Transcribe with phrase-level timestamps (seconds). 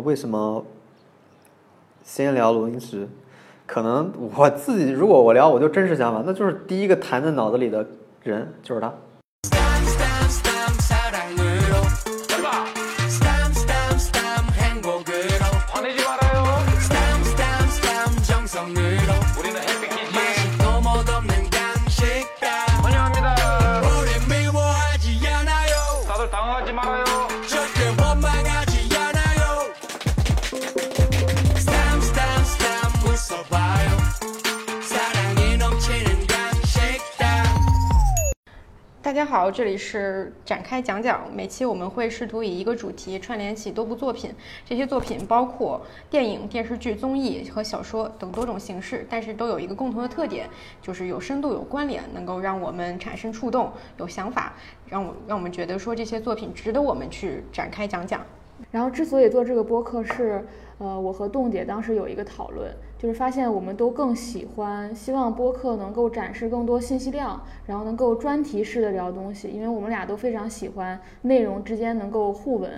[0.00, 0.64] 为什么
[2.02, 3.08] 先聊罗英石？
[3.66, 7.86] 可能我自己如果我聊，我就真实想法，那就是第一个弹在脑子里的
[8.22, 8.92] 人就是他。
[39.10, 41.28] 大家好，这里是展开讲讲。
[41.34, 44.32] 每期我们会试图以一个主题串联起多部作品，
[44.64, 50.48] 这些作品包括电影、电视剧、综艺和小说等多种形式，但是都有一个共同的特点，
[50.80, 54.54] 就是有深度、有关联，能够让我们产生触动、有想法，
[54.86, 58.24] 让我让我们觉得说这些作品值得我们去展开讲讲。
[58.70, 60.46] 然后之所以做这个播客是，
[60.78, 72.70] 呃，我和栋姐当时有一个讨论，就是发现我们都更喜欢，希望播客能够展示更多信息量，然后能够专题式的聊东西，因为我们俩都非常喜欢内容之间能够互文，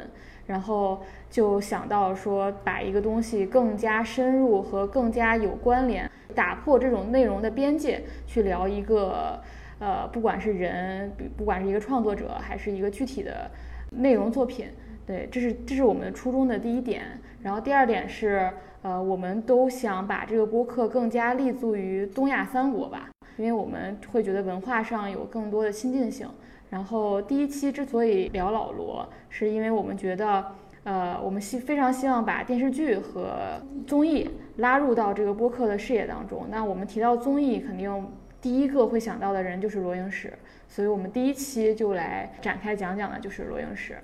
[0.47, 9.43] 然后就想到说把一个东西更加深入和更加有关联，打破这种内容的边界，去聊一个，
[9.81, 13.50] 呃，不管是人，不管是一个创作者，还是一个具体的
[13.91, 14.69] 内容作品。
[15.05, 17.03] 对，这是这是我们初衷的第一点。
[17.43, 18.48] 然后第二点是，
[18.83, 26.28] 呃，我们都想把这个播客更加立足于东亚三国吧，因为我们会觉得文化上有更多的亲近性。
[26.69, 30.44] 然后第一期之所以聊老罗，是因为我们觉得，
[30.84, 36.47] 呃，我们希非常希望把电视剧和综艺拉入到这个播客的视野当中。
[36.50, 38.08] 那我们提到综艺，肯定
[38.41, 40.33] 第一个会想到的人就是罗英石，
[40.66, 43.98] 所以我们第一期就来展开讲讲的就是罗英石。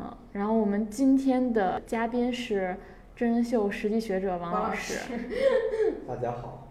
[0.00, 2.74] 嗯，然后我们今天的嘉宾是
[3.16, 4.98] 真人秀实际学者王老师。
[6.08, 6.63] 大家好，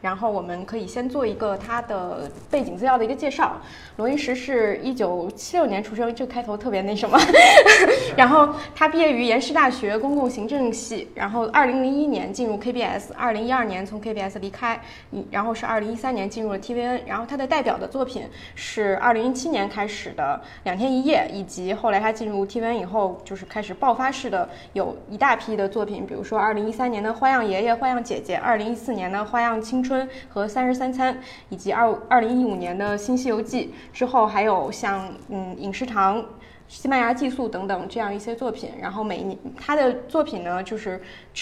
[0.00, 3.56] 然后我们可以先做一个他的背景资料的一个介绍。
[3.96, 7.18] 罗云石是一九七六年出生，这个开头特别那什么。
[8.16, 14.80] 然后他毕业于延世大学公共行政系，然后二零零一年进入 KBS，二零一二年从 KBS 离开，
[15.12, 17.00] 嗯然后是二零一三年进入了 TVN。
[17.06, 31.12] 然后他的代表的作品是二零一七年开始的《两天一夜》，以及后来他进入 TVN 以后，就是开始爆发式的有一大批的作品，比如说二零一三年的《花样爷爷》《花样姐姐》，二零一四年的《花样青青春》和《三十三餐》，
[31.48, 33.74] 以及二二零一五年的《新西游记》。
[33.96, 36.24] 之后还有像嗯影视堂。
[36.66, 41.00] 西班牙寄宿等等这样一些作品，然后每年他的作品呢，就是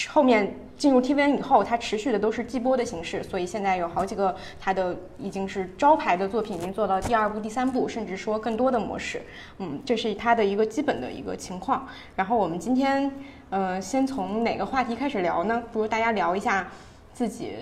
[0.09, 9.21] 后面进入 TVN 以后，他持续的都是季播的形式，所以现在有好几个他的已经是招牌的作品，已经做到第二部、第三部，甚至说更多的模式。
[9.59, 11.87] 嗯，这是他的一个基本的一个情况。
[12.17, 13.09] 然后我们今天
[13.49, 15.63] 呃，先从哪个话题开始聊呢？
[15.71, 16.67] 不如大家聊一下
[17.13, 17.53] 自己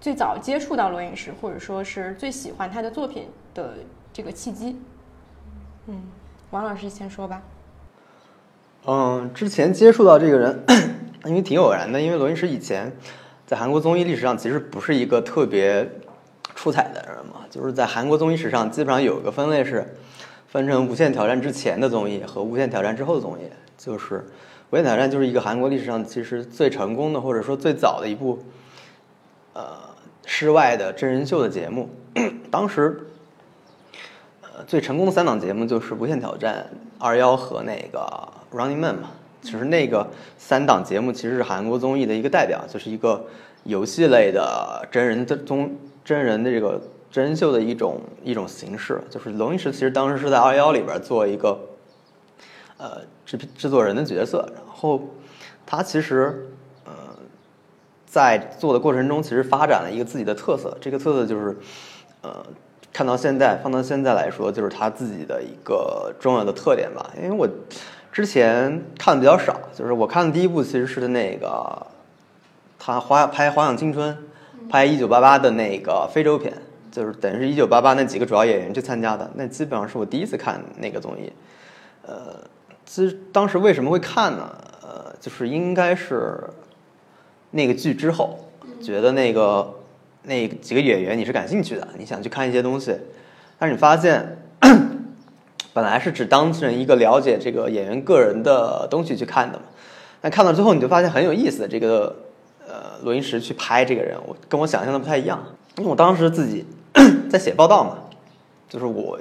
[0.00, 3.74] 最早接触到罗英石，或者说是最喜欢他的作品的
[4.12, 4.80] 这个契机。
[5.86, 6.02] 嗯。
[6.50, 7.42] 王老师先说吧。
[8.86, 10.64] 嗯，之前接触到这个人，
[11.26, 12.90] 因为挺偶然的，因为罗英石以前
[13.44, 15.90] 在韩国综艺历史上其实不是一个特别
[16.54, 19.96] 出彩的人嘛，就是在韩国综艺史上基本上有一个分类是
[20.46, 23.42] 分成《无限挑战》之前的综艺和《无限挑战》之后的综艺，
[23.76, 24.18] 就是
[24.70, 28.38] 《无限挑战》就是一个韩国历史上其实最成功的或者说最早的一部
[29.56, 29.78] 呃
[30.26, 31.88] 室外的真人秀的节目，
[32.52, 33.00] 当时。
[34.58, 36.66] 呃，最成功的三档节目就是《无限挑战》、
[36.98, 37.98] 二幺和那个
[38.56, 39.10] 《Running Man》嘛。
[39.42, 40.08] 其实那个
[40.38, 43.22] 三档节目其实是韩国综艺的一个代表，就是一个
[43.64, 46.80] 游戏类的真人的综真人的这个
[47.10, 48.98] 真人秀的一种一种形式。
[49.10, 51.60] 就是龙一石其实当时是在二幺里边做一个
[52.78, 55.02] 呃制制作人的角色，然后
[55.66, 56.48] 他其实
[58.16, 61.56] 在做的过程中其实发展了一个自己的特色，这个特色就是
[62.22, 62.44] 呃。
[62.92, 67.10] 看到现在，放到现在来说，就是他自己的一个重要的特点吧。
[67.22, 67.46] 因为我
[68.10, 71.86] 之前看的比较少，就是我看的第一部其实是那个
[72.78, 74.14] 他花拍《花样青春》，
[74.70, 76.54] 拍《一九八八》的那个非洲片，
[76.90, 79.30] 就是等于是一九八八那几个主要演员去参加的。
[79.34, 81.30] 那基本上是我第一次看那个综艺。
[82.06, 82.34] 呃，
[82.86, 84.50] 其实当时为什么会看呢？
[84.80, 86.42] 呃，就是应该是
[87.56, 88.38] 那个剧之后，
[88.80, 89.72] 觉得那个。
[90.28, 92.92] 那几个演员你是感兴趣的，你想去看一些东西，
[93.60, 94.38] 但是你发现，
[95.72, 99.60] 本来是只当成一个了解这个演员个人的东西去看的，
[100.20, 101.68] 但看到最后你就发现很有意思。
[101.68, 102.12] 这个
[102.66, 105.40] 呃，罗英石去拍这个人，我跟我想象的不太一样，
[105.78, 106.66] 因为我当时自己
[107.30, 107.96] 在写报道嘛，
[108.68, 109.16] 就是我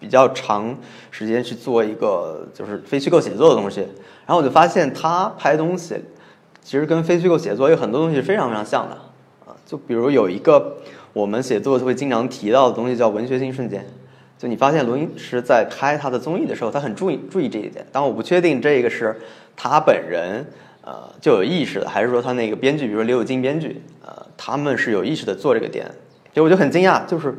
[0.00, 0.74] 比较长
[1.10, 3.80] 时间去做一个就是非虚构写作的东西，
[4.24, 6.02] 然后我就发现他拍东西
[6.62, 8.96] 其实跟非虚构写作有很多东西非常非常像的
[9.44, 10.76] 啊，就比如有一个
[11.12, 13.86] 我们写作会经常提到的东西叫文学性瞬间。
[14.38, 17.86] 就你发现罗英石在拍他的综艺的时候，他很注意注意这一点。
[17.92, 19.20] 但我不确定这个是
[19.56, 20.44] 他本人
[20.82, 25.88] 呃就有意识的，还是说他那个编剧，比如说刘有金编剧，呃，他们是有意识的做这个点。
[26.32, 27.38] 就我就很惊讶，就是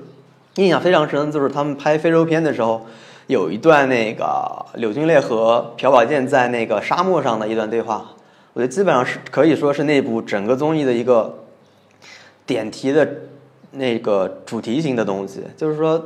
[0.56, 2.86] 印象非常深，就是他们拍非洲片的时候，
[3.28, 8.12] 有一段那个柳俊烈和朴宝剑在那个沙漠上的一段对话，
[8.54, 11.44] 我觉得基本上是可以说是那部整个综艺的一个
[12.46, 13.08] 点题的
[13.72, 16.04] 那个主题型的东西，就是说。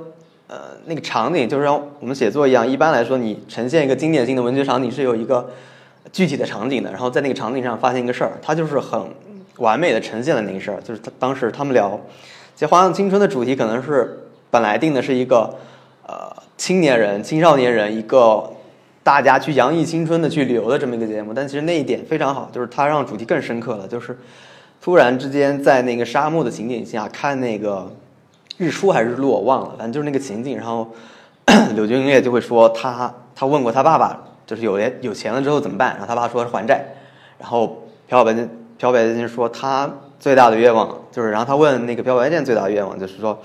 [0.49, 5.45] 呃，那个场景就是像我们写作一样，一般来说，你呈现一个经典性的文学场景是有一个
[6.13, 8.97] 具体的场景的，然后在那个场景上发现一个事儿，它就是很
[9.57, 10.79] 完美的呈现了那个事儿。
[10.81, 11.99] 就是他当时他们聊，
[12.55, 15.53] 其实《花样青春》的主题可能是本来定的是一个
[16.07, 18.49] 呃青年人、青少年人一个
[19.07, 24.17] 大家去洋溢青春的去旅游的这么一个节目，但其实那一点非常好，就是它让主题更深刻了，就是
[24.81, 27.89] 突然之间在那个沙漠的情景下看那个。
[28.59, 30.57] 日出还是日落我忘了，反正就是那个情景。
[30.57, 30.89] 然后
[31.75, 35.91] 柳俊烈就会说他他问过他爸爸，就是有有钱了之后怎么办？
[35.91, 36.83] 然后他爸说是还债。
[37.37, 38.49] 然后朴白剑
[38.79, 39.87] 朴白剑说他
[40.19, 43.39] 最大的愿望就是，然后他问那个朴白剑最大的愿望就是说，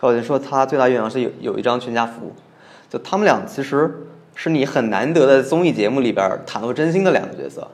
[0.00, 2.32] 朴白剑说他最大愿望是有有一张全家福。
[2.88, 7.66] 就他们俩其实是你很难得的综艺节目里边袒露真心的两个角色。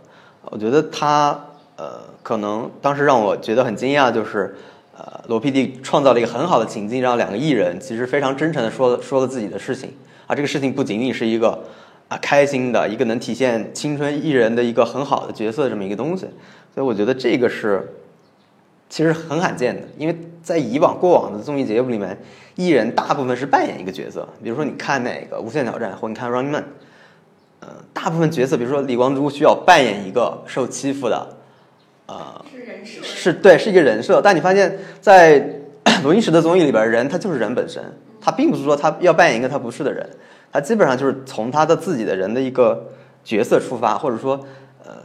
[0.45, 1.39] 我觉得他
[1.77, 4.55] 呃可能当时让我觉得很惊讶就是。
[5.03, 9.91] 呃，罗 PD 创造了一个很好的情境，让两个艺人其实非常真诚的说说了自己的事情
[10.27, 10.35] 啊。
[10.35, 11.59] 这个事情不仅仅是一个
[12.09, 16.27] 啊开心的一个能体现青春艺人的一个很好的角色这么一个东西，
[16.75, 17.91] 所以我觉得这个是
[18.91, 22.19] 其实很罕见的，因为在以往过往的综艺节目里面，
[22.57, 26.63] 艺人大部分是扮演一个角色，比如说你看那个《无限挑战》或你看《Running Man》，
[27.61, 31.37] 呃，大部分角色，比如说李光洙需要扮演一个受欺负的。
[32.07, 34.21] 呃，是人设，是对，是一个人设。
[34.21, 35.39] 但你发现，在
[36.03, 37.81] 罗英石的综艺里边，人他就是人本身，
[38.21, 40.05] 他并不是说他要扮演一个他不是的人，
[40.51, 42.85] 他基本上就是从他的自己的人的一个
[43.23, 44.45] 角色出发，或者说，
[44.85, 44.97] 呃，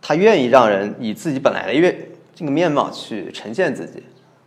[0.00, 1.94] 他愿意让人以自己本来的一个
[2.38, 4.00] 这个面貌去呈现自己。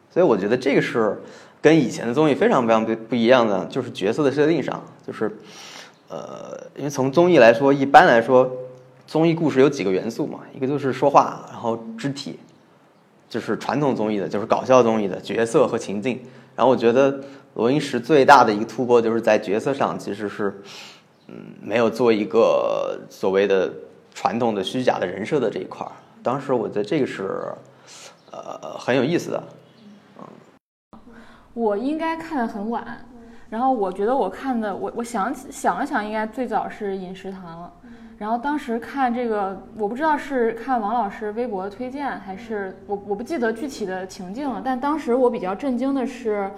[0.10, 1.22] 所以我觉得这个是
[1.62, 5.30] 跟以前的综艺非常非常不不一样的，就是角色的设定上，就是
[6.08, 8.50] 呃，因为从综艺来说，一般来说。
[9.08, 10.40] 综艺故事有几个元素嘛？
[10.56, 12.40] 一个就是说话，然后肢体，
[13.28, 16.18] 就是传统综艺的，就是搞笑综艺的角色和情境。
[16.56, 17.20] 然后我觉得
[17.56, 20.62] 罗英石最大的一个突破就是在角色上，其实是
[21.28, 23.70] 嗯没有做一个所谓的
[24.14, 25.92] 传统的虚假的人设的这一块儿。
[26.24, 27.52] 当时我觉得这个是
[28.32, 29.44] 呃很有意思的。
[30.18, 31.00] 嗯
[31.54, 33.06] 我应该看的很晚，
[33.50, 37.74] 然后我觉得我看的，我我想想了想，应该最早是《饮食堂》了。
[38.18, 44.62] 然后当时看这个，我不知道是看王老师微博推荐，还是我我不记得具体的情境了。
[44.64, 46.50] 但当时我比较震惊的是，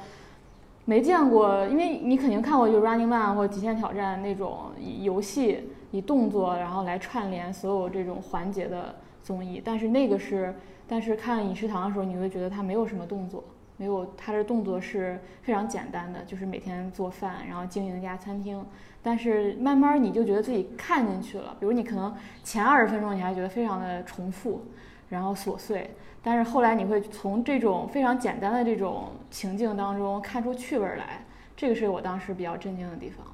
[0.86, 8.94] 没见过，因为你肯定看过就 Running Man 或极限挑战那种以游戏以动作然后来串联所有这种环节的
[9.24, 10.54] 综艺，但是那个是，
[10.88, 13.44] 但是看饮食堂的时候，你会觉得它没有什么动作。
[13.76, 18.64] 没有，他的动作是非常简单的，就是每天做饭，然后经营一家餐厅。
[19.02, 24.62] 但是慢慢你就觉得自己看进去了，比如你可能前二十分钟你还觉得非常的重复，
[25.10, 25.90] 然后琐碎，
[26.22, 31.26] 但是后来你会从这种非常简单的这种情境当中看出趣味来，
[31.58, 33.26] 这个是我当时比较震惊的地方。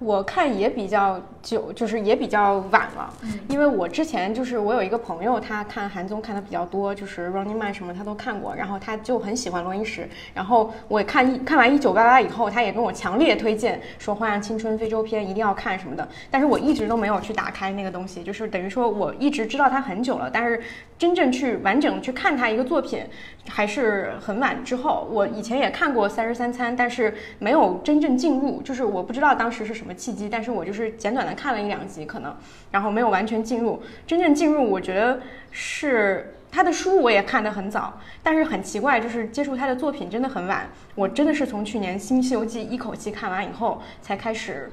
[0.00, 3.10] 我看也比较久，就是也比较晚了，
[3.48, 20.60] 因为我之前就是我有一个朋友，他看韩综看的比较多，就是《Running Man》什么他都看过，然后他就很喜欢罗英石，然后我看一看完《一九八八》以后，他也跟我强烈推荐说《花样青春》非洲篇一定要看什么的，但是我一直都没有去打开那个东西，就是等于说我一直知道他很久了，但是
[20.98, 23.02] 真正去完整去看他一个作品，
[23.48, 25.08] 还是很晚之后。
[25.10, 29.83] 我以前也看过《三十三餐》，但是没有真正进入，就是我不知道当时是什么。
[29.84, 30.30] 什么契机？
[30.30, 32.34] 但是我就是简短的看了一两集，可能，
[32.70, 33.82] 然后没有完全进入。
[34.06, 40.66] 真正进入，我觉得是他的书，我也看得很早，但是很奇怪，就是接触他的作品真的很晚。
[40.94, 44.72] 我真的是从去年《新西游记》一口气看完以后，才开始，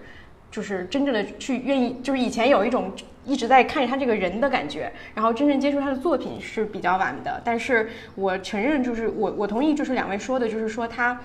[0.49, 2.93] 就是真正的去愿意，就是以前有一种
[3.25, 7.41] 一直在看着他这个人的感觉，然后真正接触他的作品是比较晚的。
[7.43, 11.19] 但是我承认，就是我我同意，就是两位说的，就是说他。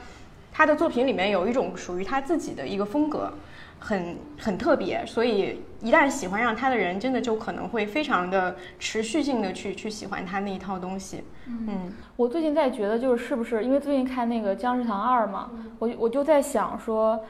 [0.59, 3.31] 他的作品里面有一种属于他自己的一个风格，
[3.78, 11.25] 很很特别，所以一旦喜欢上他的人，真的就可能会非常的持续性的去去喜欢他那一套东西。
[11.47, 17.23] 嗯我最近在觉得，就是是不是因为最近看那个《僵尸堂二》嘛，我我就在想说，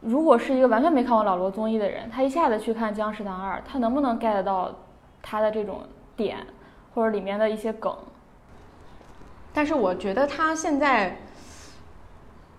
[0.00, 4.74] 如果是一个完全没看过老罗综艺的人，他一下子去看《僵尸堂二》，他能不能 get 到
[5.22, 5.82] 他的这种
[6.16, 6.38] 点，
[6.94, 7.96] 或者里面的一些梗？
[9.52, 11.16] 但是我觉得他现在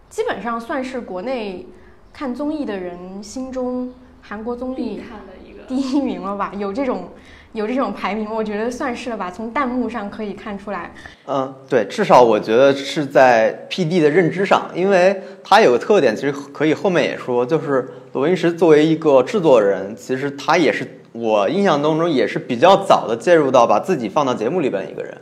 [0.09, 1.67] 基本上算是国内
[2.13, 3.91] 看综艺的人心中
[4.21, 6.51] 韩国综艺看的一个第一名了吧？
[6.57, 7.09] 有这种
[7.53, 9.31] 有这种排名，我觉得算是了吧。
[9.31, 10.93] 从弹幕上可以看出来，
[11.27, 25.17] 嗯，对，至少我觉得是在 PD 的认知上，因为他有个特点，其实可以后面也说，就是罗云石作为一个制作人，其实他也是我印象当中也是比较早的介入到把自己放到节目里边的一个人，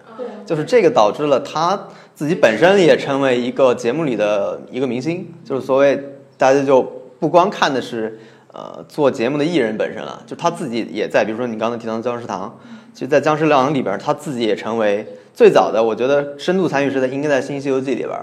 [0.45, 5.99] 就是这个导致了他自己本身也成为一个节目里的一个明星，就是所谓
[6.39, 6.81] 大家就
[7.19, 8.17] 不光看的是
[8.53, 12.57] 呃做节目的艺人本身了，就他自己也在，比如说你刚才提到的僵尸堂，
[12.93, 18.17] 其实，在僵尸疗养里边，他自己也成为最早的，我觉得深度参与是在应该在《新西游记》里边，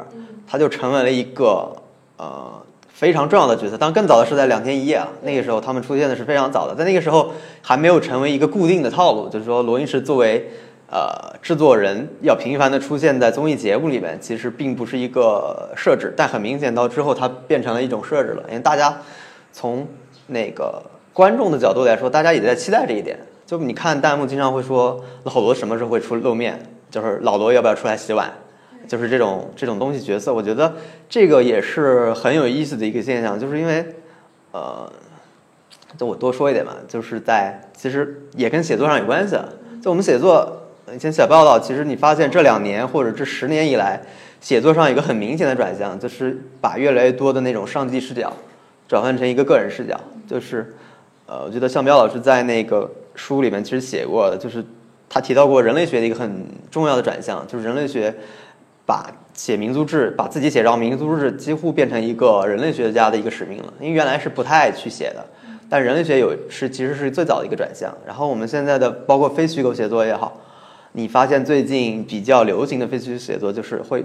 [0.47, 1.71] 他就成为了一个
[2.17, 2.51] 呃
[2.89, 3.77] 非常重要的角色。
[3.77, 10.51] 当然，更早的是在《两天一夜》啊，那个时候他们出现的是非常早的，在那个时候还没有成为一个固定的套路，就是说罗云石作为
[10.89, 18.97] 呃制作人要频繁的出现在综艺节目里面，其实并不是一个设置，但很明显到之后它变成了一种设置了，因为大家
[19.53, 19.87] 从
[20.29, 23.19] 那个观众的角度来说，大家也在期待这一点。
[23.47, 28.33] 就你看弹幕经常会说老罗什么时候会出露面，就是老罗要不要出来洗碗，
[28.89, 30.75] 就是这种这种东西角色，我觉得
[31.09, 33.87] 这个也是很有意思的一个现象，就是因为
[34.51, 34.93] 呃，
[35.97, 39.49] 就我多说一点吧，就是在其实也跟写作上有关系啊。
[39.81, 44.01] 就我们写作以前写报道，其实你发现这两年或者这十年以来，
[44.41, 48.33] 写作上有一个很明显的转向，就是把越来越多的那种上帝视角
[48.87, 50.75] 转换成一个个人视角，就是
[51.27, 54.65] 呃，我觉得向彪老师在那个书里面其实写过的，就是
[55.09, 58.15] 他提到过人类学的一个很重要的转向，就是人类学
[58.85, 63.75] 把写民族志，把自己写上民族志，几乎变成一个人类学家的一个使命了。
[63.81, 65.27] 因为原来是不太爱去写的，
[65.69, 67.93] 但人类学有是其实是最早的一个转向。
[68.07, 70.41] 然后我们现在的包括非虚构写作也好，
[70.97, 74.03] 你发现最近比较流行的非虚构写作就是会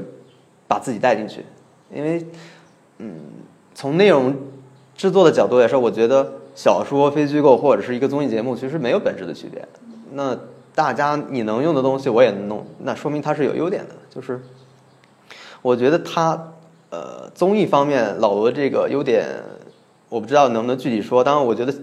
[0.67, 1.45] 把自己带进去，
[1.89, 2.25] 因为
[2.98, 3.15] 嗯，
[3.74, 4.36] 从内容
[4.93, 9.65] 制作的角度来说，我觉得小说、非虚构或者是一个综艺节目，其实没有本质的区别。
[10.12, 10.38] 那
[10.75, 13.95] 大家你能用的东西我也能弄，那说明它是有优点的。
[14.13, 14.41] 就是
[15.62, 16.51] 我觉得它
[16.89, 19.25] 呃综艺方面老罗这个优点，
[20.10, 21.24] 我不知道能不能具体说。
[21.24, 21.74] 当然，我觉得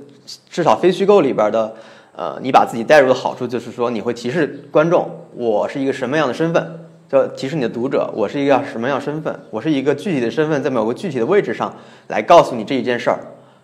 [0.51, 1.75] 至少非虚构里边的
[2.19, 6.85] 呃，你把自己带入的好处就是说，你会提示观众我是一个什么样的身份。
[7.09, 9.41] 就提示你的读者，我是一个什么样身份？
[9.51, 11.73] 我是一个具体的身份，在某个具体的位置上
[12.09, 13.21] 来告诉你这一件事儿，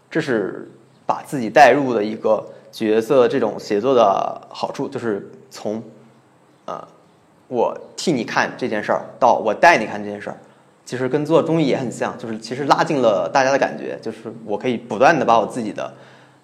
[0.09, 0.71] 这是
[1.05, 5.83] 把自己带入的一个角色这种写作的好处，就是从
[6.65, 6.83] 呃
[7.49, 10.37] 我替你看这件事儿到我带你看这件事儿，
[10.87, 15.93] 其实跟做综艺也很像，就是其实拉近了大家的感觉，就是我可以不断的把我自己的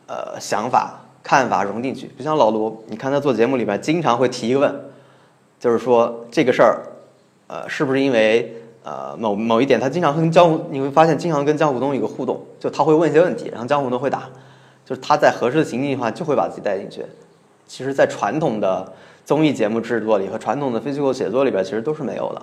[0.07, 4.81] 呃想法看法融进去，就像老罗，你看他做节目里边经常会提一个问。
[5.59, 6.81] 就是说这个事儿，
[7.47, 14.23] 呃，是不是因为呃某某一点，他经常跟江湖，你会发现经常跟江湖东有个互动，就他会问一些问题，然后江湖东会答，
[14.87, 17.05] 就是他在合适的情境的话，就会把自己带进去。
[17.67, 18.91] 其实，在传统的
[19.25, 22.43] 综艺节目制作里和传统的非虚构写作里边，其实都是没有的。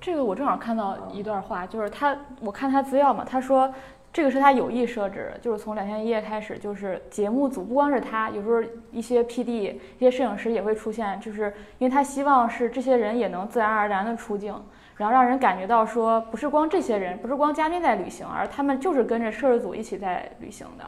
[0.00, 3.72] 这个我正好看到一段话，就是他，我看他资料嘛，他说
[4.16, 14.58] 这个是他有意设置，就是从两天一夜开始，就是节目组不光是他，有时候一些 PD、一些摄影师也会出现，就是因为他希望是这些人也能自然而然的出镜，
[14.96, 20.84] 然后让人感觉到说不是光这些人，不是光嘉宾在旅行，而他们就是跟着摄制组一起在旅行的，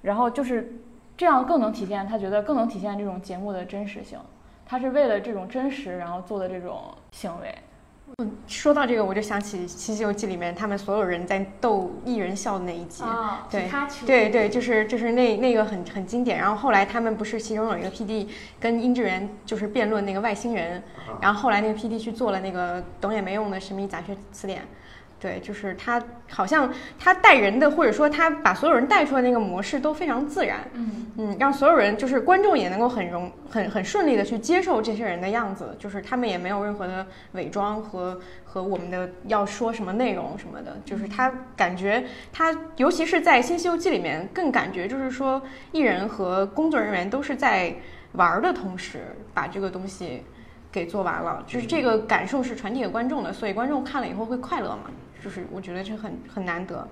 [0.00, 0.72] 然后就是
[1.16, 4.20] 这样更能体现他觉得更能体现这种节目的真实性，
[4.64, 7.52] 他是为了这种真实然后做的这种行为。
[8.46, 16.38] 说到这个，我就想起《西西游记》里面他们所有人在逗艺人笑的那一集，啊对是他去对对，就是就是那那个很很经典。
[16.38, 18.28] 然后后来他们不是其中有一个 PD
[18.60, 20.82] 跟殷志源就是辩论那个外星人，
[21.20, 24.62] 然后后来那个 PD 去做了那个懂也没用的神秘杂学词典。
[25.22, 30.90] 对，就是他好像他带人的，或者说他把所有人带出来那个模式都非常自然，嗯。
[31.18, 42.02] 嗯，让所有人就是观众也能够很容很很顺利的去接受这些人的样子，就是他们也没有任何的伪装和和我们的要说什么内容什么的，就是他感觉
[42.32, 47.72] 他尤其是在《新西游记》里面更感觉就是说艺人和工作人员都是在
[48.12, 50.24] 玩儿的同时把这个东西
[50.72, 54.84] 给做完了，就是这个感受是传递给观众的，所以观众看了以后会快乐嘛，
[55.22, 56.86] 就是我觉得这很很难得。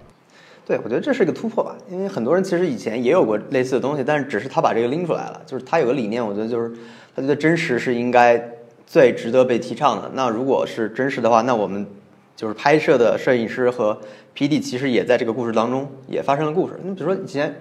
[0.66, 6.70] 对，我觉得这是一个突破吧，因为很多人其实以前也有过类似的东西，但是只是他把这个拎出来了，就是他有个理念，我觉得就是
[7.16, 8.40] 他觉得真实是应该
[8.87, 10.10] 最值得被提倡的。
[10.14, 11.84] 那如果是真实的话，那我们
[12.37, 13.99] 就是拍摄的摄影师和
[14.37, 16.78] PD 其实也在这个故事当中也发生了故事。
[16.84, 17.49] 你比如说以前《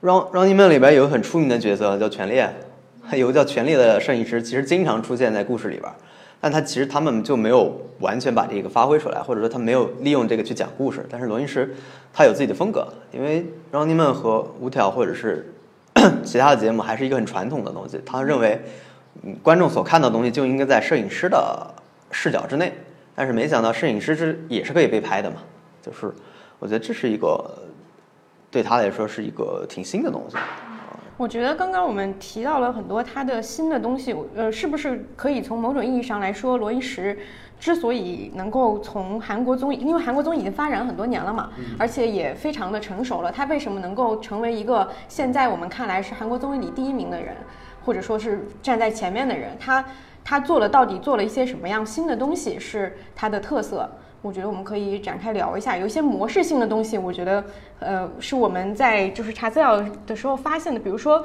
[0.00, 2.52] Run Running Man》里边有个很出名的角色叫全烈，
[3.16, 5.92] 有个叫全烈的摄影师，其实经常出现在故事里边。
[6.44, 11.02] 但他其实他们就没有完全把这个发挥出来，或者说他没有利用这个去讲故事。
[11.08, 11.74] 但是罗英石
[12.12, 15.54] 他有自己的风格，因为 Running Man 和五条或者是
[16.22, 17.98] 其他的节目还是一个很传统的东西。
[18.04, 18.60] 他认为，
[19.22, 21.66] 嗯，观众所看到的东西就应该在摄影师的
[22.10, 22.74] 视角之内。
[23.14, 25.36] 但是没想到摄影师是也是可以被拍的嘛，
[25.80, 26.12] 就是
[26.58, 27.42] 我觉得这是一个
[28.50, 30.36] 对他来说是一个挺新的东西。
[31.16, 37.16] 我觉得刚刚我们提到了很多他的新的东西，呃，是不是可以从某种意义上来说，罗伊石
[37.60, 47.36] 之所以能够从韩国综艺，因为韩国综艺已经发展很多年了嘛，而且也非常的成熟了，他为什么能够成为一个现在我们看来是韩国综艺里第一名的人，
[47.84, 49.56] 或者说是站在前面的人？
[49.60, 49.84] 他
[50.24, 53.88] 他做了到底做了一些什么样新的东西是他的特色？
[54.24, 57.44] 我觉得我们可以展开聊一下，有一些模式性的东西，我觉得，
[57.78, 61.22] 呃，是我们在就是查资料的时候发现的，比如说。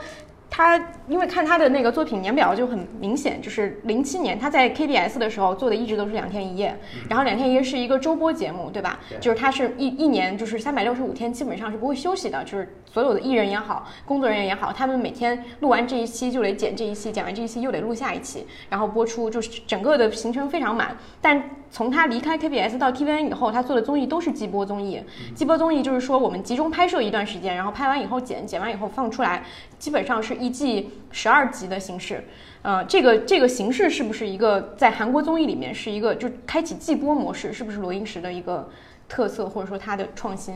[0.50, 0.78] 他
[1.08, 6.76] 因为看他的那个作品年表就很明显，就是零七年他在 KBS 的时候做的一直都是两天一夜，
[7.08, 9.00] 然后两天一夜是一个周播节目，对吧？
[9.20, 20.98] 就是他是一一年就是三百六十五天基本上是不会休息的，就是所有的艺人也好，工作人员也好，他们每天录完这一期就得剪这一期，剪完这一期又得录下一期，然后播出，就是整个的行程非常满。
[21.22, 21.42] 但
[21.72, 25.00] 从他离开 KBS 到 TVN 以后，他做的综艺都是季播综艺。
[25.36, 29.44] 季播综艺就是说我们集中拍摄一段时间，然后拍完以后剪，剪完以后放出来，
[29.80, 32.24] 基本上是一季十二集的形式。
[32.62, 38.68] 呃，这个这个形式是不是一个在韩国综艺里面是一个就开启季播模式，是不是罗英石的一个
[39.08, 40.56] 特色或者说他的创新？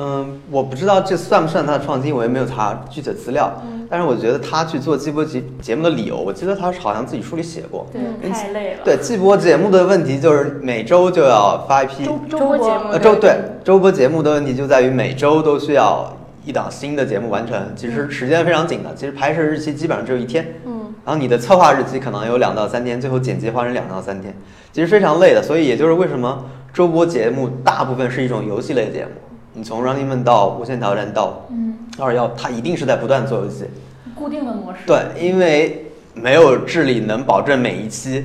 [0.00, 3.52] 嗯，我不知道这算不算他的创新，我也没有查具体的资料。
[3.90, 7.86] 但是我觉得他去做季播节节目的理由，我记得他好像自己书里写过。
[7.92, 8.80] 对，太累了。
[8.84, 16.16] 对季播节目的问题就是每周就要发一批周周播节目呃，周对周播节目的问题就在于每周都需要
[16.48, 24.34] 一档新的节目完成，其实时间非常紧的，其实拍摄日期基本上只有一天，嗯，然后你的策划日期可能有两到三天，最后剪辑花成两到三天，
[24.72, 25.42] 其实非常累的。
[25.42, 29.10] 所以也就是为什么周播节目大部分是一种游戏类节目，
[29.52, 33.66] 你从 Running Man 到无限挑战到嗯，二幺，它一定是在不断做游戏。
[34.14, 34.78] 固定的模式。
[34.86, 38.24] 对，因为没有智力能保证每一期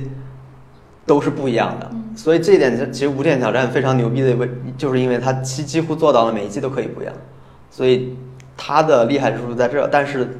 [1.04, 7.12] 都是不一样的，所以这一点其实《无限挑战》非常牛逼的，为就是因为它几几乎做到了每一期都可以不一样，
[7.74, 8.16] 所以
[8.56, 10.38] 它的厉害之处在这，但是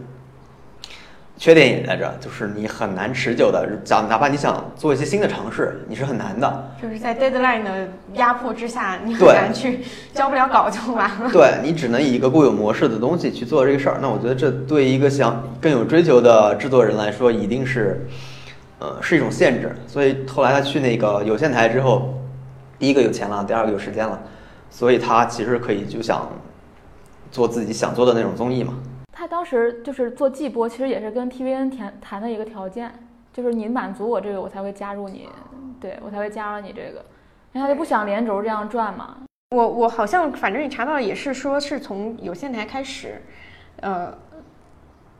[1.37, 6.71] 缺点也在这，就是你很难持久的讲，哪怕你想做一些新的尝试，你是很难的。
[6.81, 9.81] 就是在 deadline 的压迫之下，你很难去
[10.13, 11.29] 交不了稿就完了。
[11.33, 18.07] 对你只能以一个固有模式的东西去做这个事儿，那我觉得这对一个想更有追求的制作人来说，一定是，
[18.79, 19.75] 呃，是一种限制。
[19.89, 22.15] 所以后来他去那个有线台之后，
[22.79, 24.17] 第一个有钱了，第二个有时间了，
[24.71, 26.29] 所以他其实可以就想
[27.35, 28.75] 做自己想做的那种综艺嘛。
[29.13, 32.93] 他当时就是做季播，其实也是跟 TVN 谈谈的一个条件，
[33.33, 35.29] 就是你满足我这个，我才会加入你，
[35.81, 37.05] 对我才会加入你这个，
[37.53, 39.17] 因为他就不想连轴这样转嘛。
[39.51, 43.21] 我我好像反正你查到也是说是从有线台开始，
[43.81, 44.17] 呃，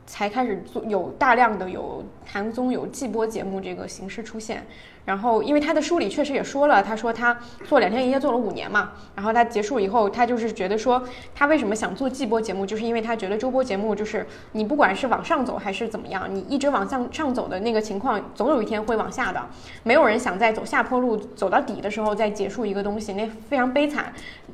[0.07, 4.65] 才开始做有大量的有韩综有季播节目这个形式出现。
[5.05, 11.03] 然后因为他的书里确实也说了，他说他做两天一夜做了五年嘛，然后他结束以后，他就是觉得说
[11.35, 19.41] 他为什么想做季播节目，就是因为他觉得周播节目就是你不管是往上走还是怎么样，你一直往上上走的那个情况，总有一天会往下的。
[19.83, 24.13] 没有人想在走下坡路走到底的时候再结束一个东西，那非常悲惨。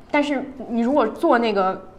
[0.09, 1.90] 但是你如果做那个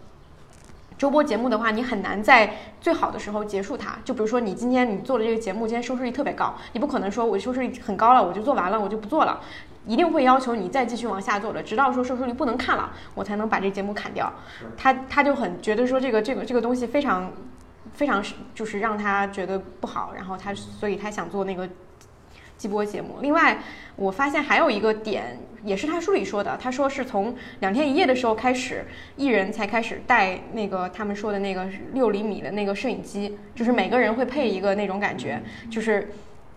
[1.02, 2.48] 周播节目的话，你很难在
[2.80, 3.98] 最好的时候结束它。
[4.04, 9.40] 就比如说你今天你做的这个节目，今天收视率特别高，你不可能说我收视率很高了，我就做完了，我就不做了，
[9.84, 14.32] 一定会要求你再继续往下做的，直到说收视率不能看了，我才能把这节目砍掉。
[14.76, 17.32] 他他就很觉得说这个这个这个东西非常
[17.92, 21.68] 非常是就是让他觉得不好，然后他所以他想做那个
[22.56, 23.16] 季播节目。
[23.20, 23.58] 另外，
[23.96, 28.84] 我发现还有一个点，也是他书里说的，他说是从两天一夜的时候开始，
[29.16, 36.10] 艺人才开始带那个他们说的那个六厘米的那个摄影机，就是每个人会配一个那种感觉，就是。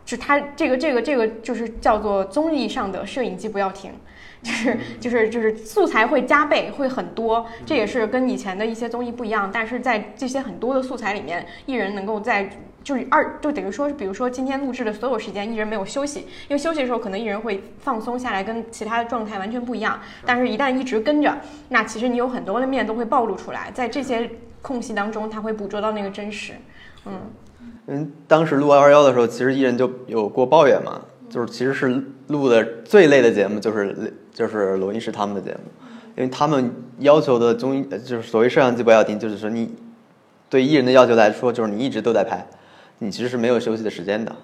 [0.08, 3.92] 是他这个这个这个就是叫做综艺上的摄影机不要停，
[4.44, 9.50] 就是就是就是素材会加倍，会很多，这也是跟以前的一些综艺不一样。
[9.52, 12.48] 但是在这些很多的素材里面，艺人能够在
[12.86, 20.00] 就是二就等于说，比如说今天录制的所有时间，艺人没有休息，因为休息的时候可能艺人会放松下来，跟其他的状态完全不一样。
[20.24, 21.36] 但是，一旦一直跟着，
[21.70, 24.30] 那其实你有很多的面都会暴露出来，在这些
[24.62, 26.54] 空隙当中，他会捕捉到那个真实。
[27.08, 27.14] 嗯，
[27.88, 35.60] 因为当时录二幺的时候，其实艺人就有过抱怨嘛，就是其实是录的最累的节目就是就是罗伊是他们的节目，
[36.16, 39.74] 因为他们要求的综艺呃就是所谓摄像机不要停，就是说你
[40.52, 42.46] 对艺人的要求来说，就是你一直都在拍，
[43.00, 44.32] 你其实是没有休息的时间的。
[44.32, 44.38] 啊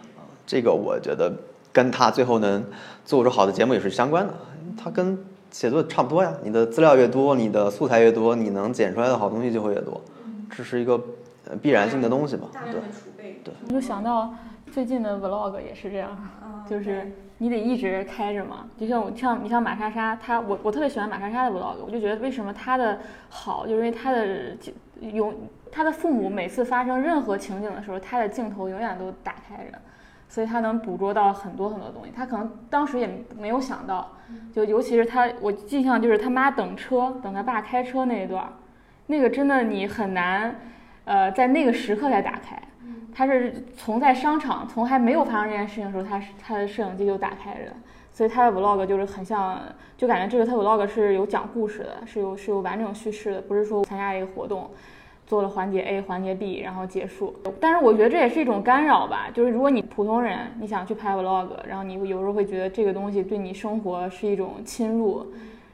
[0.45, 1.31] 这个我觉得
[1.71, 2.65] 跟他最后能
[3.05, 4.33] 做出好的节目也是相关的，
[4.77, 5.17] 它跟
[5.49, 6.33] 写作差不多呀。
[6.43, 10.01] 你的资料越多，你的素材越多，你能剪出来的好东西就会越多，
[10.55, 10.99] 这是一个
[11.49, 12.49] 呃必然性的东西嘛。
[12.51, 12.81] 对。
[12.81, 13.41] 储备。
[13.67, 14.33] 我就想到
[14.71, 16.17] 最近的 vlog 也是这样，
[16.69, 18.65] 就是你得一直开着嘛。
[18.77, 24.57] 就像我像你像马莎莎，她我我特别喜欢马莎莎的 vlog，我就觉得为什么她的好，就是因为她的
[24.99, 25.33] 永
[25.71, 29.77] 她的父母每次发生任何情景的时候，他的镜头永远都打开着。
[30.27, 34.10] 所以他能捕捉到很多很多东西，他可能当时也没有想到，
[34.53, 38.47] 就尤其是他，我印象就是他妈等车，等他爸开车那一段儿，
[39.07, 40.55] 那个真的你很难，
[41.03, 42.57] 呃，在那个时刻才打开。
[43.13, 47.73] 他是从在商场，从还没有发生这件事情的时候，他是他的摄影机就打开着，
[48.13, 49.60] 所以他的 vlog 就是很像，
[49.97, 54.71] 就感觉这个他 vlog 是有讲故事的，是有是有完整叙事的，不是说参加一个活动，
[55.32, 57.34] 做了环节 A 环节 B 然后结束。
[57.58, 65.26] 但是我觉得这也是一种干扰吧，就是如果你普通人你想去拍 vlog，然后你有时候会觉得这个东西对你生活是一种侵入。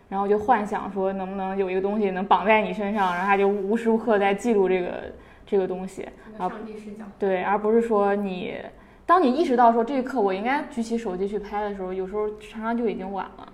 [0.10, 5.12] 然后就幻想说能不能有一个东西能绑在你身上，然后他就无时无刻在记录这个
[5.44, 6.04] 这个东西，
[6.38, 7.04] 啊，上帝视角。
[7.18, 8.54] 对，而不是说你，
[9.08, 13.52] 当你意识到说这一刻我应该举起手机去拍的时候，有时候常常就已经晚了。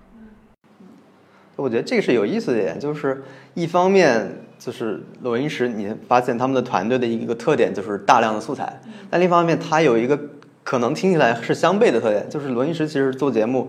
[1.55, 10.17] 我觉得这个是有意思的点，就是一方面就是罗英石，你发现他们的团队的一个特点就是大量的素材，但另一方面它有一个
[10.63, 13.67] 可能听起来是相悖的特点，就是罗英石其实做节目，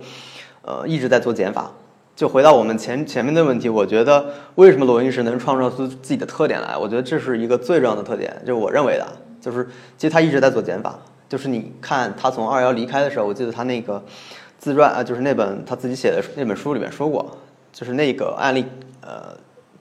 [0.62, 1.68] 呃，一直在做减法。
[2.14, 6.76] 就回到我们前前面的问题，我觉得为什么罗英石能创造出自己的特点来？
[6.76, 9.04] 我觉得这是一个最重要的特点，就是我认为的，
[9.40, 9.66] 就是
[9.98, 10.96] 其实他一直在做减法。
[11.28, 14.00] 就是你看他从二幺离开的时候，我记得他那个
[14.60, 17.36] 自传啊，就是那本他自己写的那本书里面说过，
[17.72, 18.64] 就是那个案例，
[19.00, 19.36] 呃，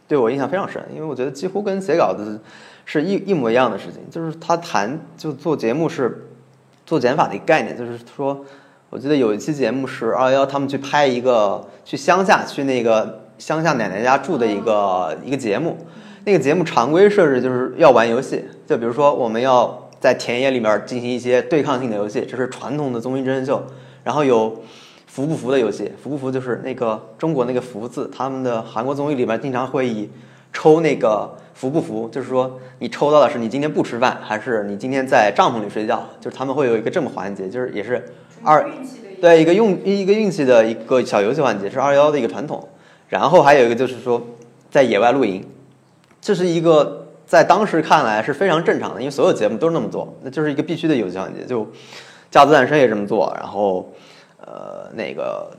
[0.07, 2.39] 对我印象非常深，因为我觉得几乎跟写稿子
[2.85, 4.01] 是一一模一样的事情。
[4.09, 6.29] 就是他谈就做节目是
[6.85, 8.45] 做减法的一个概念，就是说。
[8.89, 15.75] 我记得有一期节目是二幺幺他们去拍一个去乡下去那个乡下奶奶家住的一个一个节目，
[16.25, 23.65] 那个节目常规设置就是要玩游戏，就比如说我们要在田野里面进行一些对抗性的游戏，这是传统的综艺真人秀，
[24.03, 24.61] 然后有
[25.13, 30.09] 服不服的游戏，服不服就是那个中国那个服字，他们的韩国综艺里面经常会以
[30.51, 38.03] 抽那个服不服，就是说你抽到的是你今天不吃饭，还是你今天在帐篷里睡觉，就是他们会有一个这么环节，就是也是。
[38.43, 38.67] 二
[39.21, 42.67] 对一个用一个运气的一个小游戏环节是二幺幺的一个传统，
[43.07, 44.19] 然后还有一个就是说
[44.71, 45.45] 在野外露营，
[46.19, 51.45] 这是一个在当时看来是非常正常的，因为所有节目都是那么做，那就是一个必须的游戏环节。
[51.45, 51.61] 就
[52.31, 54.12] 《家族诞生》也这么做，然后呃
[54.95, 55.51] 那个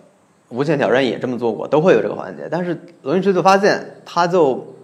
[0.54, 2.48] 《无限挑战》也这么做过，都会有这个环节。
[2.50, 4.74] 但是罗云石就发现，他就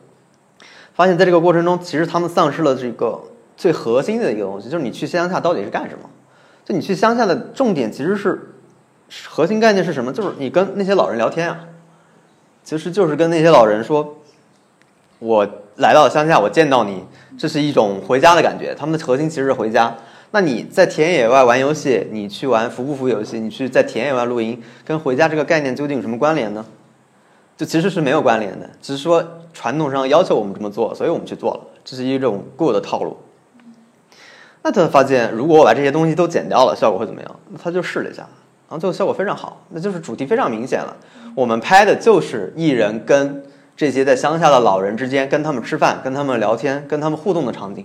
[0.94, 3.20] 发现在这个过程中，其实他们丧失了这个
[3.56, 6.08] 最核心的一个东西，就是你去乡下到底是干什么。
[6.64, 8.52] 就你去乡下的重点其实是
[9.28, 10.12] 核心概念是什么？
[10.12, 11.60] 就是你跟那些老人聊天啊，
[12.62, 14.16] 其实就是跟那些老人说，
[15.18, 17.04] 我来到乡下，我见到你，
[17.38, 18.74] 这是一种回家的感觉。
[18.74, 19.96] 他们的核心其实是回家。
[20.32, 26.64] 那你在田野外玩游戏，你去玩服不服游戏，你去在田野外露营，跟回家这个概念究竟有什么关联呢？
[27.56, 33.16] 就其实是没有关联的，只是说传统上要求我们这么做，所以我们去做了，这是一种固有的套路。
[34.62, 37.40] 那他发现，如果我把这些东西都剪掉了，效果会怎么样？
[37.62, 38.22] 他就试了一下，
[38.68, 40.96] 然后最后效果非常好，那就是主题非常明显了。
[41.34, 43.42] 我们拍的就是艺人跟
[43.76, 47.84] 这些在乡下的老人之间，跟他们吃饭、跟他们聊天、跟他们互动的场景。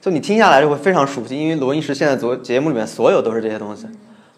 [0.00, 3.86] 就你听下来就会非常熟悉，因为罗英石现在做节目里面所有都是这些东西，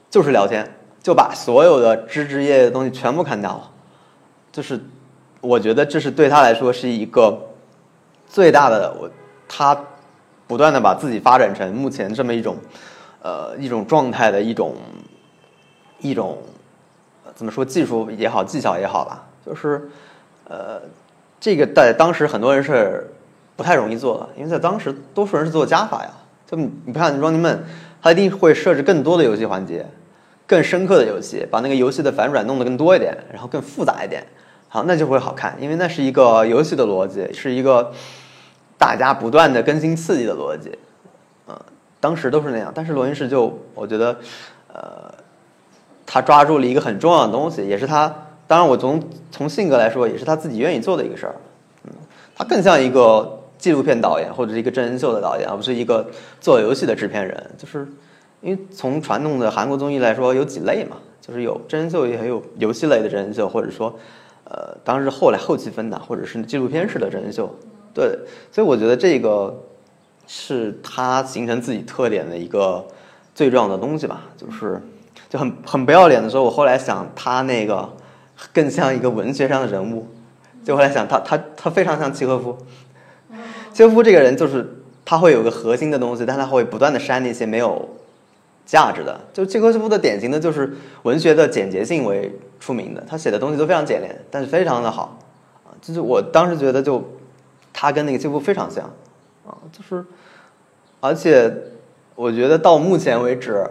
[0.09, 0.67] 就是聊天，
[1.03, 3.71] 就把所有的枝枝叶叶的东西全部砍掉了。
[4.53, 4.81] 就是
[5.41, 7.39] 我觉得这是对他来说是一个
[8.27, 9.11] 最大的我
[9.49, 9.77] 他。
[10.51, 12.57] 不断的把自己发展成目前这么一种，
[13.23, 14.75] 呃，一种状态的一种，
[16.01, 16.37] 一种
[17.37, 19.89] 怎么说技术也好，技巧也好吧，就是
[20.49, 20.83] 呃，
[21.39, 23.09] 这个在当时很多人是
[23.61, 26.11] 不太容易做的，因为在当时多数人是做加法呀，
[26.47, 27.63] 就你不看 Running Man，
[28.01, 29.85] 他一定会设置更多的游戏环节，
[30.47, 34.27] 更深刻的游戏，把那个游戏的反转弄得更多一点，然后更复杂一点，
[34.71, 37.93] 好，那就会好看，因为那是一个游戏的逻辑，是一个
[38.79, 40.79] 大家不断的更新刺激的逻辑，
[41.47, 41.55] 嗯、
[42.01, 44.17] 当时都是那样，但是罗云石就我觉得，
[44.73, 45.13] 呃，
[46.07, 48.11] 他抓住了一个很重要的东西，也是他，
[48.47, 51.35] 当然我从从性格来说，也是他自己愿意做的一个事儿，
[51.85, 51.93] 嗯，
[52.35, 56.05] 他更像一个纪录片导演或者是一个真人秀的导演，而不是一个
[56.41, 57.87] 做游戏的制片人，就是。
[58.43, 63.95] 因为从传统的韩国综艺来说，有几类嘛，就是有真人秀，也有游戏类的真人秀，或者说，
[64.45, 67.55] 呃，当时后来后期分的，或者是纪录片式的真人秀。
[67.93, 68.19] 对，
[68.51, 69.55] 所以我觉得这个
[70.27, 72.83] 是他形成自己特点的一个
[73.35, 74.81] 最重要的东西吧，就是
[75.29, 77.87] 就很很不要脸的时候，我后来想他那个
[78.55, 80.07] 更像一个文学上的人物，
[80.65, 82.57] 就后来想他他他非常像契诃夫，
[83.73, 84.67] 契诃夫这个人就是
[85.05, 87.89] 他会有个核心的东西，但他会不断的删那些没有。
[88.67, 95.19] 价值的，就契诃夫的典型的就是文学的简洁性为出名的，他写的东西都非常简练，但是非常的好，
[95.65, 97.03] 啊，就是我当时觉得就
[97.73, 98.85] 他跟那个契诃夫非常像，
[99.45, 100.05] 啊，就是，
[101.01, 101.53] 而且
[102.15, 103.67] 我觉得到目前为止，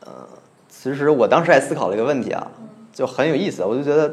[0.00, 0.26] 呃，
[0.68, 2.50] 其实我当时还思考了一个问题啊，
[2.92, 4.12] 就很有意思，我就觉得，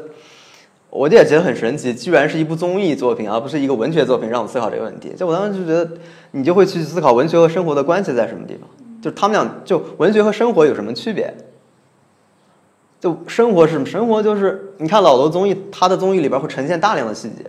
[0.92, 5.10] 我也觉得很神奇，居然是一部综艺作品，而不是一个文学作品，让我思考这个问题。
[5.16, 5.90] 就我当时就觉得，
[6.32, 8.68] 你就会去思考文学和生活的关系在什么地方。
[9.00, 11.34] 就他们俩，就文学和生活有什么区别？
[13.00, 13.86] 就生活是什么？
[13.86, 17.46] 生活就是你看老罗综艺，他的综艺里边会呈现大量的细节。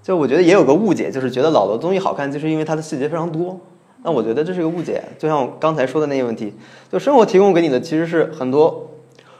[0.00, 3.58] 就我觉得也有个误解，就是觉得老罗综艺好看，就是因为它的细节非常多。
[4.04, 5.02] 那我觉得这是个误解。
[5.18, 6.54] 就像我刚才说的那个问题，
[6.90, 8.90] 就生活提供给你的其实是很多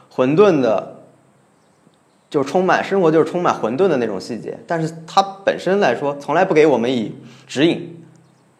[0.09, 0.98] 混沌的，
[2.29, 7.15] 就充满生活就是充满混沌的那种细节，但是它本身来说，从来不给我们以
[7.47, 7.95] 指引。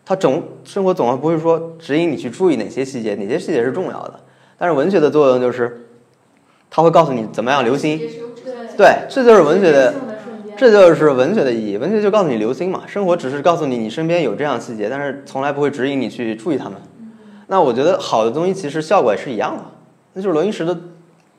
[0.04, 4.20] 它总生活总不会说指引你去注意哪些细节，哪些细节是重要的。
[4.58, 5.86] 但是文学的作用就是，
[6.68, 8.02] 它会告诉你怎么样留心。
[8.76, 9.94] 对，这就是文学的，
[10.58, 11.78] 这就是文学的意义。
[11.78, 16.82] 文学就告诉你留心嘛，生活只是告诉你你身边有这样细节，但是从来不会指引你去注意它们。
[17.46, 19.64] 那我觉得好的东西其实效果也是一样的，
[20.14, 20.76] 那就是罗云石的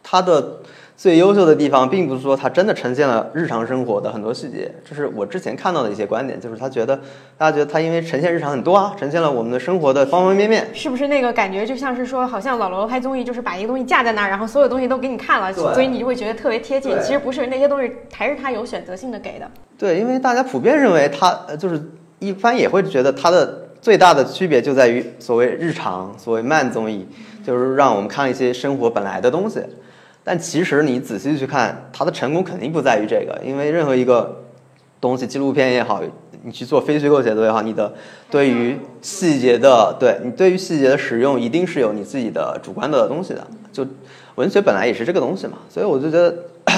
[0.02, 0.58] 他的
[1.00, 6.94] 最优秀的地方，并不是说它真的呈现了日常生活的很多细节，这是我之前看到的一些观点，就是他觉得
[7.38, 10.68] 大家觉得他因为呈现日常很多啊，呈现了我们的生活的方方面面。
[10.74, 16.94] 是不是那个感觉就像是说，好像老罗拍综艺就是把一个东西架在那儿，然后所有东西都给你看了，所以你就会觉得特别贴近。
[17.00, 19.50] 其实不是，那些东西还是他有选择性的给的。
[19.78, 21.80] 对，因为大家普遍认为他呃就是
[22.18, 27.08] 一般也会觉得他的最大的区别就在于所谓日常，所谓慢综艺，
[27.42, 29.60] 就是让我们看一些生活本来的东西。
[30.22, 34.42] 但其实你仔细去看，它的成功肯定不在于这个，因为任何一个
[35.00, 36.02] 东西，纪录片也好，
[36.42, 37.92] 你去做非虚构写作也好，你的
[38.30, 43.46] 对于细节的，对你对于细节的使用，一定是有你自己的主观的东西的。
[43.72, 43.86] 就
[44.34, 46.34] 文学本来也是这个东西嘛，所以我就觉得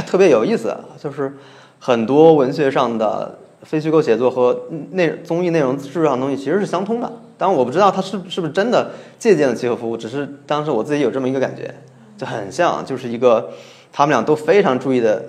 [0.07, 1.33] 特别有意思，就是
[1.79, 4.59] 很多文学上的非虚构写作和
[4.91, 7.11] 内综艺内容质上的东西其实是相通的。
[7.39, 11.75] 当然我不知道他是是不是真的借鉴了契诃夫，只是当时我自己有这么一个感觉，
[12.17, 13.53] 就很像，就是一个
[13.93, 15.23] 他们俩都非常注意的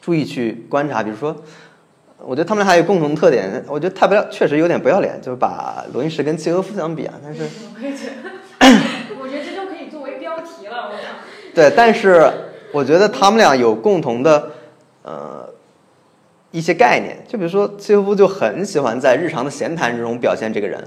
[0.00, 1.36] 注意去观察，比如说。
[2.18, 7.14] 我觉得他们俩还有共同特点，我觉得太不要，确实有点不要脸，就是把罗云石跟契诃夫相比啊。
[7.22, 7.42] 但是，
[7.74, 10.88] 我也觉得，我觉得这就可以作为标题了。
[10.90, 11.12] 我想，
[11.54, 12.28] 对，但是
[12.72, 14.50] 我觉得他们俩有共同的
[15.02, 15.46] 呃
[16.50, 20.82] 一些概念，就比如说契诃夫就很喜欢在日常的闲谈之中表现这个人，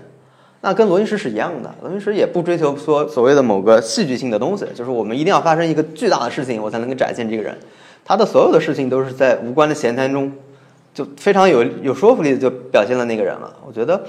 [0.61, 1.73] 那跟罗云石是一样的。
[1.81, 7.57] 罗云石也不追求说所谓的某个戏剧性的东西，就是我们一定要发生一个巨大的事情，我才能够展现这个人。
[8.03, 10.31] 他的所有的事情都是在无关的闲谈中。
[10.91, 14.01] 就非常有有说服力的就表现了那个人了，我觉得，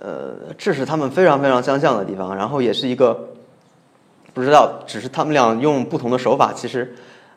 [0.00, 3.28] 呃，这是他们非常非常相像的地方，然后也是一个
[4.34, 6.92] 不知道，只是他们俩用不同的手法，其实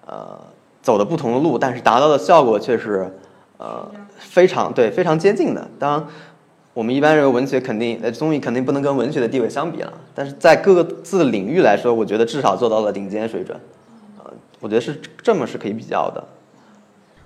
[0.07, 0.37] 呃
[0.81, 3.07] 走的不同的路，但是达到的效果却是
[3.57, 5.65] 呃非常对非常接近的。
[5.77, 6.05] 当，
[6.75, 13.57] 我们一般认为文学肯定呃综艺肯定不能跟文学的地位相比了，但是在各个自的领域来说，我觉得至少做到了顶尖水准，
[14.19, 16.21] 呃，我觉得是这么是可以比较的。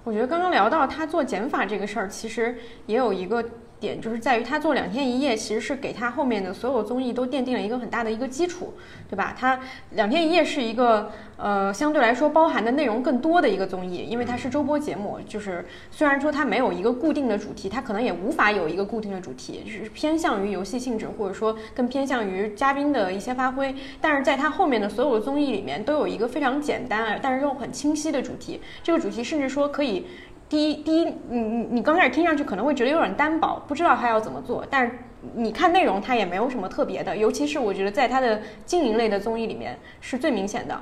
[0.04, 3.44] 我觉得刚刚聊到他做减法这个事儿，其实也有一个
[3.80, 8.74] 点，就是在于他做两天一夜，其实是给他后面的所有综艺都奠定了一个很大的一个基础，
[9.10, 9.36] 对吧？
[9.38, 9.60] 他
[9.92, 30.06] 两天一夜是一个呃相对来说包含的内容更多的一个综艺，因为它是周播节目，就是虽然说它没有一个固定的主题，它可能也无法有一个固定的主题，就是偏向于游戏性质，或者说更偏向于嘉宾的一些发挥，但是在它后面的所有的综艺里面都有一个非常简单但是又很清晰的主题，这个主题甚至说可以。
[30.50, 34.92] 第一，第一，你你你刚开始听上去可能会觉得有点单薄，不知道他要怎么做，但是
[35.36, 40.82] 你看内容它也没有什么特别的，尤其是我觉得在它的经营类的综艺里面是最明显的。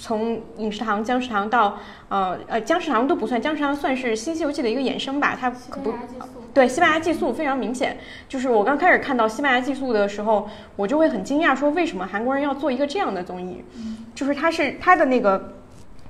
[0.00, 5.94] 从饮食堂、僵尸堂到呃呃僵尸堂都不算，僵尸堂算是新《西游记》的一个衍生吧，它可不
[6.52, 7.96] 对，西班牙寄宿非常明显。
[8.28, 13.62] 就是我刚开始看到西班牙寄宿的时候，我就会很惊讶，说为什么韩国人要做一个这样的综艺？
[14.16, 15.52] 就是它是它的那个。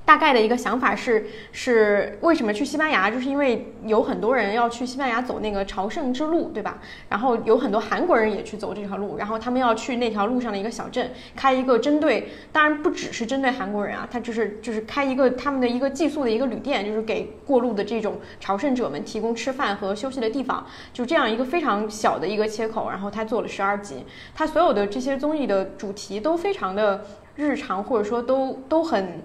[0.07, 6.79] 大概的一个想法是是为什么去西班牙，就是因为有很多人要去西班牙走那个朝圣之路，对吧？
[7.09, 27.03] 然后有很多韩国人也去走这条路，然后他们要去那条路上的一个小镇，开一个针对，当然不只是针对韩国人啊，他就是就是开一个他们的一个寄宿的一个旅店，就是给过路的这种朝圣者们提供吃饭和休息的地方，就这样一个非常小的一个切口，然后他做了十二集，他所有的这些综艺的主题都非常的
[27.35, 29.21] 日常，或者说都都很。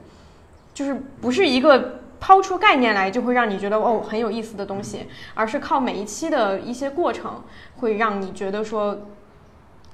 [0.74, 7.42] 就是不是一个抛出概念来就会让你觉得哦很有意思的东西，而是靠每一期的一些过程，
[7.76, 8.96] 会让你觉得说，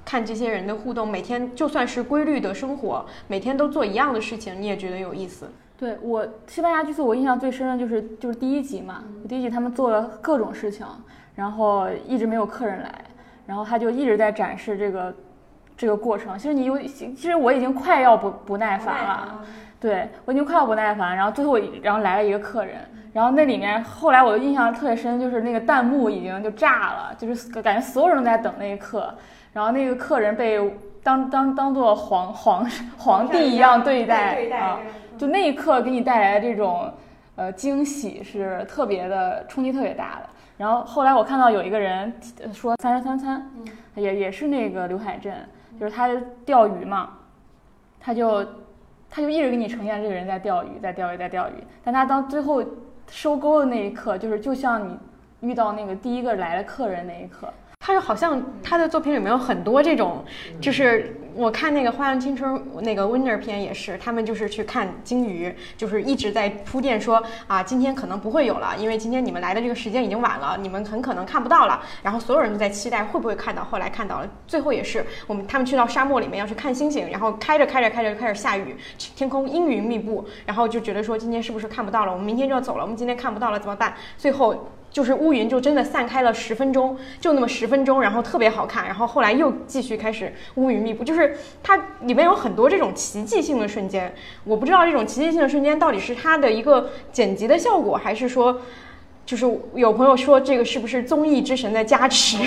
[0.05, 5.49] 看这些人的互动，每天就算是规律的生活，每天都做一样的事情，你也觉得有意思。
[5.77, 10.85] 对我西班牙剧宿，我印象最深的就是就是第一集嘛，第一集他们做了各种事情，
[11.35, 13.05] 然后一直没有客人来，
[13.45, 15.15] 然后他就一直在展示这个
[15.77, 16.37] 这个过程。
[16.37, 19.41] 其实你有，其实我已经快要不不耐烦了。
[19.79, 22.79] 对我已经快要不耐烦，然后最后然后来了一个客人，
[23.13, 29.15] 然后那里面后来我的印象特别深，就是那个弹幕已经就炸了，就是感觉所有人都在等那一刻，
[29.53, 30.59] 然后那个客人被
[31.01, 34.79] 当当当做皇皇皇帝一样对待啊，
[35.17, 36.93] 就那一刻给你带来的这种
[37.37, 40.29] 呃惊喜是特别的冲击特别大的。
[40.57, 42.13] 然后后来我看到有一个人
[42.51, 43.49] 说三十三餐，
[43.95, 45.33] 也也是那个刘海镇，
[45.79, 46.09] 就是他
[46.45, 47.11] 钓鱼嘛，
[47.97, 48.45] 他就。
[49.09, 51.53] 他就一直给你呈现这个人在钓鱼，在钓鱼，在钓鱼。
[51.83, 52.63] 但他当最后
[53.09, 54.97] 收钩的那一刻，就是就像你
[55.41, 57.51] 遇到那个第一个来的客人那一刻。
[57.79, 60.23] 他就好像他的作品里面有很多这种，
[60.61, 71.81] 就是我看那个《花样青春》那个 Winner 片也是，他们就是去看鲸鱼，就是一直在铺垫说啊，今天可能不会有了，因为今天你们来的这个时间已经晚了，你们很可能看不到了。
[72.03, 82.11] 然后所有人都在期待会不会看到，后来看到了，最后也是我们他们去到沙漠里面要去看星星，然后开着开着开着就开始下雨，天空阴云密布，然后就觉得说今天是不是看不到了？
[82.11, 83.93] 我们明天就要走了，我们今天看不到了怎么办？
[84.17, 84.69] 最后。
[84.91, 98.59] 就是乌云就真的散开了十分钟，就那么十分钟，然后特别好看，然后后来又继续开始乌云密布，就是它里面有很多这种奇迹性的瞬间，我不知道这种奇迹性的瞬间到底是它的一个剪辑的效果，还是说，
[99.25, 102.37] 就是有朋友说这个是不是综艺之神的加持？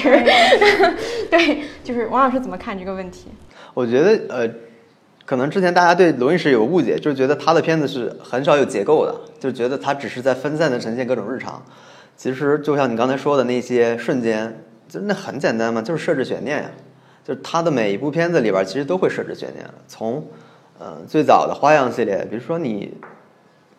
[1.31, 3.29] 对，就是王老师怎么看这个问题？
[3.73, 4.51] 我觉得呃，
[5.25, 11.63] 可能之前大家对罗云石有误解，就是觉得他的片子是很少有结构的，就觉得他只是在分散的呈现各种日常。
[12.17, 14.57] 其实就像你刚才说的那些瞬间，
[14.89, 16.71] 就那很简单嘛，就是设置悬念呀。
[17.25, 19.65] 就是他的每一部片子里边其实都会设置悬念。
[19.87, 20.27] 从
[20.79, 22.93] 呃最早的花样系列，比如说你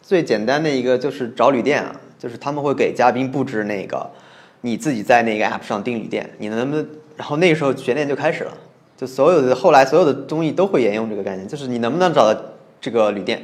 [0.02, 4.10] 最简单的一个就是找旅店啊，就是他们会给嘉宾布置那个
[4.62, 6.88] 你自己在那个 app 上订旅店，你能不能？
[7.18, 8.58] 然后那个时候悬念就开始了，
[8.96, 12.42] 就所有的后来所有的综艺都会沿用这个概念，就是你能不能找到
[12.80, 13.42] 这个旅店。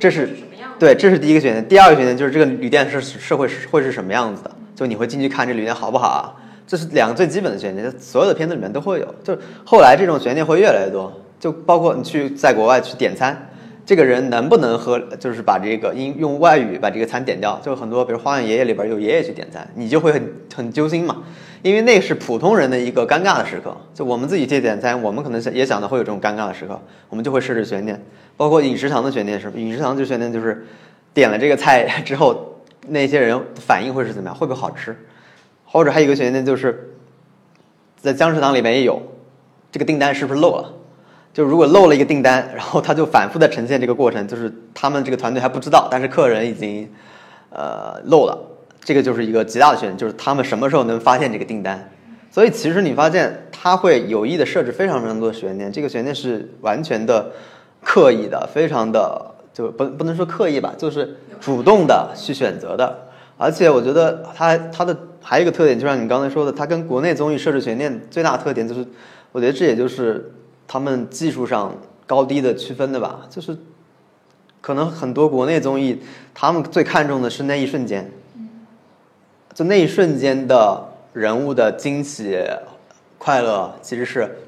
[0.00, 0.30] 这是
[0.80, 1.68] 对，这是第一个悬念。
[1.68, 4.50] 第二个悬念就是这个旅店是社会会是什么样子的？
[4.74, 6.32] 就你会进去看这旅店好不好啊？
[6.66, 9.14] 这是两个最基本的悬念，所有的片子里面都会有。
[9.22, 13.49] 就后来这种悬念会越来越多，就包括你去在国外去点餐，
[13.90, 17.58] 这个人能不能和就是把这个英用外语把这个餐点掉？
[17.60, 21.24] 就很多，比如《花样爷爷》里边有爷爷去点餐，你就会很很揪心嘛，
[21.60, 23.76] 因为那是普通人的一个尴尬的时刻。
[23.92, 28.00] 就我们自己去点餐，我们可能也想到会有这种尴尬的时刻，我们就会设置悬念。
[28.36, 30.64] 包括饮食堂的悬念是，饮食堂就悬念就是
[31.12, 34.96] 点了这个菜之后，那些人反应会是怎么样，会不会好吃？
[35.64, 36.94] 或者还有一个悬念就是
[37.96, 39.02] 在江食堂里面也有，
[39.72, 40.74] 这个订单是不是漏了？
[41.32, 46.88] 就如果漏了一个订单， 然后他就反复的呈现这个过程，就是他们这个团队还不知道，但是客人已经
[47.50, 48.38] 呃漏了，
[48.82, 51.90] 这个就是一个极大的悬念，就是他们什么时候能发现这个订单？
[52.30, 57.30] 所以其实你发现他会有意的设置非常非常多的悬念，这个悬念是完全的。
[57.82, 62.94] 刻意的，非常的就不不能说刻意吧，就是主动的去选择的。
[63.38, 68.86] 而且我觉得他他的还有一个特点，就像你刚才说的，他跟国内综艺设置悬念最大的特点就是，
[69.32, 70.30] 我觉得这也就是
[70.72, 73.26] 他们技术上高低的区分的吧。
[73.28, 73.58] 就是
[74.60, 76.00] 可能很多国内综艺，
[76.32, 78.08] 他们最看重的是那一瞬间，
[79.52, 82.38] 就那一瞬间的人物的惊喜、
[83.18, 84.38] 快乐，其实是。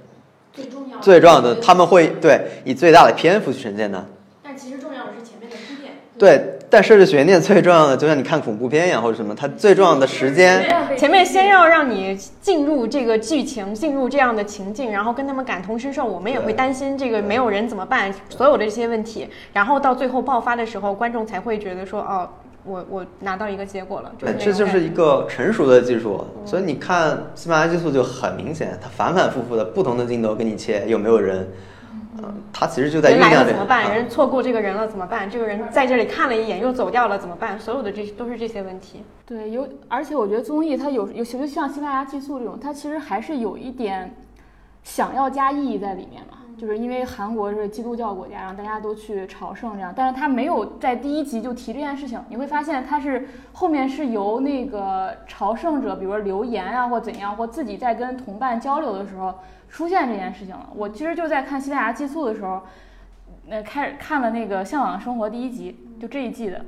[0.53, 4.07] 最重要最重要的，他们会对以最大的篇幅去呈现的。
[4.45, 5.95] 但其实重要的是前面的铺垫。
[6.17, 10.65] 对，但设置悬念最重要的，就像你看恐怖片一样或者什么，它最重要的时间，
[10.97, 22.27] 前面先要让你进入这个剧情，进入这样的情境，然后跟他们感同身受，我们也会担心这个没有人怎么办，所有的这些问题，然后到最后爆发的时候，观众才会觉得说，哦，
[22.65, 31.47] 我我拿到一个结果了，就是哎，那这就是一个成熟的技术，所以你看喜马拉雅激素就很明显，它反反复复的不同的镜头给你切，有没有人？
[32.19, 33.33] 嗯，他其实就在人来。
[33.33, 33.85] 了怎么办？
[33.85, 35.31] 啊人错过这个人了怎么办？
[35.31, 37.59] 这个人在这里看了一眼又走掉了怎么办？
[37.59, 39.03] 所有的这都是这些问题。
[39.25, 44.15] 对，有，而且我觉得综艺它有有些就像西班牙寄宿这种，它其实还是有一点
[44.83, 46.39] 想要加意义在里面嘛。
[46.59, 52.21] 就是因为韩国是基督教国家，让大家都去朝圣这样，但是他没有在第一集就提这件事情。
[52.29, 59.35] 你会发现他是后面是由那个朝圣者，比如说留言啊或怎样，或自己在跟同伴交流的时候
[59.73, 60.69] 出现这件事情了。
[60.77, 62.63] 我其实就在看西班牙寄宿的时候，
[63.49, 66.59] 呃，开始看了那个《向往的生活》第一集，就这一季的，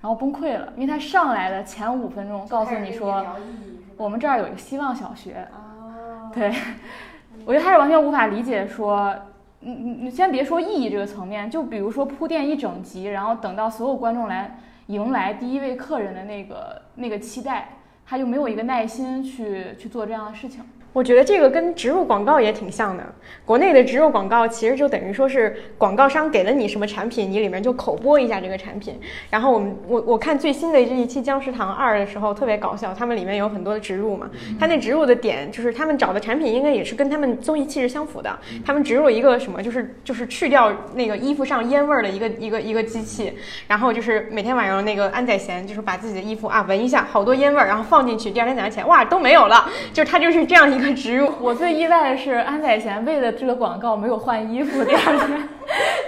[0.00, 3.24] 然后崩溃了，因为他上来的前五分钟告诉你说，
[3.98, 5.46] 我们这儿有一个希望小学，
[6.32, 6.50] 对，
[7.44, 9.14] 我觉得他是完全无法理解说，
[9.60, 17.68] 你你你先别说意义这个层面，就比如说铺垫一整集，然后等到所有观众来迎来第一位客人的那个那个期待，
[18.06, 20.64] 他就没有一个耐心去去做这样的事情。
[20.96, 23.04] 我觉得这个跟植入广告也挺像的。
[23.44, 28.98] 国内的植入广告其实就等于说是广告商给了你什么产品，你里面就口播一下这个产品。
[29.28, 34.30] 然后我们我我看最新的这一期《僵尸堂二》的时候特别搞笑，他们里面有很多的植入嘛。
[34.58, 38.34] 他那植入的点就是他们找的产品应该也是跟他们综艺气质相符的。
[38.64, 43.34] 他们植入了一个什么，就是就是去掉那个衣服上烟味儿的一个一个一个机器，
[43.68, 51.30] 然后就是每天晚上那个安宰贤就是把自己的衣服啊闻一下，好多烟味儿，然后放进去，第二天早上起来哇都没有了，就是他就是这样一个植入。
[51.40, 55.48] 我最意外的是安宰贤为了这个广告没有换衣服，第二天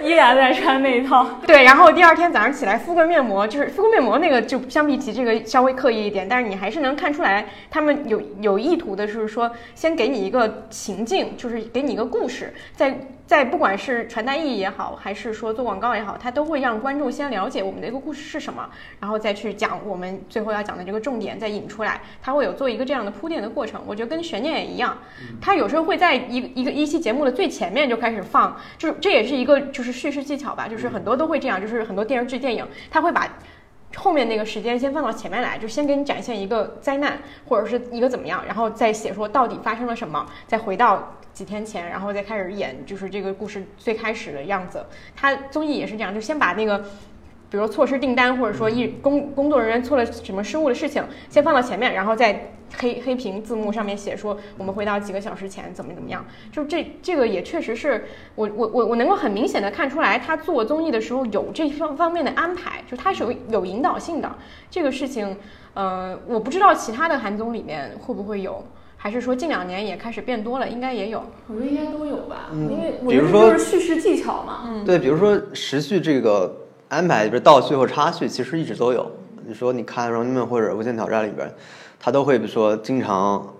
[0.01, 1.25] 依然在穿那一套。
[1.45, 12.97] 对，然后第二天早上起来敷个面膜，就是敷个面膜那个就相比起这个稍微刻意一点，但是你还是能看出来他们有有意图的，就是说先给你一个情境，就是给你一个故事，在
[13.29, 18.67] 在不管是传达意义也好，还是说做广告也好，它都会让观众先了解我们的一个故事是什么，
[18.99, 23.79] 然后再去讲我们最后要讲的这个重点，再引出来，它会有做一个这样的铺垫的过程。
[23.85, 24.97] 我觉得跟悬念也一样，
[25.39, 33.29] 它有时候会在一个一个一期节目的最前面就开始放，就是这也是一个就是叙事技巧吧，就是很多都会这样，就是很多电视剧、电影，它会把。
[33.95, 44.85] 后面那个时间先放到前面来，就先给你展现一个灾难或者是一个怎么样，然后再写说到底发生了什么，再回到几天前，然后再开始演就是这个故事最开始的样子。
[45.15, 46.83] 他综艺也是这样，就先把那个。
[47.49, 56.23] 比如错失订单，或者说一工工作人员做了什么失误的事情，先放到前面，然后再黑黑屏字幕上面写说我们回到几个小时前怎么怎么样。
[56.51, 64.31] 就这这个也确实是我我我我能够很明显的看出来，他做综艺的时候有这方方面的安排，就他是有有引导性的。
[64.69, 65.35] 这个事情，
[65.73, 68.63] 呃，我不知道其他的韩综里面会不会有，
[68.95, 71.23] 还是说近两年也开始变多了，应该也有。
[71.47, 74.83] 我觉得应该都有吧，嗯因为我觉得比如说这就是叙事技巧嘛。
[74.85, 76.55] 对，比如说时序这个
[76.89, 79.09] 安排，就是倒叙或插叙，其实一直都有。
[79.47, 81.49] 你说你看《Running Man》或者《无限挑战》里边，
[81.99, 83.55] 他都会比如说经常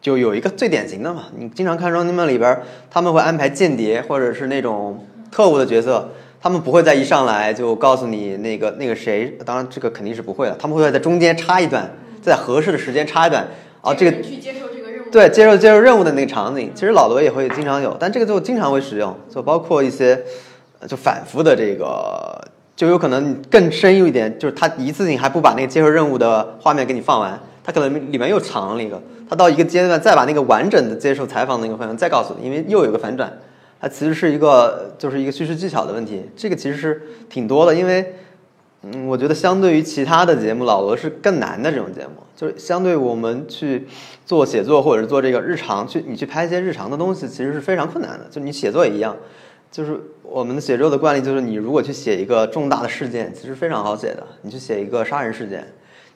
[0.00, 2.60] 就有一个最典型的嘛，你经常看《Running Man》里边，
[2.90, 6.08] 他们会安排间谍或者是那种特务的角色，
[6.40, 11.90] 他们不会在一上来就告诉你那个那个谁，当然这个肯定是不会的，他们会在中间插一段，
[12.22, 13.46] 在合适的时间插一段，
[13.80, 15.10] 啊，这个去接受这个任务。
[15.10, 20.53] 对，接受接受任务的那个场景，其实老罗也会经常有，但这个就经常会使用，就包括一些呃
[20.86, 22.40] 就反复的这个，
[22.76, 33.32] 就有可能更深入一点，就是他一次性还不把那个接受任务的画面给你放完，他可能里面又藏了一个，他到一个阶段再把那个完整的接受采访的那个画面再告诉你，因为又有个反转，
[33.80, 38.14] 它其实是一个就是一个叙事技巧的问题，这个其实是挺多的，因为。
[38.86, 43.88] 嗯，我觉得相对于其他的节目，老罗是更难的这种节目，就是相对我们去
[44.26, 48.26] 做写作或者是做这个日常去你去拍一些日常的东西，其实是非常困难的。
[48.30, 49.16] 就你写作也一样，
[49.70, 49.98] 就是
[50.34, 54.26] 我们的写作的惯例就是，你如果去写一个重大的事件，其实非常好写的。
[54.42, 55.64] 你去写一个杀人事件，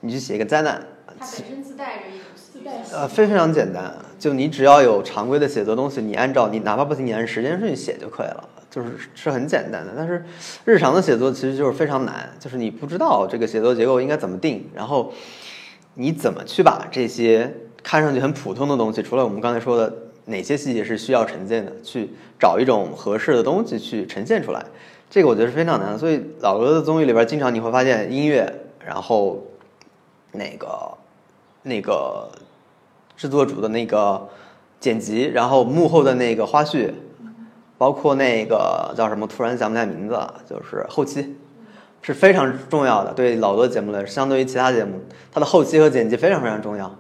[0.01, 9.93] 你去写一个灾难，它本身自带着一种自带呃，非非常简单，就你只要有常规的写作东西，你按照你哪怕不行，你按时间顺序写就可以了，就是是很简单的。
[9.97, 10.25] 但是
[10.65, 15.13] 日常的写作其实就是非常难，就是你不知道这个写作结构应该怎么定，然后
[15.95, 17.55] 你怎么去把这些
[17.85, 19.95] 看上去很普通的东西，除了我们刚才说的
[20.29, 24.65] 哪些细节是需要呈现的，去找一种合适的东西去呈现出来，
[25.11, 25.99] 这个我觉得是非常难的。
[25.99, 28.47] 所以老罗的综艺里边，经常你会发现音乐，
[28.87, 29.43] 然后
[30.33, 30.69] 那个
[31.63, 32.29] 那个
[33.17, 34.29] 制作组的那个
[34.79, 36.93] 剪辑，然后幕后的那个花絮，
[37.79, 41.35] 包括那个叫什么，突然想不起来名字了，就是后期，
[42.03, 45.01] 是非常重要的，对老多节目来说，相对于其他节目，
[45.33, 46.95] 它的后期和剪辑非常非常重要。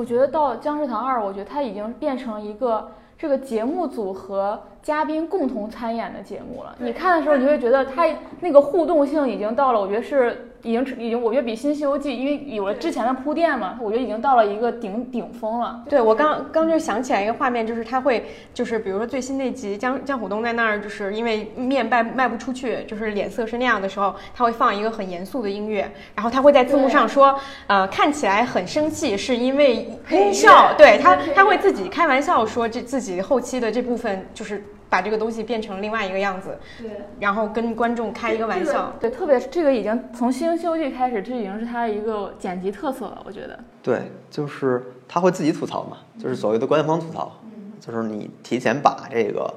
[0.00, 6.74] 我觉得到《僵尸堂二》，我觉得它已经变成一个这个节目组和嘉宾共同参演的节目了。
[6.78, 8.06] 你看的时候，你会觉得他
[8.40, 15.82] 那个互动性已经到了，我觉得是已经已经，我觉得比《新西游记》因为有了之前的铺垫嘛，我觉得已经到了一个顶顶峰了。
[15.88, 36.90] 对我刚刚就想起来一个画面，就是他会就是比如说最新那集江江虎东在那儿，就是因为面卖卖不出去，就是脸色是那样的时候，他会放一个很严肃的音乐，然后他会在字幕上说，呃，看起来很生气，是因为音效，对他他会自己开玩笑说这自己后期的这部分就是把这个东西变成另外一个样子，对。
[37.20, 38.92] 然后跟观众开一个玩笑。
[39.00, 43.58] 对，特别是这个已经从《新西游记》开始，这已经是他一个剪辑特色了，我觉得。
[43.82, 47.32] 对，就是他会自己吐槽嘛，就是所谓的官方吐槽，
[47.80, 49.54] 就是你提前把这个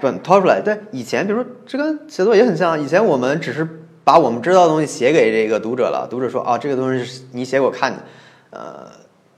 [0.00, 0.60] 本掏出来。
[0.60, 7.98] 对，以前比如说这跟写作也很像，以前我们只是把我们知道的东西写给这个读者了，读者说啊，这个东西是你写给我看的，
[8.50, 8.90] 呃，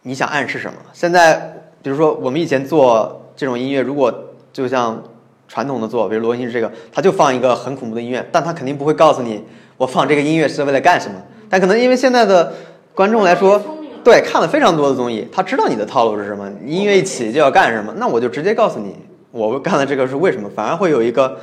[0.03, 0.79] 你想暗示什么？
[0.95, 4.13] 现在比如说我们以前做这种音乐，如果
[4.55, 5.03] 就像
[5.47, 9.45] 传统的做，比如罗云是这个，他就放一个很恐怖的音乐，但他肯定不会告诉你
[9.77, 11.17] 我放这个音乐是为了干什么。
[11.51, 12.55] 但可能因为现在的
[12.95, 13.61] 观众来说，
[14.03, 18.97] 对看了非常多的综艺，他知道你的套路是什么，你音乐一起就要干什么，那我就直接告诉你，
[19.33, 21.37] 我干的这个是为什么，反而会有一个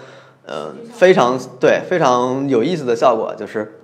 [0.45, 3.79] 呃非常对非常有意思的效果，就是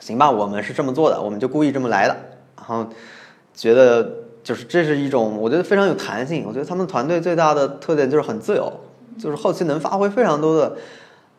[0.00, 2.16] 行吧，我们是这么做的，我们就故意这么来的，
[2.56, 2.86] 然后
[3.54, 4.10] 觉得
[4.44, 8.72] 就是这是一种我觉得非常有弹性，我觉得他们团队最大的特点就是很自由，
[9.18, 10.76] 就是后期能发挥非常多的。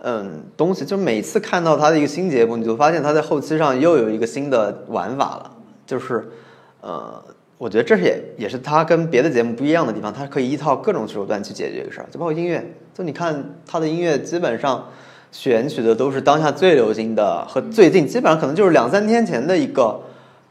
[0.08, 5.51] 嗯，东西就每次看到他的一个新节目，你就发现他在后期上又有一个新的玩法了。
[5.88, 6.24] 就是，
[6.82, 7.24] 呃，
[7.58, 12.76] 我觉得这是也也是他跟别的节目不一样的地方，他可以依靠各种手段去解决这个事儿，就包括音乐。
[12.93, 14.88] 就你看他的音乐，基本上
[15.32, 19.99] 选取的都是当下最流行的和最近基本上可能就是两三天前的一个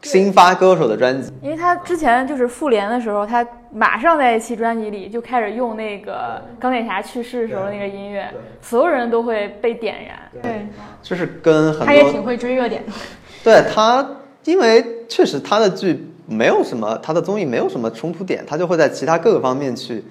[0.05, 1.31] 新发歌手的专辑。
[1.41, 8.29] 因为他之前就是复联的时候，他马上在一期专辑里就开始用那个钢铁侠去世的时候那个音乐，
[8.61, 10.43] 所有人都会被点燃。
[10.43, 10.67] 对，
[11.01, 12.91] 就是跟很多他也挺会追热点的。
[13.43, 14.07] 对他，
[14.43, 20.03] 因为确实他的剧没有什么，他的综艺没有什么冲突点，他就会在其他各个方面去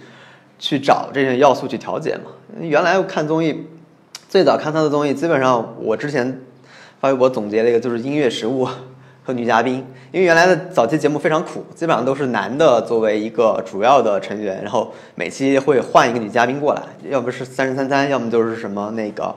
[0.59, 2.31] 去找这些要素去调节嘛。
[2.61, 3.67] 原来我看综艺，
[4.29, 6.41] 最早看他的综艺，基本上我之前
[7.01, 8.69] 发微博总结了一个，就是音乐食物
[9.25, 19.35] 和女嘉宾，因为原来的早期节目非常苦，基本上都是男的作为一个主要的成员，然后每期会换一个女嘉宾过来，要不是三十三餐，要么就是什么那个。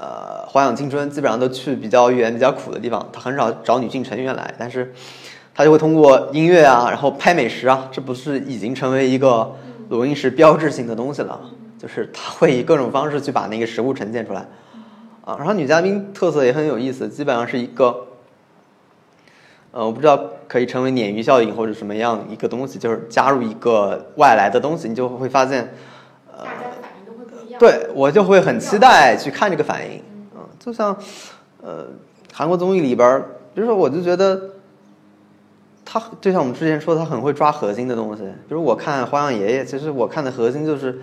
[0.00, 4.94] 呃，花样青春基本上都去比较远、比较苦的地方，他很少找女性成员来，但是
[5.52, 9.52] 他就会通过音乐啊，然后拍美食啊，这不是已经成为一个
[9.88, 11.40] 录音室标志性的东西了？
[11.76, 14.46] 就是他会以各种方式去把那个食物呈现出来
[15.24, 15.34] 啊。
[15.36, 18.06] 然后女嘉宾特色也很有意思，基本上是一个，
[19.70, 25.72] 呃，我不知道可以成为鲶鱼效应或者什么样一个东西，就是加入一个外来的东西，你就会发现，
[26.32, 26.46] 呃，
[27.58, 30.02] 对我就会很期待去看这个反应，
[30.34, 30.96] 嗯，就像，
[31.62, 31.86] 呃，
[32.32, 33.22] 韩国综艺里边，
[33.54, 34.40] 比如说我就觉得，
[35.84, 38.22] 他就像我们之前说，他很会抓核心的东西。
[38.22, 40.98] 比如我看《花样爷爷》，其实我看的核心就是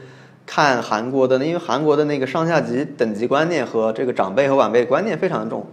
[0.46, 5.66] 看韩国的，因为韩国的那个上下级等级观念和这个长辈和晚辈观念非常重。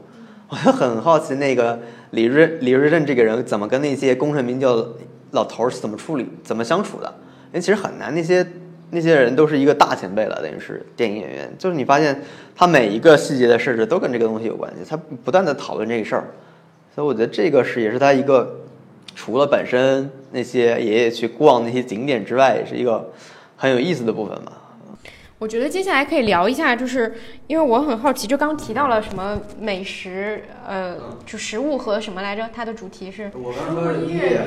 [0.52, 1.80] 我就很好奇那个
[2.10, 4.86] 李瑞李瑞镇这个人怎么跟那些功成名就
[5.30, 7.06] 老头儿是怎么处理、怎么相处的？
[7.46, 8.46] 因为其实很难，那些
[8.90, 11.50] 那些人都是一个大前辈了，等于是电影演员。
[11.58, 12.20] 就是你发现
[12.54, 14.94] 他每一个细节的设置都跟这个东西有关系，他
[15.24, 16.24] 不断的讨论这个事儿，
[16.94, 18.60] 所以我觉得这个是也是他一个
[19.14, 23.10] 除了本身那些爷爷去逛那些景点之外，也是一个
[23.56, 24.52] 很有意思的部分吧。
[25.38, 27.12] 我觉得接下来可以聊一下，就是
[27.52, 30.96] 因为我很好奇，就刚提到了什么美食，呃，
[31.26, 32.48] 就食物和什么来着？
[32.50, 34.38] 它的主题是我刚刚说音乐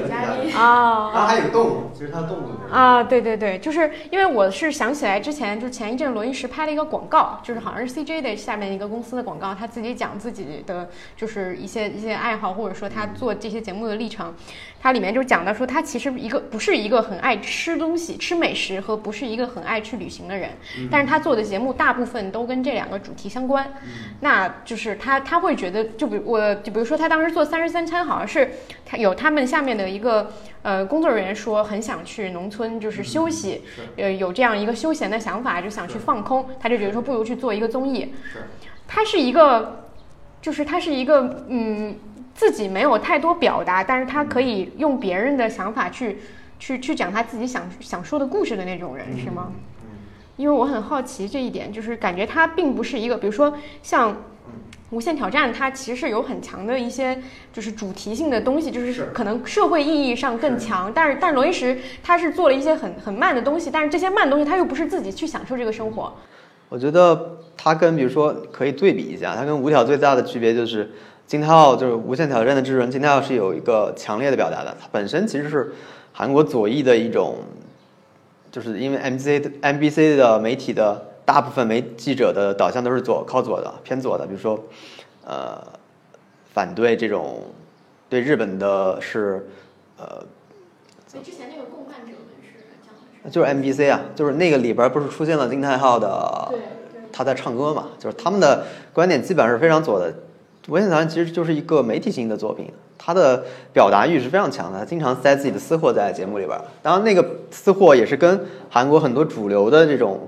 [0.55, 14.33] 啊它还有动物，其实它动物啊，对对对，就是因为我是想起来之前，就前一阵罗英石拍了一个广告，就是好像是 CJ 的下面一个公司的广告，他自己讲自己的就是一些一些爱好，或者说他做这些节目的历程。
[14.81, 20.51] 它里面就讲到说，他其实一个不是一个很爱吃东西、吃美食和不是一个很爱去旅行的人，
[20.91, 23.73] 但是他做的节目大部分都跟这两个主题相关。
[24.21, 28.51] 那就是他他会觉得，就比如我就比如说他当时做三十三餐，好像是
[28.85, 30.31] 他有他们下面的一个
[30.61, 33.61] 呃工作人员说很想去农村就是休息，
[33.97, 38.13] 呃有这样一个休闲的想法，就想去放空，他就觉得说不如去做一个综艺。
[38.87, 39.85] 他是一个，
[40.41, 41.95] 就是他是一个嗯。
[42.35, 46.17] 自己没有太多表达，但是他可以用别人的想法去，
[46.59, 49.53] 去去讲他自己想想说的故事的那种人，是吗？
[50.37, 54.15] 因为我很好奇这一点，就是感觉它并不是一个，比如说像
[54.91, 57.19] 无限挑战它其实是有很强的一些
[57.51, 66.13] 就是主题性的东西，就是可能社会意义上更强，但是但是罗伊石他是做了一些很很慢的东西，但是这些慢的东西他又不是自己去享受这个生活，
[66.69, 70.91] 我觉得它跟比如说可以对比一下，它跟无挑最大的区别就是
[71.25, 75.73] 金泰浩就是无限挑战的制作人金泰浩是有一个强烈的表达的，它本身其实是
[76.13, 77.37] 韩国左翼的一种，
[78.55, 84.57] 就是因为 MBC 的 MBC 的媒体的大部分媒记者的导向都是左靠左的偏左的，比如说
[85.25, 85.61] 呃
[86.53, 87.41] 反对这种
[88.07, 89.45] 对日本的是
[89.97, 90.23] 呃
[91.05, 92.95] 所以之前那个共犯者们是讲
[93.25, 96.53] 的就是 MBC 啊，就是那个里边不是出现了金泰浩的
[97.11, 100.13] 他在唱歌嘛，就是他们的观点基本上是非常左的。
[100.69, 102.71] 《无限挑战》其实就是一个媒体性的作品，
[103.05, 106.57] 他的表达欲是非常强的，他经常塞自己的私货在节目里边。
[106.81, 110.27] 当然，那个私货也是跟韩国很多主流的这种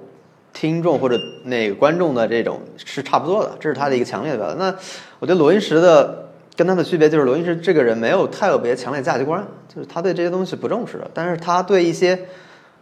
[0.53, 4.53] 听众或者那个观众的这种是差不多的，这是他的一个强烈的表达。
[4.53, 4.75] 那
[5.17, 12.28] 我觉得罗云石的跟他的区别就是，罗云石这个人没有太特别强烈价值观，就是他对这些东西不重视，但是他对一些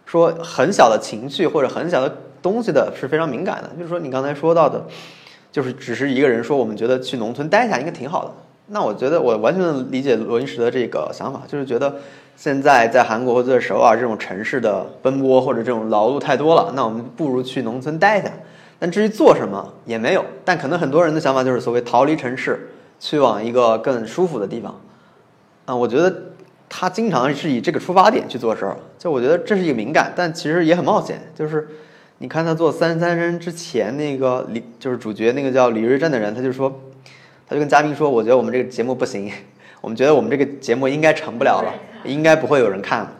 [0.06, 3.70] 说很小的情绪或者很小的东西的是非常敏感的。
[3.78, 4.86] 就是说你刚才说到的，
[5.54, 8.32] 就是只是一个人说我们觉得去农村待一下应该挺好的。
[8.68, 11.96] 那我觉得我完全理解罗云石的这个想法，就是觉得
[12.36, 18.32] 现在在韩国或者首尔这种城市的奔波或者这种劳碌太多了，那我们不如去农村待一下。
[18.78, 24.82] 但至于做什么也没有，但可能很多人的想法就是所谓逃离城市，去往一个更舒服的地方。
[25.66, 26.14] 啊，我觉得
[26.68, 31.22] 他经常是以这个出发点去做事儿，就我觉得这是一个敏感，但其实也很冒险。
[31.34, 31.68] 就是
[32.18, 36.82] 你看他做《三十三人》之前那个李，就是主角那个叫李瑞镇的人，他就说，
[37.48, 39.32] 他就跟嘉宾说，我觉得我们这个节目不行，
[39.82, 41.74] 我们觉得我们这个节目应该成不了了，
[42.04, 43.12] 应该不会有人看了。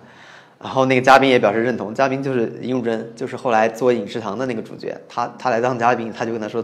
[0.58, 6.60] 然后那个嘉宾也表示认同，嘉宾就是殷汝珍，就是后来做饮食堂的那个主角，他他来当嘉宾，他就跟他说，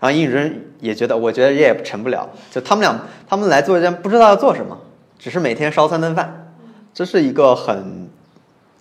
[0.00, 4.76] 然后尹汝珍也觉得，我觉得也成不了，就他们俩他们来做一件不知道要做什么，
[5.18, 6.52] 只是每天烧三顿饭，
[6.92, 8.08] 这是一个很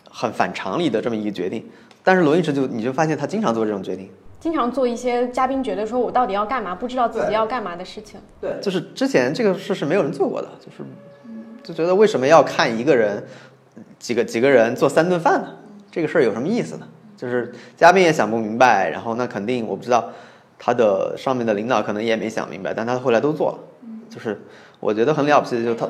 [0.10, 1.64] 很反常理的这么一个决定。
[2.04, 4.10] 但是罗云石就你就发现他经常做这种决定，
[4.40, 8.20] 经常做一些嘉宾觉得说我到底要干嘛，不知道自己要干嘛的事情。
[8.40, 10.84] 对，就是之前这个事是没有人做过的，就是
[11.64, 13.24] 就觉得为什么要看一个人
[14.00, 15.48] 几个几个人做三顿饭呢？
[15.92, 16.88] 这个事儿有什么意思呢？
[17.18, 20.08] 就是嘉宾也想不明白，然后那肯定我不知道
[20.60, 23.60] 他的上面的领导可能也没想明白，但他后来都做了，
[24.08, 24.40] 就是
[24.80, 25.90] 我觉得很了不起的，就是他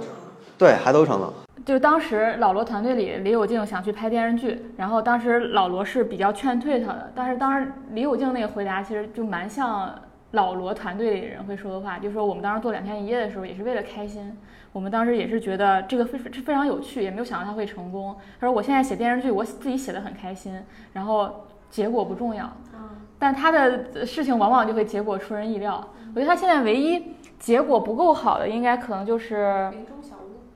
[0.58, 1.34] 对还都成了。
[1.68, 9.94] 就是当时老罗团队里，李友静想去拍电视剧，然后当时老罗是比较劝退他的，但是当时李友静那个回答其实就蛮像
[10.32, 14.32] 老罗团队里人会说的话，就说我们当时做两天一夜的时候也是为了开心，
[14.72, 18.16] 我们当时也是觉得这个非非常有趣，也没有想到他会成功。
[18.40, 20.58] 他说我现在写电视剧，我自己写的很开心，
[20.94, 22.50] 然后结果不重要，
[23.20, 25.86] 但他的事情往往就会结果出人意料。
[26.16, 29.70] 我觉得他现在唯一结果不够好的，应该可能就是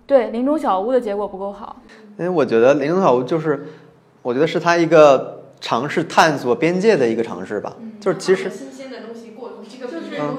[0.05, 1.77] 对林中小屋的结果不够好。
[2.17, 3.67] 因为我觉得《林中小屋》就是，
[4.21, 7.75] 我觉得是他一个尝试探索边界的一个尝试吧。
[7.99, 10.37] 就是其实，新鲜的东西过渡，这个就是嗯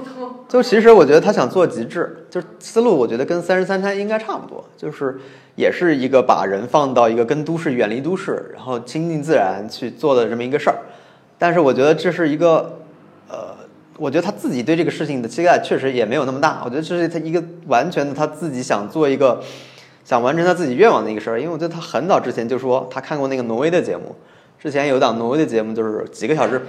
[0.48, 5.18] 就其实我觉得他想做极致，就是思路，我觉得跟《三十三餐》应该差不多，就是
[5.56, 10.76] 也是一个把人放到一个跟都市远离都市，然后亲近自然去做的这么一个事儿。
[11.38, 12.78] 但是我觉得这是一个，
[13.28, 13.56] 呃，
[13.98, 16.62] 我觉得他自己对这个事情的期待确实也没有那么大。
[16.64, 19.42] 我觉得这是他一个完全的他自己想做一个，
[20.04, 21.40] 想完成他自己愿望的一个事儿。
[21.40, 24.14] 因为我觉得他很早之前就说他看过那个挪威的节目，
[24.58, 26.60] 之前有档挪威的节目就是几个小时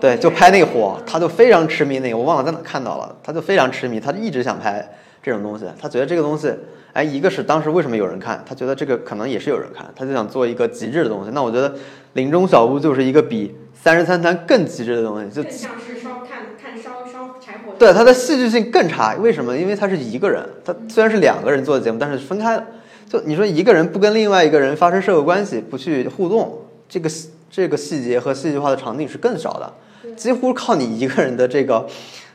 [0.00, 4.88] 对，就拍那个火，他就非常痴迷那个，我忘了在哪看到了，他就非常痴迷，他就一直想拍
[5.22, 6.52] 这种东西，他觉得这个东西，
[6.92, 11.32] 哎，一个是当时为什么有人看，他觉得这个可能也是有人看，他就想做一个极致的东西。
[11.32, 11.70] 那我觉得
[12.12, 17.67] 《林中小屋》就是一个比《三十三餐》更极致的东西，就更像是烧看看烧烧柴火。
[17.78, 19.56] 对它的戏剧性更差，为什么？
[19.56, 22.66] 因为他是一个人，他虽然是两个人做的节目，但是分开的。
[23.08, 26.58] 就你说一个人不跟另外一个人发生社会关系，不去互动，
[26.88, 27.08] 这个
[27.50, 31.86] 这个细节和戏剧化的场景是更少的，几乎靠你一个人的这个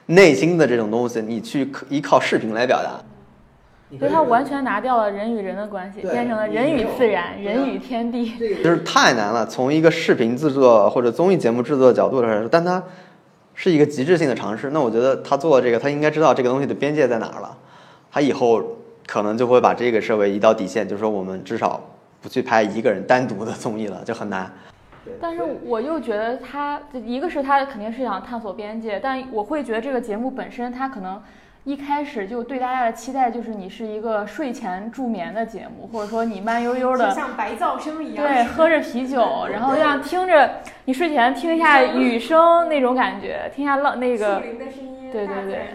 [0.08, 3.00] 内心的这种东西，你去依靠视频来表达。
[4.00, 8.34] 所以它完全拿掉了人与人的关系，变成了人与自然、人与天地。
[8.64, 9.46] 就是太难了。
[9.46, 12.82] 从一个视频制作或者综艺节目制作的角度来说，但它
[13.54, 14.70] 是一个极致性的尝试。
[14.72, 17.58] 那我觉得他做这个，他应该知道这个东西的边界在哪儿了。
[18.12, 18.64] 他以后
[19.08, 21.82] 可能就会把这个设为一道底线，就是说我们至少
[22.22, 24.51] 不去拍一个人单独的综艺了，就很难。
[25.20, 31.22] 但是我又觉得他，一个是他肯定是想探索边界，但我会觉得这个节目本身，他可能
[31.66, 38.26] 一开始就对大家的期待就是你是一个睡前助眠的节目，或者说你慢悠悠的就像白噪声一样。
[38.26, 44.39] 对，喝着啤酒， 然后像听着你睡前听一下雨声那种感觉，听一下浪那个。
[44.41, 45.68] 林的声音对对对。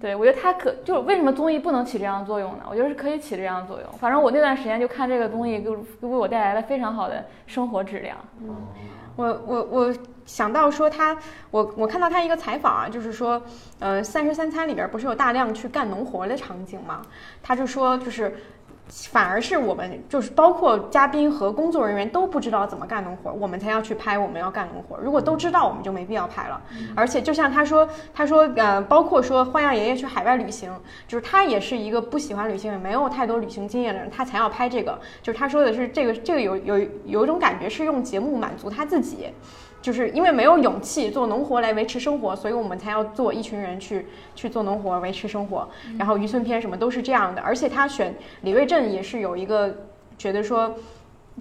[0.00, 2.60] 对，我觉得它可就为什么综艺不能起这样的作用呢？
[2.70, 3.92] 我觉得是可以起这样的作用。
[3.98, 8.16] 反正我那段时间就看这个综艺，给我给我带来了非常好的生活质量。
[9.16, 9.94] 我我我
[10.28, 11.16] 想到说他，
[11.50, 13.42] 我我看到他一个采访啊，就是说，
[13.78, 17.00] 呃，《三十三餐》里边不是有大量去干农活的场景吗？
[17.42, 18.36] 他就说，就是
[19.10, 24.98] 反而是我们就是包括嘉宾和工作人员都不知道怎么干农活，我们才要去拍我们要干农活。
[24.98, 26.60] 如果都知道，我们就没必要拍了。
[26.94, 30.70] 而且就像他说，他说呃，包括说花样爷爷去海外旅行，
[31.06, 34.98] 就是他也是一个不喜欢旅行，也没有太多旅行经验的人，他才要拍这个。
[35.22, 39.28] 就是他说的是这个这个有有有一种感觉是用节目满足他自己。
[39.80, 45.68] 就是因为没有勇气做农活来维持生活，所以我们才要做一群人去去做农活维持生活。
[45.98, 49.74] 然后渔村篇什么都是这样的，而且他选李瑞镇也是有一个
[50.16, 50.74] 觉得说，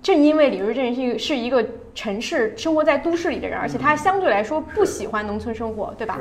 [0.04, 1.66] 正因为李瑞镇是一个
[1.98, 6.20] 城市生活在都市里的人，而且他相对来说不喜欢农村生活，对吧？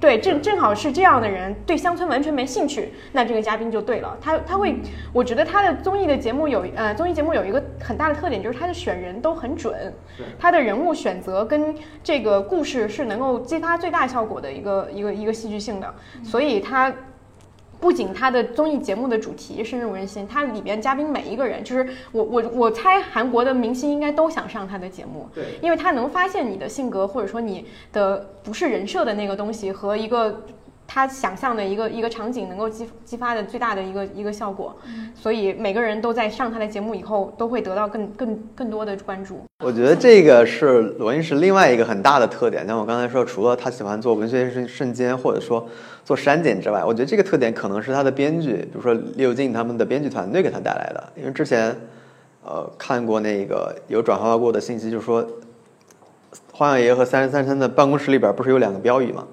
[0.00, 4.16] 对，正正好是这样的人，对乡村完全没兴趣，那这个嘉宾就对了。
[4.22, 4.74] 他他会，
[5.12, 9.92] 我觉得他的综艺的节目有呃综艺节目有一个很大的特点，就是他的选人都很准，
[10.38, 15.94] 他的人物选择跟这个故事是能够激发最大效果的一个一个一个戏剧性的，
[16.24, 16.90] 所以他。
[17.82, 25.44] 不仅他的综艺节目的主题深入人心，它里边嘉宾每一个人，就是我我我猜韩国的明星应该都想上他的节目，对。
[25.60, 30.44] 因为他能发现你的性格或者说你的不是人设的那个东西和一个
[30.86, 34.76] 他想象的一个一个场景能够激激发的最大的一个一个效果，
[35.14, 39.40] 所以每个人都在上他的节目以后都会得到更更更多的关注。
[39.64, 42.66] 我觉得这个是罗英石另外一个很大的特点。
[42.66, 45.66] 像我刚才说，除了他喜欢做文学瞬瞬间，或者说
[46.04, 51.12] 做删减之外，我觉得这个特点可能是他的编剧，比如说李友静他们的编剧团队给他带来的。
[51.16, 51.74] 因为之前，
[52.44, 55.26] 呃，看过那个有转发过的信息，就是说，
[56.52, 59.26] 花样爷爷和三十三三的办公室里边不是有两个标语吗？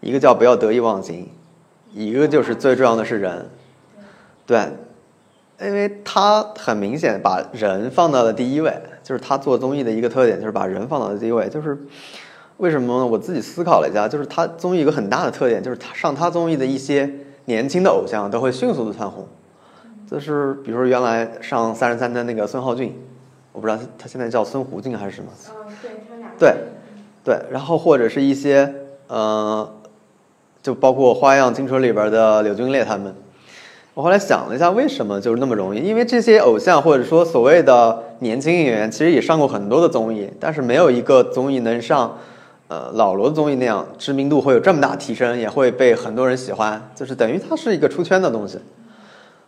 [0.00, 1.28] 一个叫不要得意忘形，
[1.92, 3.48] 一个就是最重要的是人。
[4.46, 4.60] 对，
[5.60, 8.72] 因为他很明显把人放到了第一位，
[9.02, 11.48] 就是他做综艺的一个特点，就是把人放到了第一位。
[11.48, 11.76] 就是
[12.58, 13.06] 为什么呢？
[13.06, 17.10] 我自己思考了一下，就是他综艺一个很大的特点，就是他上他综艺的一些
[17.46, 19.26] 年轻的偶像都会迅速的蹿红。
[20.08, 22.96] 就是比如说原来上三十三的那个孙浩俊，
[23.50, 25.28] 我不知道他他现在叫孙胡俊还是什么。
[25.48, 25.74] 嗯，
[26.38, 26.54] 对，对，
[27.24, 28.72] 对，然后或者是一些
[29.08, 29.68] 呃，
[30.66, 33.14] 就包括《花样青春》里边的柳俊烈他们。
[33.94, 35.78] 我后来想了一下，为什么就是那么容易？
[35.78, 42.18] 因为这些偶像或者说所谓的年轻演员，其实也上过很多的综艺，但是没有一个综艺能上
[42.66, 48.58] 呃老罗的综艺那样知名度会有这么大提升，也会被很多人喜欢，就是等于它是一个出圈的东西。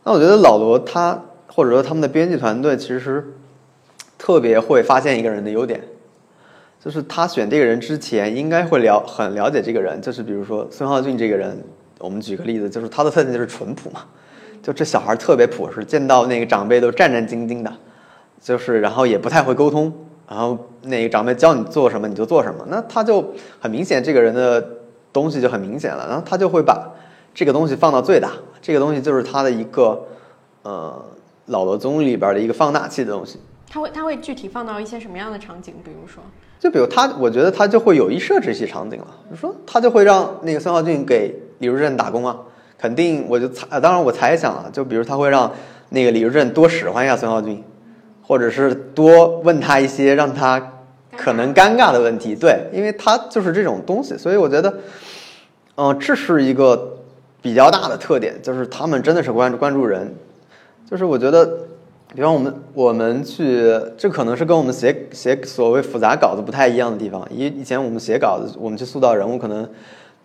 [0.05, 3.35] 那我觉得老罗他或者说他们的编辑团队其实
[4.17, 5.83] 特别会发现一个人的优点，
[6.89, 11.63] 就是他选这个人之前应该会了很了解这个人，就是比如说孙浩俊这个人，
[11.99, 14.07] 我们举个例子，就是他的特点就是淳朴嘛，
[14.63, 17.71] 就这小孩特别朴实，见到那个长辈都战战兢兢的，
[18.41, 19.93] 就是然后也不太会沟通，
[20.27, 24.67] 然后那个长辈教你做什么你就做什么，那他就很明显这个人的
[25.13, 26.91] 东西就很明显了，然后他就会把
[27.35, 28.31] 这个东西放到最大，
[28.63, 30.07] 这个东西就是他的一个
[30.63, 31.05] 呃
[31.49, 33.39] 老罗综艺里边的一个放大器的东西。
[33.71, 35.75] 他会他会具体放到一些什么样的场景？
[35.85, 36.23] 比如说，
[36.61, 39.07] 就比如他，我觉得他就会有意设置一些场景了。
[39.25, 42.37] 比如说，他就会让那个孙浩俊给李如镇打工啊，
[42.77, 45.53] 肯定我就猜，当然我猜想啊，就比如他会让
[45.91, 47.63] 那个李如镇多使唤一下孙浩俊，
[48.23, 50.61] 或者是多问他一些让他
[51.17, 52.35] 可能尴尬的问题。
[52.35, 54.75] 对，因为他就是这种东西，所以我觉得，
[55.77, 56.97] 嗯、这是一个
[57.41, 60.13] 比较大的特点，就是他们真的是关注关注人，
[60.91, 61.68] 就是我觉得。
[62.15, 67.27] 比方我们我们去，这可能是跟我们写写所谓复杂稿子不太一样的地方。
[67.31, 69.69] 以以前我们写稿子，我们去塑造人物，可能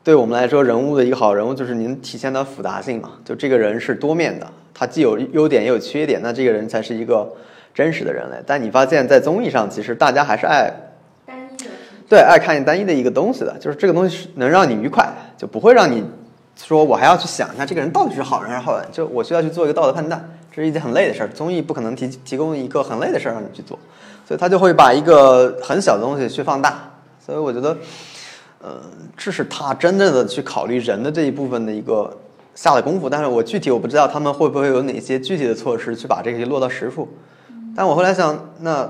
[0.01, 3.11] 对我们来说，人物的一个好人物就是您体现的复杂性嘛。
[3.25, 7.29] 就这个人是多面的，他既有优点也有缺点，那这个人才是一个
[7.73, 8.37] 真实的人类。
[8.47, 10.71] 但你发现，在综艺上，其实大家还是爱
[11.25, 11.69] 单一的
[12.07, 15.05] 对爱看单一的一个东西的，就是这个东西是能让你愉快，
[15.37, 16.01] 就不会让你
[16.55, 20.23] 说我还要去想一下这个人到底是好人还是坏人，就我需要去做一个道德判断，
[20.55, 21.29] 这是一件很累的事儿。
[21.29, 23.77] 综艺不可能提提供一个很累的事儿让你去做，
[24.27, 26.91] 所以他就会把一个很小的东西去放大。
[27.25, 27.77] 所以我觉得，
[28.61, 28.81] 呃，
[29.17, 32.15] 这是他真正的去考虑人的这一部分的一个
[32.53, 33.09] 下了功夫。
[33.09, 37.07] 但是我具体我不知道他们会不会有哪些具体的措施去把这个落到实处。
[37.75, 38.89] 但我后来想，那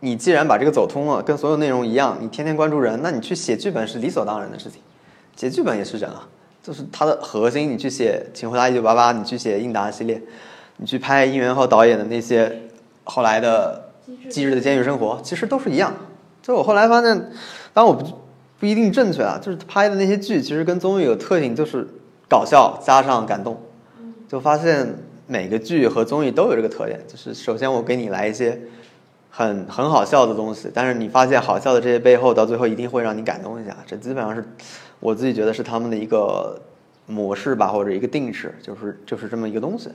[0.00, 4.80] 你既然把这个走通了，跟所有内容一样，你天天关注人，那你去写剧本是理所当然的事情。
[5.36, 6.26] 写剧本也是人啊，
[6.62, 7.70] 就是它的核心。
[7.70, 10.20] 你去写《请回答一九八八》，你去写应答系列，
[10.76, 12.60] 你去拍应元浩导演的那些
[13.04, 13.90] 后来的
[14.32, 15.94] 《昔日的监狱生活》，其实都是一样。
[16.42, 17.16] 就我后来发现，
[17.72, 18.04] 当然我不
[18.58, 21.86] 不一定正确啊，就是拍的那些剧其实跟综艺有特性，就是
[22.28, 23.60] 搞笑加上感动，
[24.28, 24.94] 就发现
[25.26, 28.60] 每个剧和综艺都有这个特点，就是首先我给你来一些
[29.30, 34.44] 很很好笑的东西，但是你发现好笑的这些背后，到最后一定会让你感动一下，这基本上是
[35.00, 36.60] 我自己觉得是他们的一个
[37.06, 39.88] 模式吧，或者一个定式，就是就是这么一个东西。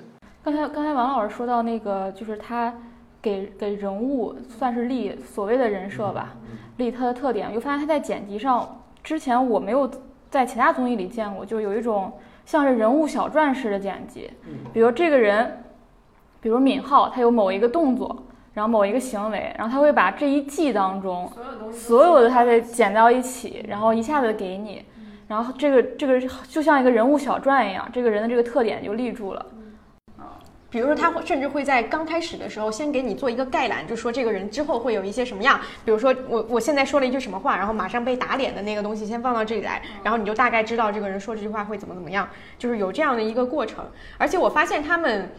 [0.51, 2.73] 刚才刚才王老师说到那个，就是他
[3.21, 6.35] 给给人物算是立所谓的人设吧，
[6.77, 9.87] 立他的特点，我就发现他在剪辑上，之前我没有
[10.31, 12.11] 在其他综艺里见过，就有一种
[12.45, 14.27] 像是人物小传式的剪辑，
[14.73, 15.63] 比如这个人，
[16.41, 18.23] 比如敏浩，他有某一个动作。
[18.51, 21.31] 然后某一个行为，然后他会把这一季当中
[21.71, 24.83] 所有的他给剪到一起，然后一下子给你，
[25.27, 26.19] 然后这个这个
[26.49, 29.45] 就像一个人物小传一样，这个人的这个特点就立住了。
[30.69, 35.59] 比如说，他会甚至会在刚开始的时候先给你做一个概览，就说这个人之后会有一些什么样。
[35.83, 43.85] 比如说，我我现在说了一句什么话，然后马上被打脸的那个东西先放到这里来，然后你就大概知道这个人说这句话会怎么怎么样，就是有这样的一个过程。
[44.17, 45.29] 而且我发现他们，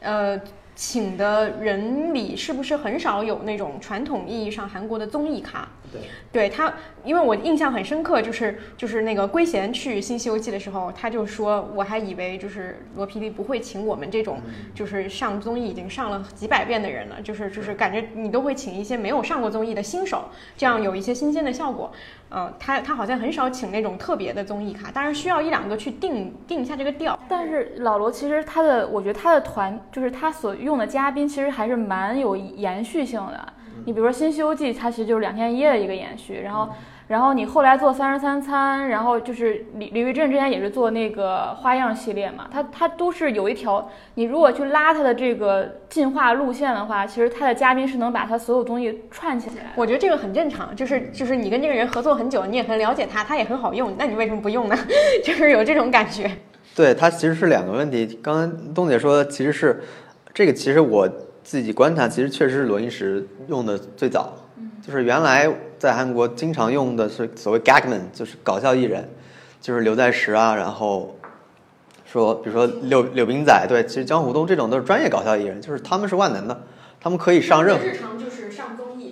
[0.00, 0.40] 呃。
[0.76, 5.68] 请的人里是不是很少有那种传统意义上韩国的综艺咖？
[5.92, 6.00] 对，
[6.32, 6.72] 对他，
[7.04, 14.38] 因为我印象很深刻，就是就是那个圭贤去《新西游记》的时候，他就说，我还以为就是罗 PD 不会请我们这种
[14.74, 20.24] 就是上综艺已经上了几百遍的人了，就是就是感觉你都会请一些没有上过综艺的新手，
[20.56, 21.90] 这样有一些新鲜的效果。
[22.28, 27.18] 呃，他他好像很少请那种特别的综艺咖，当然需要一两个去定定一下这个调。
[27.28, 33.52] 但是老罗其实他的，我觉得他的团就是他所用的嘉宾，其实还是蛮有延续性的。
[33.84, 36.68] 你比如说《新西游记》，它其实就是两天一夜的一个延续，然后。
[37.10, 49.72] 然后你后来做三十三餐，然后就是李李玉镇之前也是做那个花样系列嘛，他他都是有一条，你如果去拉他的这个进化路线的话，其实他的嘉宾是能把他所有东西串起来。
[49.74, 54.76] 我觉得这个很正常，就是就是你跟这个人合作很久，你也很了解他，他也很好用，那你为什么不用呢？
[55.24, 56.30] 就是有这种感觉。
[56.76, 58.20] 对，它其实是两个问题。
[58.22, 59.82] 刚刚东姐说的其实是
[60.32, 61.08] 这个，其实我
[61.42, 64.34] 自己观察，其实确实是罗英石用的最早。
[64.84, 69.08] 就是原来在韩国经常用的是所谓 gagman，就是搞笑艺人，
[69.60, 71.14] 就是刘在石啊，然后
[72.04, 76.62] 说比如说柳柳冰仔，对，其实江湖东这种都是专业搞笑艺人，就是他们是万能的，
[76.98, 77.84] 他们可以上任何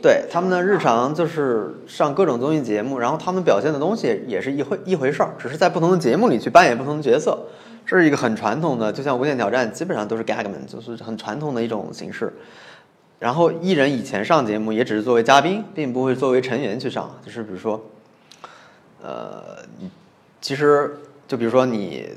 [0.02, 7.38] 对他们的日常就是上各种综艺节目，然后他们表现的东西也是一回一回事儿，只是在不同的节目里去扮演不同的角色，
[7.84, 12.32] 这是一个很传统的，就像无限挑战基本上都是 gagman，就是很传统的一种形式。
[13.18, 17.18] 然后艺人以前上节目也只是作为嘉宾，并不会作为成员去上。
[17.26, 17.84] 就是比如说，
[19.02, 19.58] 呃，
[20.40, 20.96] 其实
[21.26, 22.08] 就比如说你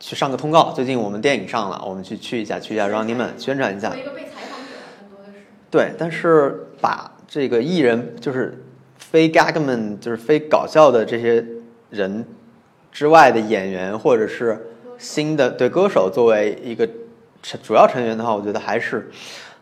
[0.00, 3.94] 去上个通告，最近我们电影上了，我们去去一下，去一下 Running Man 宣传一下。
[3.94, 5.44] 一个被采访者，更多的是。
[5.70, 8.64] 对，但是把这个艺人就是
[8.96, 11.44] 非 gagman，就是非搞笑的这些
[11.90, 12.24] 人
[12.90, 14.68] 之外的演员，或者是
[14.98, 16.88] 新的对歌手作为一个
[17.42, 19.10] 成主要成员的话，我觉得还是。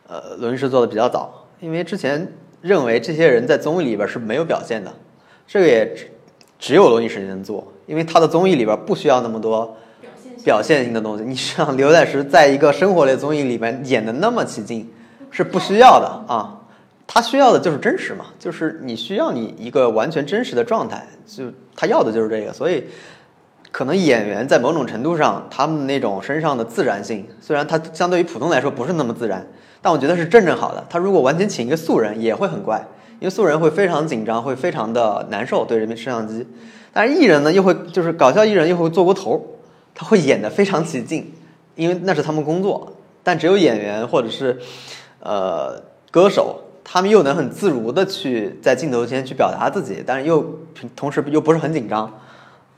[0.06, 4.92] 呃，罗云石做的比较早，因为之前认为这些人在综艺里边是没有表现的，
[5.46, 5.96] 这个也
[6.58, 9.74] 只有罗云石能做，因为他的综艺里边不需要那么多
[10.44, 11.24] 表现性的东西。
[11.24, 14.92] 你像刘在石在一个生活类综艺里面演的那么起劲，
[15.30, 16.60] 是不需要的啊，
[17.06, 21.44] 他需要的就是真实嘛，就是你需要你一个完全真实的状态，就
[21.76, 22.84] 他要的就是这个，所以
[23.70, 29.46] 可能演员在某种程度上，他们那种身上的自然性，虽然他相对于普通来说不是那么自然。
[29.82, 30.82] 但我觉得是正正好的。
[30.88, 32.82] 他如果完全请一个素人，也会很怪，
[33.20, 36.46] 因为素人会非常紧张，会非常的难受对着摄像机。
[36.90, 39.58] 但是艺人呢，又会就是搞笑艺人又会做过头，
[39.94, 41.34] 他会演得非常起劲，
[41.74, 42.94] 因为那是他们工作。
[43.22, 44.58] 但只有演员或者是
[45.20, 45.78] 呃
[46.10, 50.60] 歌手，他们又能很自如的去在镜头前去表达自己，但是又
[50.94, 52.12] 同时又不是很紧张。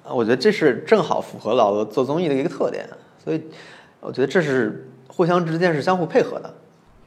[0.09, 2.89] 我觉得这是正好符合老罗做综艺的一个特点。
[3.23, 3.43] 所以
[3.99, 6.55] 我觉得这是互相之间是相互配合的。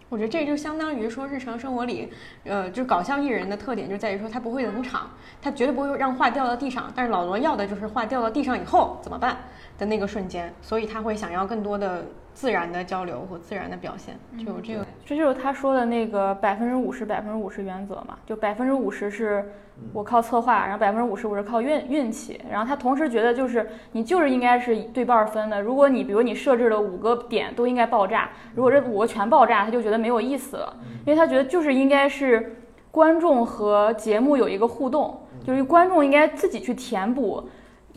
[0.09, 2.11] 我觉得这就相当于说，日常生活里，
[2.43, 6.91] 呃，就搞笑艺人的特点就在于说，他不会冷场，他绝对不会让话掉到地上。
[6.95, 9.37] 但是老罗要的就是话掉到地上以后怎么办
[9.77, 12.03] 的那个瞬间，所以他会想要更多的
[12.39, 14.85] 自然的交流和自然的表现，就有这个。
[15.05, 19.51] 这就是他说的那个百分之五十、百分之五十原则嘛，就百分之五十是。
[19.93, 25.61] 我靠策划，然后百分之五十我是靠运运气，然后他同时觉得就是你就是应该是对半分的。
[25.61, 30.75] 如果你比如你设置了五个点都应该爆炸，如果这五个全爆炸，他就觉得没有意思了，
[31.05, 32.57] 因为他觉得就是应该是
[32.91, 37.47] 观众和节目有一个互动，就是观众应该自己去填补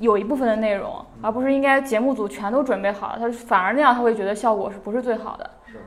[0.02, 0.92] 有一部分的内容，
[1.22, 5.48] 而不是应该节目组全都准备好了，他反而那样他会觉得效果是不是最好的？
[5.64, 5.78] 是，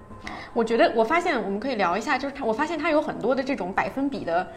[0.54, 4.48] 我觉得我发现我们可以聊一下，就是他我发现他有很多的这种百分比的。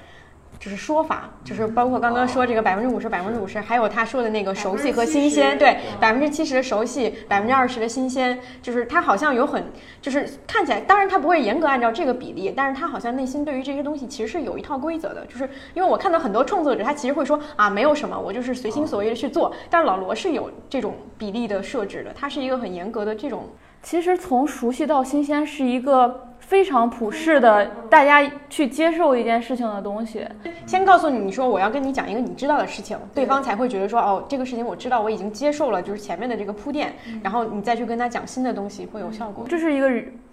[0.58, 9.64] 就是说法，就是包括刚刚说这个百分之五十、百分之五十，还有他说的那个熟悉和新鲜，对，百分之七十的熟悉，百分之二十的新鲜，就是他好像有很，
[10.02, 23.48] 就是看起来，当然他不会严格按照这个比例，但是他好像内心对于这些东西其实是有一套规则的，就是因为我看到很多创作者，他其实会说啊，没有什么，我就是随心所欲的去做，但是老罗是有这种比例的设置的，他是一个很严格的这种。
[23.80, 30.26] 其实从熟悉到新鲜是一个非常普世的，大家去接受一件事情的东西。
[30.64, 39.44] 先告诉你，你说我要跟你讲一个你知道的事情，对方才会觉得说，哦，这个事情我知道，我已经接受了，就是前面的这个铺垫，然后你再去跟他讲新的东西会有效果。
[39.46, 39.90] 这是一个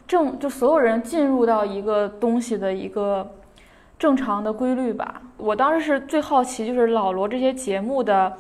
[0.07, 3.29] 正就所有人进入到一个东西的一个
[3.99, 5.21] 正常的规律吧。
[5.35, 8.31] 我当时是最好奇，就是老罗这些节目的，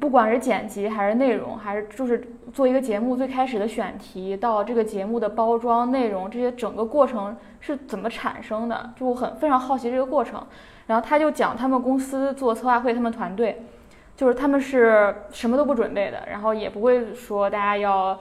[0.00, 8.90] 不管是剪辑还是内容，还是就是做一个节目最开始的选题到这个节目的包装内容，这些整个过程是怎么产生的？
[8.96, 10.42] 就我很非常好奇这个过程。
[10.86, 13.62] 然后他就讲他们公司做策划会，他们团队
[14.16, 18.18] 就是他们是什么都不准备的，然后也不会说大家要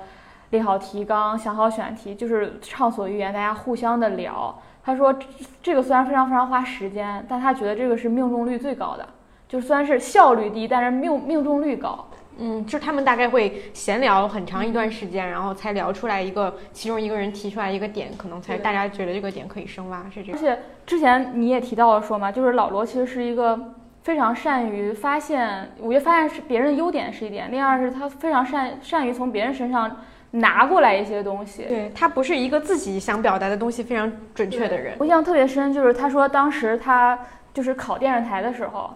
[0.51, 4.53] 列好提纲、想好选题，就是畅所欲言，大家互相的聊。
[4.82, 5.14] 他说
[5.61, 9.07] 这个虽然非常非常花时间，但他觉得这个是命中率最高的，
[9.53, 12.03] 就虽然是效率低，但是命命中率高。
[12.39, 20.33] 嗯，就是他们大概会闲聊很长一段时间，然后才聊出来一个，其中一个人提出来一个点，可能才大家觉得这个点可以深挖，是这样。
[20.33, 29.95] 而且之前你也提到了说嘛，就是老罗其实是一个非常善于发现，我觉得发现是别人的优点是一点，另二是他非常善善于从别人身上
[30.31, 31.65] 拿过来一些东西。
[31.69, 34.95] 对他不是一个自己想表达的东西非常准确的人。
[34.97, 37.19] 我印象特别深，就是他说当时他
[37.53, 38.89] 就是考电视台的时候，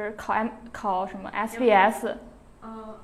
[0.00, 2.14] 是考 M 考什么 SBS，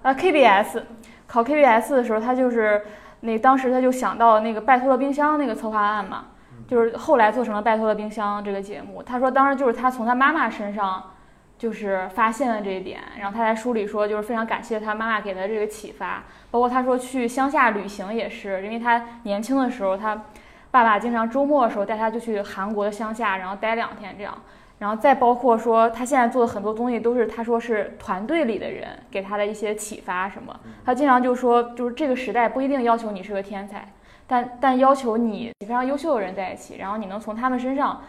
[0.03, 0.83] 啊 KBS，
[1.27, 2.83] 考 KBS 的时候，他就是
[3.21, 6.27] 那当时他就想到那个拜托了冰箱那个策划案嘛，
[6.69, 9.03] 就是后来做成了拜托了冰箱这个节目。
[9.03, 11.11] 他说当时就是他从他妈妈身上
[11.57, 20.23] 就是发现了这一点，然后他在书里说就是非常感谢他妈妈给他这个启发，包括他说去乡下旅行也是，因为他年轻的时候他
[20.71, 24.37] 爸爸经常周末的时候带他就去韩国的乡下，然后待两天这样。
[24.83, 30.59] 然后再包括说，他现在做的很多东西都是他说是团队里的人给他的一些启发什么。
[30.85, 33.93] 他经常就说，就是这个时代不一定要求你是个天才，
[34.27, 38.03] 但但要求你非常优秀的人在一起，然后你能从他们身上，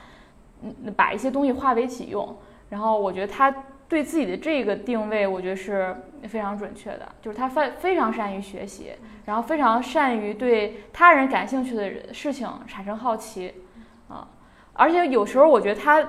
[0.64, 2.36] 嗯，把一些东西化为己用。
[2.72, 3.54] 然后我觉得他
[3.88, 8.94] 对自己的这个定位，我觉得是非常准确的，就是他非非常善于学习，
[9.26, 13.54] 然后非常善于对他人感兴趣的人事情产生好奇，
[14.08, 14.28] 啊，
[14.74, 16.04] 而且有时候我觉得他。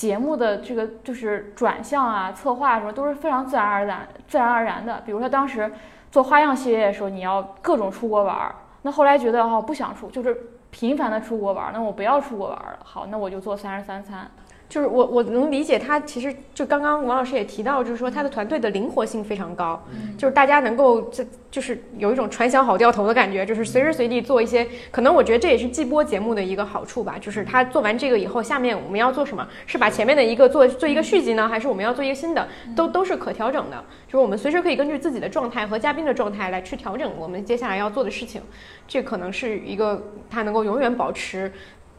[0.00, 5.02] 节目的这个就是转向啊、策划什么都是非常自然而然、自然而然的。
[5.04, 5.70] 比如说当时
[6.10, 10.34] 做花样系列的时候，你要各种出国玩儿，那后来觉得哦不想出，就是
[10.70, 12.78] 频繁的出国玩儿，那我不要出国玩儿了。
[12.82, 14.26] 好，那我就做三十三餐。
[14.70, 19.82] 就是我我能理解他，其实就刚刚王老师也提到，就是说他的团队的灵活性非常高，
[20.16, 29.44] 就是大家能够这就是有一种船小好掉头的感觉，就是随时随地做一些，可能我觉得这也是季播节目的一个好处吧，就是他做完这个以后，下面我们要做什么？
[29.66, 32.46] 是把前面的一个做做一个续集呢，还是我们要做一个新的？
[32.76, 38.40] 都都是可调整的，就是我们随时可以根据自己的状态和嘉宾的状态来去调整我们接下来要做的事情，
[38.86, 40.00] 这可能是一个
[40.30, 41.52] 他能够永远保持。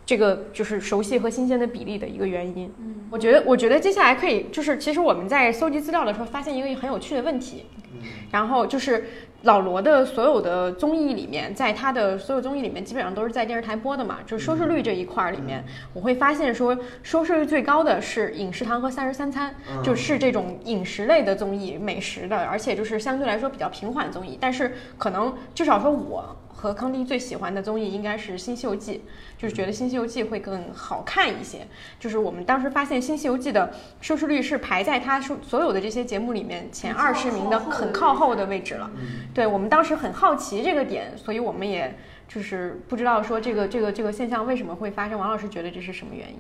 [0.06, 2.72] 这个就是熟悉和新鲜的比例的一个原因。
[2.80, 7.66] 嗯，我觉得，我觉得接下来可以，就是其实我们在搜集资料的时候，发现一个很有趣的问题。
[8.32, 9.06] 然后就是
[9.44, 14.20] 老罗的所有的综艺里面，在他的所有综艺里面，基本上都是在电视台播的嘛。
[14.26, 24.38] 就是收视率这一块儿里面，我会发现说，收视率最高的是《饮食堂》和《三十三餐》，就是这种饮食类的综艺，美食的，而且就是相对来说比较平缓综艺。
[24.40, 26.36] 但是可能至少说我。
[26.62, 28.94] 和康定最喜欢的综艺应该是《新西游记》，
[29.42, 31.66] 就是觉得《新西游记》会更好看一些。
[32.00, 38.88] 就是我们当时发现《新西游记》的收视率是排在它所所有的这些节目里面前二十名的很靠后的位置了。
[39.34, 41.98] 对我们当时很好奇这个点，所以我们也
[42.28, 45.18] 就是不知道说这个这个这个现象为什么会发生。
[45.18, 46.38] 王老师觉得这是什么原因？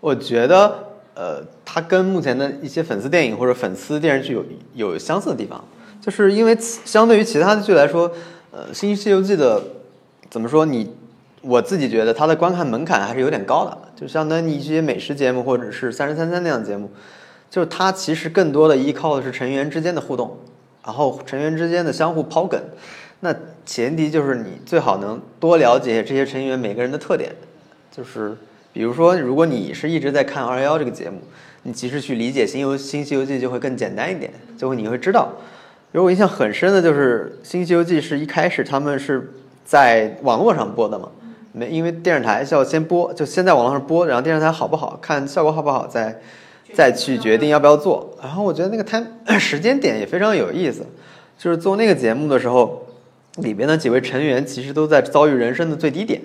[0.00, 4.44] 我觉得，呃，它跟目前的一些粉丝电影或者粉丝电视剧有
[4.74, 5.64] 有相似的地方，
[6.02, 8.12] 就是因为相对于其他的剧来说。
[8.74, 9.62] 《新西游记》的
[10.30, 10.64] 怎么说？
[10.64, 10.90] 你
[11.40, 16.90] 我自己觉得它的观看门槛还是有点高的，就相当于一些美食节目或者是《三十三三》那样的节目，
[17.48, 20.36] 就是它其实更多的依靠的是成员之间的互动，
[20.84, 22.60] 然后成员之间的相互抛梗。
[23.20, 23.34] 那
[23.64, 27.32] 前提就是你最好能多了解这些成员每个人的特点，
[27.90, 28.36] 就是
[28.72, 31.18] 比如说，如果你是一直在看二幺幺这个节目，
[31.62, 35.32] 你其实去理解《新游新西游记》就会更简单一点，就会你会知道。
[35.90, 39.32] 给我印象很深的就是《新西游记》是一开始他们是
[39.64, 41.08] 在网络上播的嘛，
[41.52, 46.20] 没因为电视台是要先播，就先在网络上播，然后电视台好不好看，效果好不好，再
[46.74, 48.14] 再去决定要不要做。
[48.22, 49.06] 然后我觉得那个 time
[49.38, 50.84] 时间点也非常有意思，
[51.38, 52.86] 就是做那个节目的时候，
[53.38, 56.20] 里边的几位成员其实都在遭遇人生的最低点。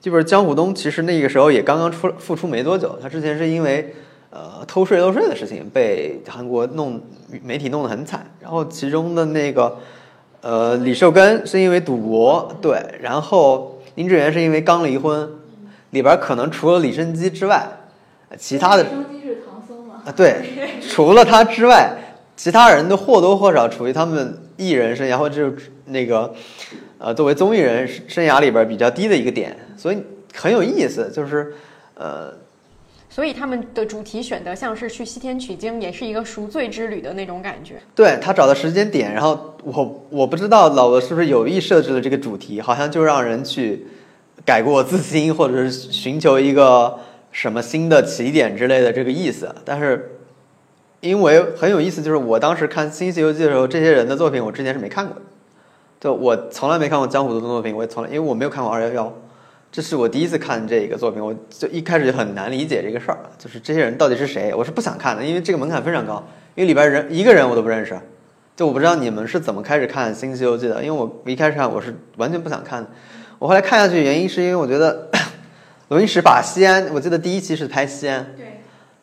[0.00, 3.94] 就是江虎东，其实那个时候也刚刚出复出没多久，他之前是因为
[4.34, 7.00] 呃偷税漏税的事情被韩国弄
[7.44, 9.78] 媒体弄得很惨，然后其中的那个
[10.40, 15.30] 呃李寿根是因为赌博，对，然后林志源是因为刚离婚，
[15.90, 17.64] 里边可能除了李生基之外，
[18.28, 20.02] 呃其他的生基是唐僧嘛？
[20.04, 20.42] 啊，对，
[20.82, 21.92] 除了他之外，
[22.34, 26.34] 其他人都或多或少处于他们艺人生涯或者就是那个
[26.98, 29.98] 呃作为综艺人生涯里边比较低的一个点，所以
[30.34, 31.54] 很有意思，就是
[31.94, 32.32] 呃
[33.14, 37.76] 所以他们的主题选的像是去西天取经，也是一个赎罪之旅的那种感觉。
[37.94, 43.86] 对他找的时间点，然后我我不知道老罗是不是有意设置了这个主题，好像就让人去
[44.44, 46.98] 改过自新，或者是寻求一个
[47.30, 49.54] 什么新的起点之类的这个意思。
[49.64, 50.18] 但是
[50.98, 55.22] 因为很有意思，就是我当时看《新西游记》的时候，这些人的作品我之前是没看过的，
[56.00, 59.14] 就我从来没看过江虎东的作品，我也从来因为我没有看过二幺幺。
[59.74, 64.54] 这是我第一次看这个作品，我就一开始就很难理解这个事儿，就是这些人到底是谁？
[64.54, 67.98] 我是不想看的，因为这个门槛非常高，因为里边人一个人我都不认识。
[68.54, 72.88] 就我不知道你们是怎么开始看《新西游记》的，因为我一开始看我是完全不想看的。
[73.40, 75.10] 我后来看下去，原因是因为我觉得
[75.90, 78.60] 罗云石把西安，我记得第一期是拍西安，对，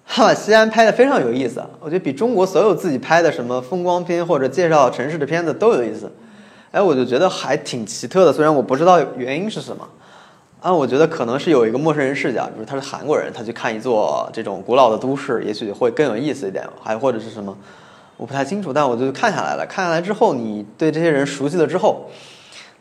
[0.08, 6.10] 他把西安拍的非常有意思，我觉得比中国所有自己拍的什么风光片或者介绍城市的片子都有意思。
[6.72, 9.86] 哎，我就觉得还挺奇特的，虽然我不知道原因是什么。
[10.62, 17.58] 啊，我觉得可能是有一个陌生人视角，就是他是韩国人，他去看一座这种古老的都市，也许会更有意思一点，还或者是什么，
[18.16, 18.72] 我不太清楚。
[18.72, 22.12] 但我就看下来了，看下来之后，你对这些人熟悉了之后，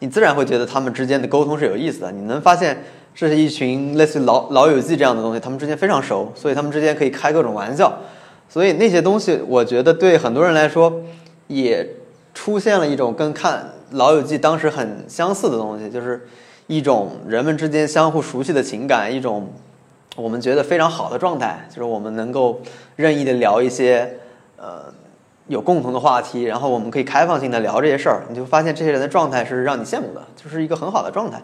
[0.00, 2.12] 你自然会觉得他们之间的沟通是有意思的。
[2.12, 7.90] 你能发现这是一群类似于老老友记这样的东西，他们之间非常熟，所以他们之间可以开各种玩笑。
[8.46, 11.00] 所以那些东西，我觉得对很多人来说，
[11.46, 11.88] 也
[12.34, 16.28] 出现了一种跟看老友记当时很相似的东西，就是。
[16.70, 19.52] 一种人们之间相互熟悉的情感，一种
[20.14, 22.60] 我们觉得非常好的状态，就是我们能够
[22.94, 24.08] 任意的聊一些
[24.56, 24.84] 呃
[25.48, 31.42] 有共同的话题，然后我们可以开放性的聊这些事儿，你就发现这些人的状态是让你羡慕的，就是一个很好的状态。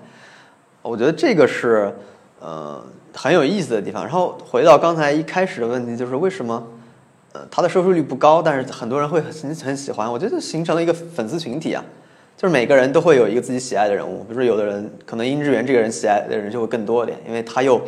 [0.80, 1.92] 我觉得这个是
[2.38, 2.80] 呃
[3.12, 4.04] 很有意思的地方。
[4.04, 6.64] 然后回到刚才一开始的问题，就是为什么
[7.32, 10.08] 呃它的收视率不高，但是很多人会很很喜欢？
[10.08, 11.84] 我觉得形成了一个粉丝群体啊。
[12.36, 17.80] 就是每个人都会有一个自己喜爱的人物，比如说有的人可能殷志源这个人喜爱的人就会更多一点，因为他又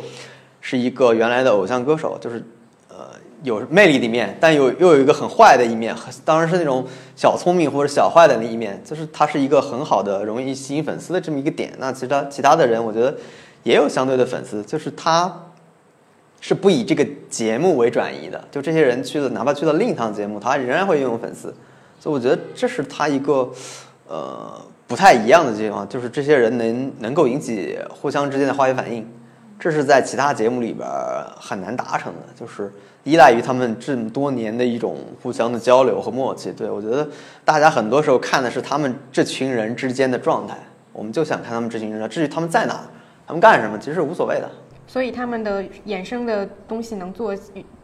[0.59, 2.43] 是一个原来的偶像歌手，就是
[2.87, 3.11] 呃
[3.43, 5.95] 有魅力的一面，但有又有一个很坏的一面，
[6.25, 6.83] 当然是那种
[7.15, 11.71] 小聪明或者小坏的那一面，就是他是一个很好的容易吸引粉丝的这么一个点。
[11.77, 13.15] 那其他其他的人，我觉得
[13.61, 15.51] 也有相对的粉丝，就是他
[16.41, 21.53] 是不以这个节目为转移的，就这些人去了，哪怕去了另一档节目，他仍然会拥有粉丝，
[21.99, 23.47] 所以我觉得这是他一个。
[24.09, 29.07] 呃，不太一样的地方就是这些人能能够引起互相之间的化学反应，
[29.59, 30.87] 这是在其他节目里边
[31.39, 36.51] 很难达成的，就是依赖于他们这么多年的一种互相的交流和默契。
[36.51, 37.07] 对我觉得
[37.45, 40.57] 大家很多时候看的是他们这群人之间的状态，
[40.91, 42.81] 我们就想看他们这群人，至于他们在哪，
[43.27, 44.49] 他们干什么，其实是无所谓的。
[44.87, 47.35] 所以他们的衍生的东西能做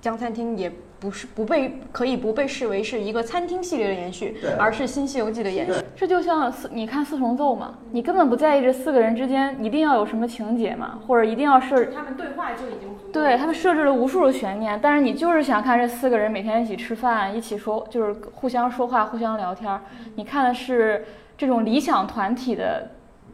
[0.02, 0.72] 江餐厅，也
[1.06, 5.80] 不是不被可以不被视为是一个餐厅系列的延续，而是新西游记的延续。
[5.96, 19.82] 这就像四，你看四重奏嘛，你根本不在意这四个人之间一定要有什么情节嘛，或者一定要设他们对话就已经对他们设置了无数的悬念，但是你就是想看这四个人每天一起吃饭，一起说，就是互相说话、互相聊天儿。
[20.16, 21.06] 你看的是
[21.38, 22.90] 这种理想团体的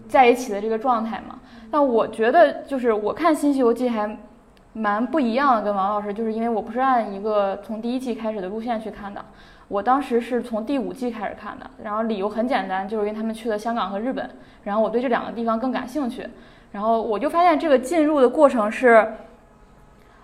[0.09, 1.39] 在一起的这个状态嘛？
[1.72, 4.17] 但我觉得就是我看《新西游记》还
[4.74, 9.24] 蛮不一样的，跟王老师，就是因为我不是按一个从第一季开始的路线去看的，
[9.67, 14.30] 我当时是从第五季开始看的，然后理由很简单，就是因为他们去了香港和日本，
[14.63, 16.28] 然后我对这两个地方更感兴趣，
[16.72, 19.13] 然后我就发现这个进入的过程是。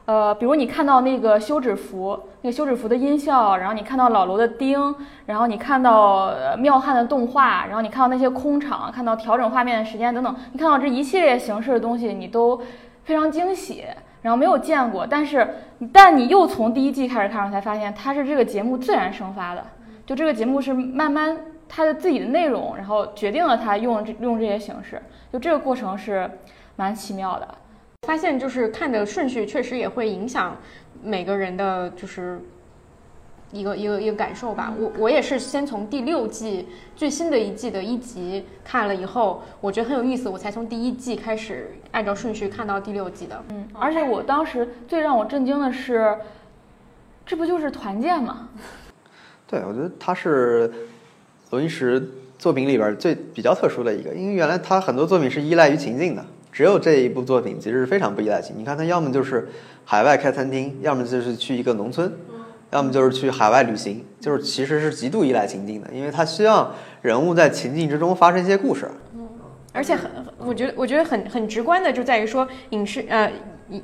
[0.06, 4.96] 呃，比如你看到那个休止符，那个休止符的音效，然后你看到老罗的钉，
[5.26, 12.58] 然后你看到妙汉的动画，然后你看到那些空场，看到调整画面的时间等等，你看到这一系列形式的东西，你都
[13.04, 13.84] 非常惊喜，
[14.28, 15.48] 然后没有见过，但是
[15.94, 19.66] 但你又从第一季开始看，才发现它是这个节目自然生发的，
[20.06, 21.38] 就这个节目是慢慢
[21.70, 25.02] 它的自己的内容，然后决定了它用这用这些形式，
[25.32, 26.30] 就这个过程是
[26.76, 27.48] 蛮奇妙的。
[28.06, 30.58] 发现就是看的顺序确实也会影响
[31.02, 32.42] 每个人的，就是
[33.52, 34.74] 一个一个一个感受吧。
[34.78, 43.44] 我我也是先从第六季最新的一季的一集看了以后，我觉得很有意思，我才从第一季开始按照顺序看到第六季的。
[43.50, 46.16] 嗯，而且我当时最让我震惊的是，
[47.26, 48.50] 这不就是团建吗？
[49.48, 50.72] 对，我觉得他是
[51.52, 52.06] 罗云石
[52.38, 58.58] 作品里边最比较特殊的一个，因为原来他很多作品是依赖于情境的，只有这一部作品其实是非常不依赖情。
[58.58, 59.48] 你看他要么就是
[59.86, 62.12] 海外开餐厅，要么就是去一个农村，
[62.72, 68.90] 要么就是去海外旅行，就是其实是极度依赖情境的，因为他需要人物在情境之中发生一些故事。
[69.16, 69.28] 嗯
[69.74, 73.32] 而且很，我觉得我觉得很很直观的就在于说影视呃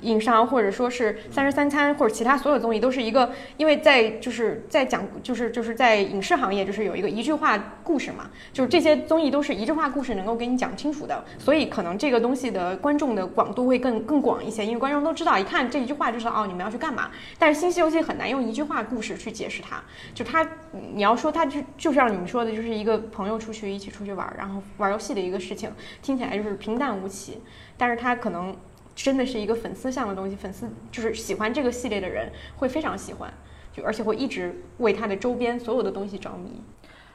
[0.02, 19.82] 影商或者说是三十三餐或者其他所有综艺都是一个，因为在就是在讲就是就是在影视行业就是有一个一句话故事嘛，就是这些综艺都是一句话故事能够给你讲清楚的，所以可能这个东西的观众的广度会更更广一些，因为观众都知道一看这一句话就知道哦你们要去干嘛，但是新西游记很难用一句话故事去解释它，
[20.14, 20.48] 就它
[20.94, 25.70] 你要说它就就是像你们说的，就是一个朋友出去一起出去玩儿，然后玩游戏的一个事情，
[26.02, 27.42] 听起来就是平淡无奇，
[27.78, 28.56] 但是它可能
[28.96, 33.32] 真的是一个粉丝向的东西，粉丝就是喜欢这个系列的人会非常喜欢，
[33.72, 36.62] 就而且会一直为它的周边所有的东西着迷。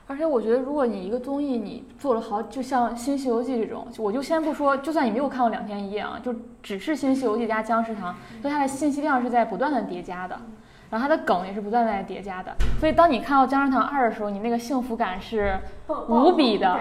[0.07, 10.41] 而且我觉得，如果你一个综艺你做了好，就像《新西游记》这种，我就先不说，就算你没有看过两天一夜啊，就只是《新西游记》加僵尸堂，就它的信息量是在不断的叠加的，
[10.89, 12.57] 然后它的梗也是不断在叠加的。
[12.81, 15.61] 所以当你看到《僵尸堂二》的时候，你那个幸福感是
[16.09, 16.81] 无比的，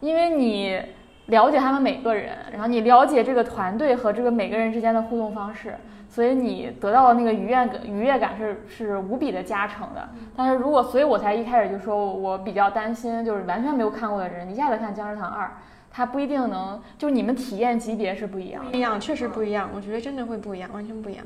[0.00, 0.78] 因为你
[1.26, 5.74] 了解他们每个人，然后你了解这个团队和这个每个人之间的互动方式，
[6.08, 10.08] 所以你得到的那个愉悦感愉悦感是是无比的加成的。
[10.36, 15.46] 但是如果，所以我才一开始就说我比较担心，就是完全没有看过的人一下子看《僵尸堂二》，
[15.90, 18.76] 他不一定能，就是你们体验级别是不一样的不。
[18.76, 21.24] 一样，确实不一样，我觉得真的会不一样，完全不一样。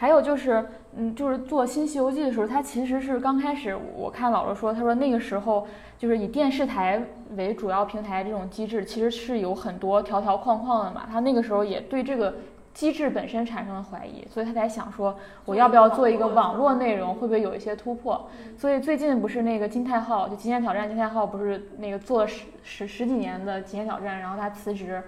[0.00, 0.64] 还有就是，
[0.96, 5.66] 嗯，就是做《新西游记》的时候，他其实是刚开始，我看老罗说，他说那个时候
[5.98, 7.02] 就是以电视台
[7.36, 11.06] 为主要平台这种机制，其实是有很多条条框框的嘛。
[11.12, 12.34] 他那个时候也对这个
[12.72, 15.14] 机制本身产生了怀疑，所以他才想说，
[15.44, 18.26] 我要不要做一个网络内容，会不会有一些突破？
[18.56, 25.02] 所以最近不是那个金泰浩，就《极限挑战》，金泰浩不是那个做了十十十几年的《极限挑战》，然后他辞职，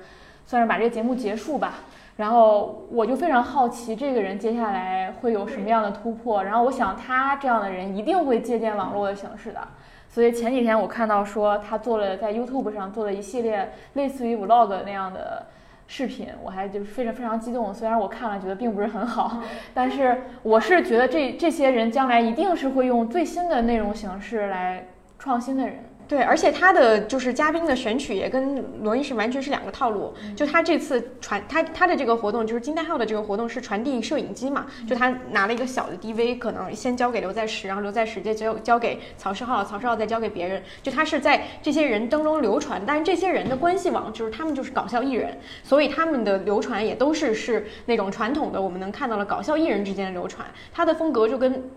[0.44, 1.77] 算是把这个节目结束吧。
[2.23, 6.44] 然后我就非常好奇这个人接下来会有什么样的突破。
[6.44, 9.59] 然后我想他这样的人一定会借鉴网络的形式的。
[10.09, 15.47] 所以前几天我看到说他做了在 YouTube 上做了一系列类似于 Vlog 那样的
[15.89, 17.74] 视频，我还就是非常非常激动。
[17.74, 19.43] 虽然我看了觉得并不是很好，
[19.74, 24.86] 但是我是觉得这这些人将来一定是会用最新的内容形式来
[25.19, 25.78] 创新的人。
[26.12, 30.12] 对，而且他的就是嘉宾的选取也跟罗伊是完全是两个套路。
[30.36, 40.62] 就他这次传他他的这个活动，就是金泰浩的这个活动是传递摄影机嘛，就他拿了一个小的 DV，可能先交给刘在石，然后刘在石再交交给曹世浩，曹世浩再交给别人。
[40.82, 50.47] 就他是在这些人当中流传，但是这些人的关系网就是他们就是搞笑艺人，所以他们的流传也都是是那种传统的我们能看到的搞笑艺人之间的流传。
[50.74, 51.70] 他的风格就跟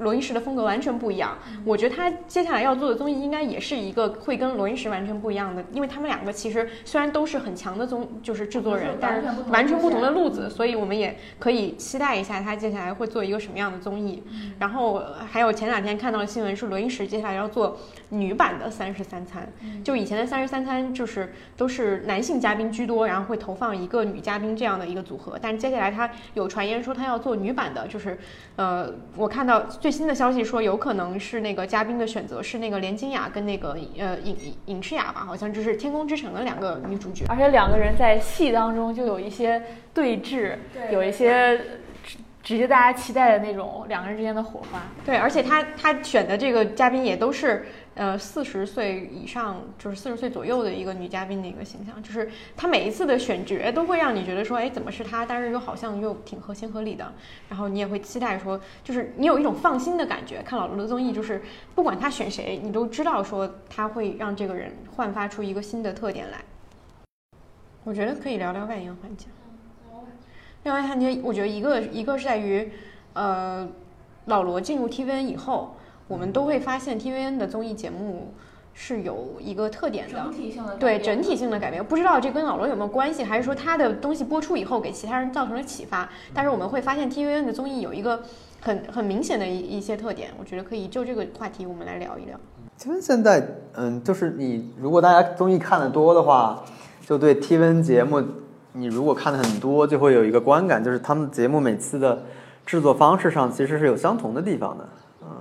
[0.00, 1.38] 罗伊石的风格完全不一样。
[1.64, 14.22] 我觉得他接下来要做的综艺应该也是一个会跟罗伊石完全不一样的，因为他们两个其实虽然都是很强的综就是制作人，但是完全不同的路子，所以我们也可以期待一下他接下来会做一个什么样的综艺。
[14.58, 17.78] 然后呃还有前两天看到的新闻是罗伊石接下来要做
[18.08, 19.48] 女版的《三十三餐》，
[19.84, 28.18] 就以前的《三十三餐》就是都是男性嘉宾居多，然后会投放一个女嘉宾这样的一个组合，但是接下来他有传言说他要做女版的，就是
[28.56, 37.24] 呃，我看到最新的消息说有可能是那个嘉宾的选择是那个连金雅跟那个呃尹尹尹诗雅吧，好像就是《天空之城》的两个女主角。
[37.28, 39.62] 而且两个人在戏当中就有一些
[39.92, 40.54] 对峙，
[40.90, 41.58] 有一些
[42.02, 44.82] 直直接大家期待的那种两个人之间的火花。
[45.04, 55.26] 对，而且他他选的这个嘉宾也都是呃四十岁以上，就是四十岁左右的一个女嘉宾的一个形象，就是她每一次的选角都会让你觉得说，哎，怎么是她？
[55.26, 57.12] 但是又好像又挺合情合理的，
[57.48, 60.42] 然后你也会期待说，就是你有一种放心的感觉。
[60.42, 61.42] 看老罗的综艺，就是
[61.74, 66.38] 不管他选谁，你都知道说他会让这个人焕发出一个新的特点来。
[67.82, 69.26] 我觉得可以聊聊外延环节。
[70.62, 72.70] 另外延环节，我觉得一个一个是在于，
[73.14, 73.66] 呃，
[74.26, 75.74] 老罗进入 TVN 以后，
[76.10, 78.34] 我们都会发现 TVN 的综艺节目
[78.74, 81.84] 是有一个特点的，整体性的对整体性的改变。
[81.84, 86.10] 不知道这跟老罗有没有关系，还是说他的东西播出以后给其他人造成了启发？
[86.34, 88.20] 但是我们会发现 TVN 的综艺有一个
[88.60, 92.36] 很很明显的一一些特点，我觉得可以就这个话题我们来聊一聊。
[92.76, 96.60] 其实现在，嗯，就是你如果大家综艺看的多的话，
[97.06, 98.20] 就对 TVN 节目，
[98.72, 102.24] 你如果看的很多，就会有一个观感，就是他们节目每次的
[102.66, 104.88] 制作方式上其实是有相同的地方的。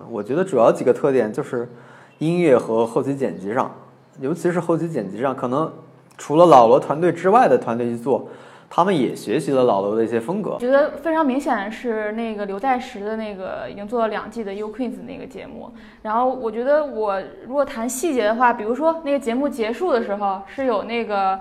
[0.10, 1.70] 嗯，我觉得主要几个特点就是
[2.18, 3.72] 音乐和后期剪辑上，
[4.20, 5.72] 尤其是后期剪辑上，可能
[6.18, 8.28] 除了老罗团队之外的团队去做，
[8.70, 10.60] 他们也学习了老罗的一些风格我。
[10.60, 15.72] 觉得非常明显的是那个刘在石的那个已经做了两季的 U Quiz 那个节目，
[16.02, 21.40] 然后我觉得我如果谈细节的话，比如说那个节目结束的时候是有那个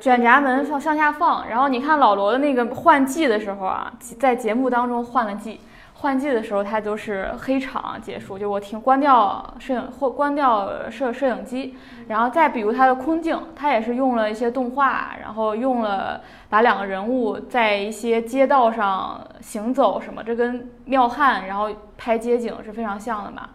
[0.00, 5.60] 卷闸门放向下放，然后你看老罗的那个换季的时候啊，在节目当中换了季。
[6.00, 11.76] 换季的时候，它就是黑场结束，就我停关掉摄影或关掉摄摄影机，
[12.08, 16.18] 然后再比如它的空镜，它也是用了一些动画，然后用了
[16.48, 21.68] 把两个人物在一些街道上行走什么，这跟妙汉然后
[21.98, 23.50] 拍街景是非常像的嘛。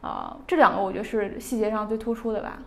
[0.00, 2.58] 啊、这两个我觉得是细节上最突出的吧。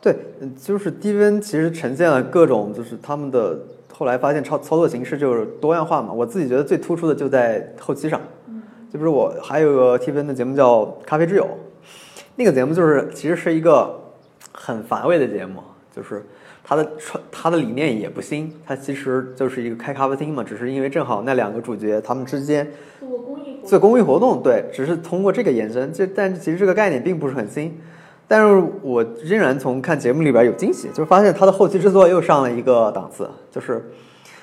[0.00, 3.58] 对，嗯就是低温其实呈现了各种，就是他们的
[3.98, 6.12] 后来发现操操作形式就是多样化嘛。
[6.12, 8.20] 我自己觉得最突出的就在后期上，
[8.92, 11.42] 就比如我还有个 T 温的节目叫《咖啡之友》，
[12.36, 14.00] 那个节目就是其实是一个
[14.52, 15.60] 很乏味的节目，
[15.92, 16.24] 就是
[16.62, 22.70] 它的创它的理念也不新，它其实就是一个开咖啡厅嘛，只是因为正好那两个主角他们之间
[23.00, 27.76] 做公益做公益活动，对，只是通过这个延伸，就但其实这个概念并不是很新。
[28.28, 33.90] 但是我仍然从看节目里边有惊喜，就是发现他的后期制作又上了一个档次，就是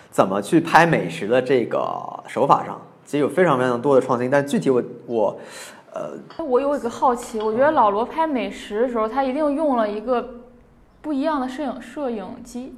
[0.09, 1.79] 怎么去拍美食的这个
[2.27, 4.29] 手法上，其实有非常非常多的创新。
[4.29, 5.39] 但具体我我
[5.93, 6.09] 呃
[6.43, 10.27] 我有一个好奇，我觉得老罗拍美食的时候，他一定用了一个
[11.01, 12.73] 不一样的摄影摄影机。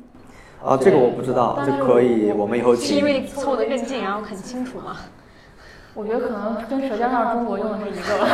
[0.61, 4.97] 啊这个我不知道，就可以我我们以后去是因为凑得更近，然后很清楚嘛。
[5.93, 8.27] 我觉得可能跟《舌尖上的中国》用的是一个吧。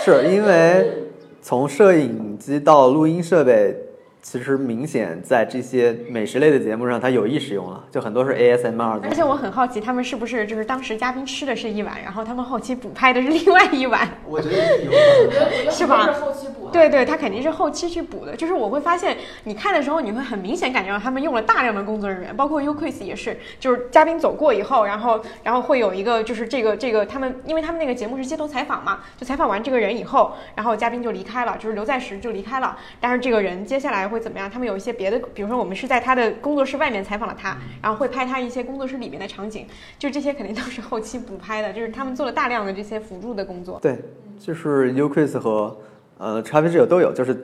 [0.00, 3.74] 是因为从摄影机到录音设备，
[4.22, 9.14] 其实明显在这些美食类的节目上，他有意使用了，就很多是 ASMR 的而。
[9.14, 14.08] 且我很好奇，他们是不是就是当时嘉宾吃的是一碗，然后他们后期补拍的是另外一碗？
[14.26, 15.70] 我觉得是有可能。
[15.70, 16.70] 是吧后期补的。
[16.72, 18.36] 对对，他肯定是后期去补的。
[18.36, 32.76] 就是我会发现，你看的时候，你会很明显感觉到他们用了大量的工作人员，包括 u q u i s 也是，就是嘉宾走过以后，然后然后会有一个就是这个这个他们，因为他们那个节目是街头采访嘛，就采访完这个人以后，然后嘉宾就离开了，就是刘在石就离开了。
[33.00, 34.50] 但是这个人接下来会怎么样？
[34.50, 39.66] 他们有一些别的，比如说我们是在他的工作室外面采访了他，然后会拍他一些工作室里面的场景，
[39.98, 43.78] 就这些肯定都是后期补拍的，就是他们做了大量的这些辅助的工作。
[43.80, 43.96] 对，
[44.38, 45.78] 就是 U Quiz 和
[46.18, 47.34] 呃咖啡之友都有，就是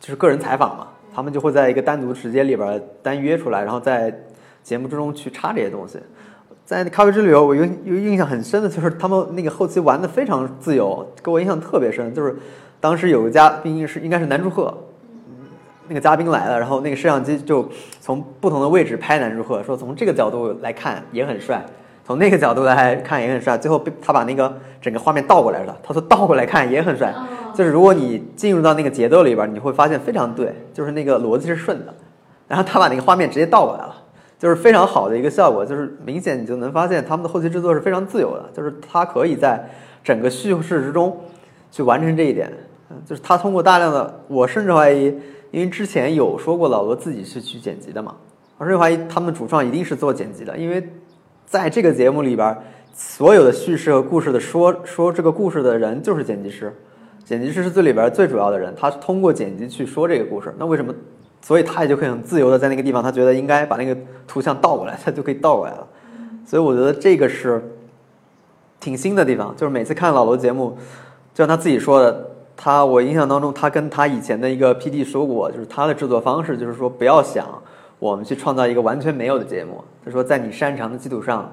[0.00, 4.12] 就是个人采访嘛，他们就会在一个单独时间里边单约出来，然后在
[4.62, 5.98] 节目之中去插这些东西。
[6.64, 12.14] 在咖啡之旅，我有有印象很深的就是他们那个后期玩的非常自由，给我印象特别深。
[12.14, 12.34] 就是
[12.80, 14.74] 当时有一家，毕竟是应该是南柱赫，
[15.88, 17.68] 那个嘉宾来了，然后那个摄像机就
[18.00, 21.64] 从不同的位置拍男如何，说从这个角度来看也很帅，
[22.04, 23.56] 从那个角度来看也很帅。
[23.58, 27.14] 最后被他把那个整个画面倒过来了，他说倒过来看也很帅。
[27.54, 31.94] 就是如果你进入到那个节奏里边，你会发现非常对，就是那个逻辑是顺的。
[32.48, 33.94] 然后他把那个画面直接倒过来了，
[34.38, 39.62] 就是非常好的一个效果，就是明显你就能发现他们的后期制作是非常自由的，就是他可以在
[40.02, 41.16] 整个叙事之中
[41.70, 42.50] 去完成这一点。
[42.90, 45.16] 嗯就是他通过大量的，我甚至怀疑，
[45.54, 48.16] 因为之前有说过老罗自己是去剪辑的嘛，
[48.58, 50.84] 我甚至怀疑他们的主创一定是做剪辑的，因为
[51.46, 52.58] 在这个节目里边，
[52.92, 56.74] 所有的叙事和故事的说说这个故事的人就是剪辑师，
[57.24, 60.52] 剪辑师是最里边最主要的人，他是通过剪辑去说这个故事。
[60.58, 60.92] 那为什么？
[61.40, 65.86] 所以他也就可以很自由的在那个地方，他觉得应该把那个图像倒过来，他就可以倒过来了。
[66.44, 67.62] 所以我觉得这个是
[68.80, 70.76] 挺新的地方，就是每次看老罗节目，
[71.32, 77.46] 就像他自己说的，他我印象当中，他跟他以前的一个 PD 说过，就是他的制作方式就是说不要想
[77.98, 81.50] 我们去创造一个完全没有的节目，他说在你擅长的基础上，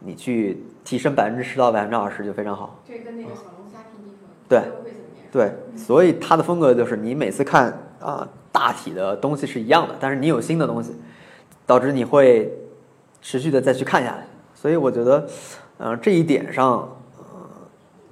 [0.00, 2.80] 你去提升百分之十到百分之二十就非常好。
[2.86, 4.62] 这跟那个小龙虾 PD 说对
[5.30, 10.94] 对，所以他的风格就是你每次看啊、大体的东西是一样的，但是你有新的东西，
[11.64, 12.52] 导致你会
[13.22, 14.26] 持续的再去看下来。
[14.54, 15.26] 所以我觉得，
[15.78, 16.88] 呃，这一点上，
[17.18, 17.24] 呃，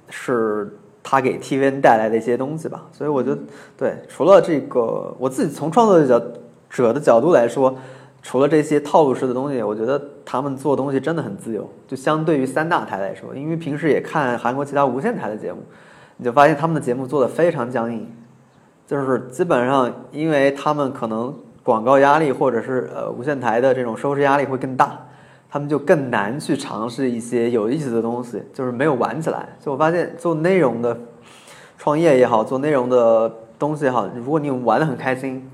[0.09, 2.85] 是他给 TVN 带来的一些东西吧。
[2.91, 3.41] 所以我觉得，
[3.77, 6.25] 对，除了这个，我自己从创作者角
[6.69, 7.75] 者的角度来说，
[8.21, 11.67] 除了这些套路式的东西，我觉得他们做东西真的很自由。
[11.87, 15.59] 就相对于三大台来说，因为平时也看韩国其他无线台的节目，
[16.17, 18.07] 你就发现他们的节目做的非常僵硬，
[18.85, 21.33] 就是基本上因为他们可能
[21.63, 25.07] 广告压力或者是呃无线台的这种收视压力会更大，
[25.51, 29.45] 他们就更难去尝试一些有意思的东西，就是没有玩起来。
[29.59, 30.97] 就我发现做内容的
[31.77, 33.29] 创业也好，做内容的
[33.59, 35.51] 东西也好，如果你玩的很开心，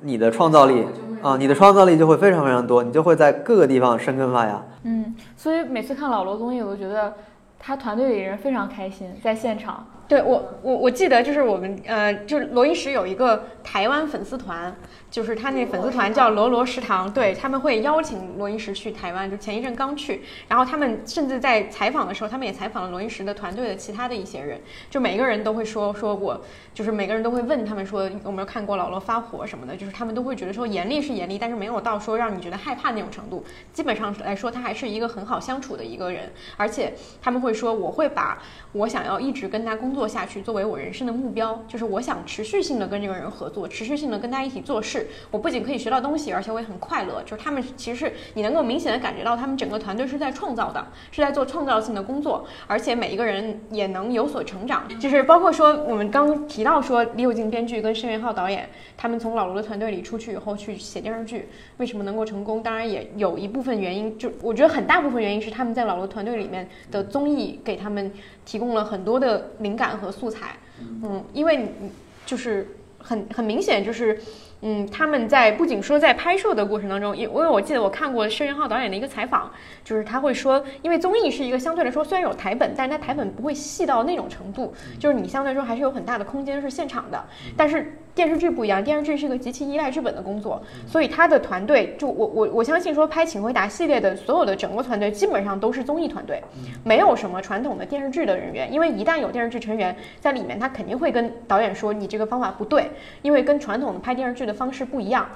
[0.00, 0.86] 你的创造力
[1.22, 4.62] 啊，你的创造力就会非常非常多，你就会在各个地方生根发芽。
[4.82, 7.14] 嗯，所以每次看老罗综艺，我都觉得
[7.58, 9.86] 他团队里人非常开心，在现场。
[10.08, 14.74] 对我，我我记得就是我们呃，就是罗伊石有一个台湾粉丝团，
[15.10, 24.58] 就是他那粉丝团叫罗罗食堂，对他们会邀请罗伊石去台湾，就前一阵刚去，然后他们甚至在采访的时候，他们也采访了罗伊石的团队的其他的一些人，
[24.88, 26.40] 就每一个人都会说说我，
[26.72, 33.44] 就是每个人都会问他们说有没有看过老罗发火什么的，就是他们都会觉得说严厉是严厉，但是没有到说让你觉得害怕那种程度，
[33.74, 45.08] 基本上来说他还是一个很好相处的一个人，而且他们会说我会把我想要一直跟他工作做下去作为我人生的目标，就是我想持续性的跟这个人合作，持续性的跟他一起做事。
[45.28, 47.20] 我不仅可以学到东西，而且我也很快乐。
[47.24, 54.84] 就是他们其实是你能够明显的感觉到，他们整个团队是在创造的，是在做创造性的工作，而且每一个人也能有所成长。
[55.00, 61.48] 就是包括说我们刚提到说李友静编剧跟申元浩导演，他们从老罗的团队里出去以后去写电视剧，
[61.78, 62.62] 为什么能够成功？
[62.62, 68.12] 当然也有一部分原因，就我觉得很大部分原因是他们在老罗团队里面的综艺给他们
[68.44, 70.56] 提供了很多的灵感和素材。
[70.80, 71.90] 嗯，因为你
[72.26, 72.66] 就是
[72.98, 74.20] 很很明显就是。
[74.60, 79.50] 嗯，他们在不仅说在拍摄的过程当中，因因为我记得我看过申元浩导演的一个采访，
[79.84, 87.24] 就是他会说，因为综艺是一个相对来说虽然有台本，但是它台本不会细到那种程度，就是你相对来说还是有很大的空间是现场的，
[87.56, 96.42] 但是电视剧不一样，电视剧是个极其依赖剧本的工作，所以他的团队就我我我相信说拍《请回答》系列的所有的整个团队基本上都是综艺团队，
[96.82, 102.90] 没有什么传统的电视剧的人员，因为一旦有电视剧成员在里面，他肯定会跟导演说你这个方法不对，
[103.22, 105.28] 因为跟传统的拍电视剧的方式不一样，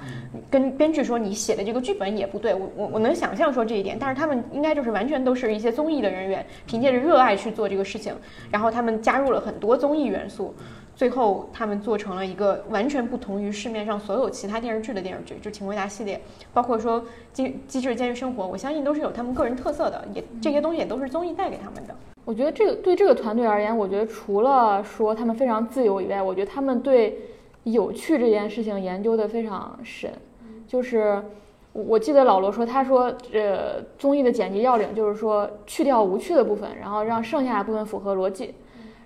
[0.50, 8.12] 跟编剧说你写的这个剧本也不对，我我我能想象说这一点，但是他们应该就是完全都是一些综艺的人员，凭借着热爱去做这个事情，
[8.50, 10.52] 然后他们加入了很多综艺元素。
[10.94, 16.20] 最后，他们做成了一个完全不同于市面上所有其他电视剧的电视剧，就《请回答》系列，
[16.52, 17.00] 包括说
[17.32, 21.96] 《机机智监狱生活》，我相信都是有他们个人特色的，也这些东西也都是综艺带给他们的。
[22.26, 27.18] 我觉得这个对这个团队而言，我觉得除了说他们非常自由以外，我觉得他们对
[27.64, 30.10] 有趣这件事情研究的非常深。
[30.66, 31.22] 就是
[31.72, 38.54] 我我记得老罗说，他说，呃，综艺的剪辑要领就是说去掉无趣的部分，然后让剩下的部分符合逻辑。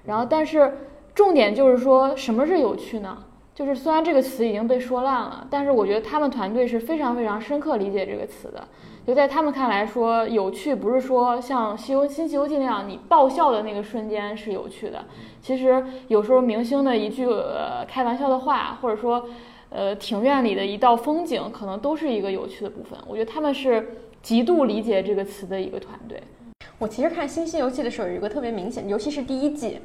[0.05, 0.73] 然后，但是
[1.15, 3.19] 重点就是说什么是有趣呢？
[3.55, 8.63] 就是虽然这个词已经被说烂了，但是我觉得他们团队是非常非常深刻理解这个词的。
[9.07, 15.05] 就在他们看来说，有趣不是说像《西游新西游记》那样你爆笑的那个瞬间是有趣的。
[15.41, 19.25] 其实有时候明星的一句呃开玩笑的话，或者说
[19.71, 22.99] 呃庭院里的一道风景，可能都是一个有趣的部分。
[23.07, 26.21] 我觉得他们是极度理解这个词的一个团队。
[26.79, 29.81] 我其实看《新西游记》的时候有一个特别明显，尤其是第一季，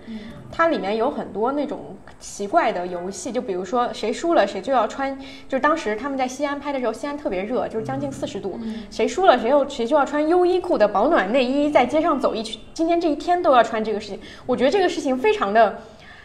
[0.51, 8.59] 它里面有很多那种奇怪的游戏，就比如说谁输了谁就要穿，就是当时他们在西安拍的时候，西安特别热，就是将近四十度，
[8.89, 15.79] 谁输了谁又谁就要穿优衣库的保暖内衣在街上走一圈，今天这一天都要穿这个事情，我觉得这个事情非常的。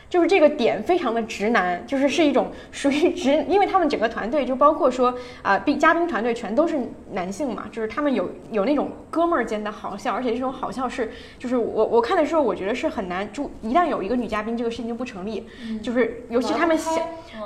[0.09, 6.79] 就是这个点非常的直男，就是是一种属于直，因为他们整个团队就包括说啊，宾、嘉宾团队全都是
[7.13, 15.47] 男性嘛，就是他们有有那种哥们儿间的好笑，而且这种好笑是，就是我我看的时候，我觉得是很难，就一旦有一个女嘉宾，这个事情就不成立，
[15.83, 16.95] 就是尤其他们想，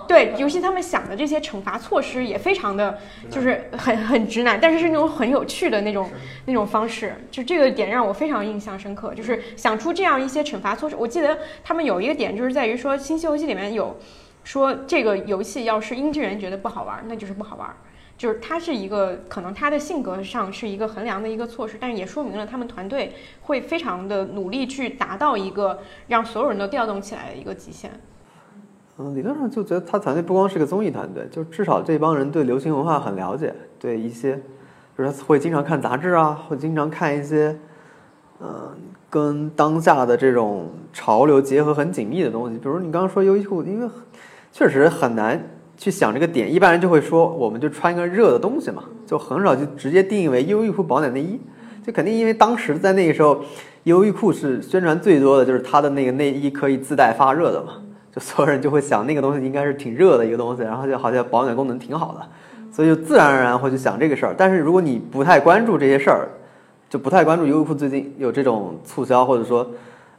[0.07, 2.99] 对，尤其他们想的这些惩罚措施也非常的，
[3.31, 6.09] 就是很很直男，但是是那种很有趣的那种
[6.45, 10.95] 那种方式，就这个点让我非常印象深刻，就是想出这样一些惩罚措施。
[10.97, 13.97] 我记得他们有一个点就是在于说，《新西游记》里面有
[14.45, 17.69] 说这个游戏要是音之人觉得不好玩，那就是不好玩。
[18.17, 27.91] 就是他是一个可能他的性格上是一个衡量的一个措施，但是也说明了他们团队会非常的努力去达到一个让所有人都调动起来的一个极限。
[28.99, 34.39] 嗯，理论上就觉得他团队不光是个综艺团队，就至少这帮人对流行文化很了解，对一些，
[34.99, 37.59] 就是会经常看杂志啊，会经常看一些，
[38.43, 38.77] 嗯、
[39.11, 42.57] 跟当下的这种潮流结合很紧密的东西。
[42.57, 43.89] 比如你刚刚说优衣库，因为
[44.53, 45.39] 确实很难
[45.77, 51.41] 去想这个点，一般人就会说我们就穿一个热的东西嘛，就很少就直接定义为优衣库保暖内衣，
[51.85, 53.41] 就肯定因为当时在那个时候，
[53.82, 57.74] 优衣库是宣传最多的就是它的那个内衣可以自带发热的嘛。
[58.12, 62.27] 就所有人就会想那个东西应该是挺热的一个东西，然后就好像保暖功能挺好的，
[62.74, 64.35] 所以就自然而然会去想这个事儿。
[64.37, 66.28] 但是如果你不太关注这些事儿，
[66.91, 69.65] 就不太关注优衣库最近有这种促销或者说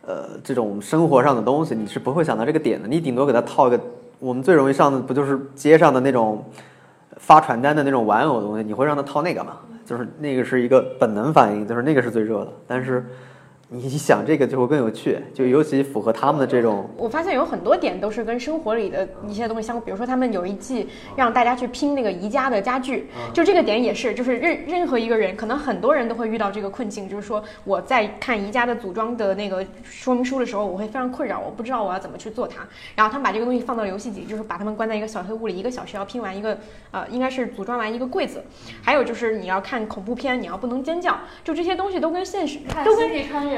[0.07, 2.87] 呃这种生活上的东西，你是不会想到这个点的。
[2.87, 3.79] 你顶多给他套一个，
[4.19, 6.41] 我们最容易上的不就是街上的那种
[7.17, 9.57] 发传单的那种玩偶东西，你会让他套那个嘛？
[9.85, 12.53] 就是那个是一个本能反应，就是那个是最热的。
[12.65, 13.05] 但是
[13.73, 32.67] 你想这个就会更有趣，就尤其符合他们的这种我发现有很多点都是跟生活里的一些东西相关，比如说他们有一季让大家去拼那个宜家的家具，就这个点也是，就是任任何一个人，可能很多人都会遇到这个困境，就是说我在看宜家的组装的那个说明书的时候，我会非常困扰，我不知道我要怎么去做它。
[32.93, 36.57] 然后他们把这个东西放到游戏里，就是把他们关在一个小黑屋里，一个小时要拼完一个
[36.91, 38.43] 呃，应该是组装完一个柜子。
[38.83, 43.09] 还有就是你要看恐怖片，你要不能尖叫，就这些东西都跟现实都跟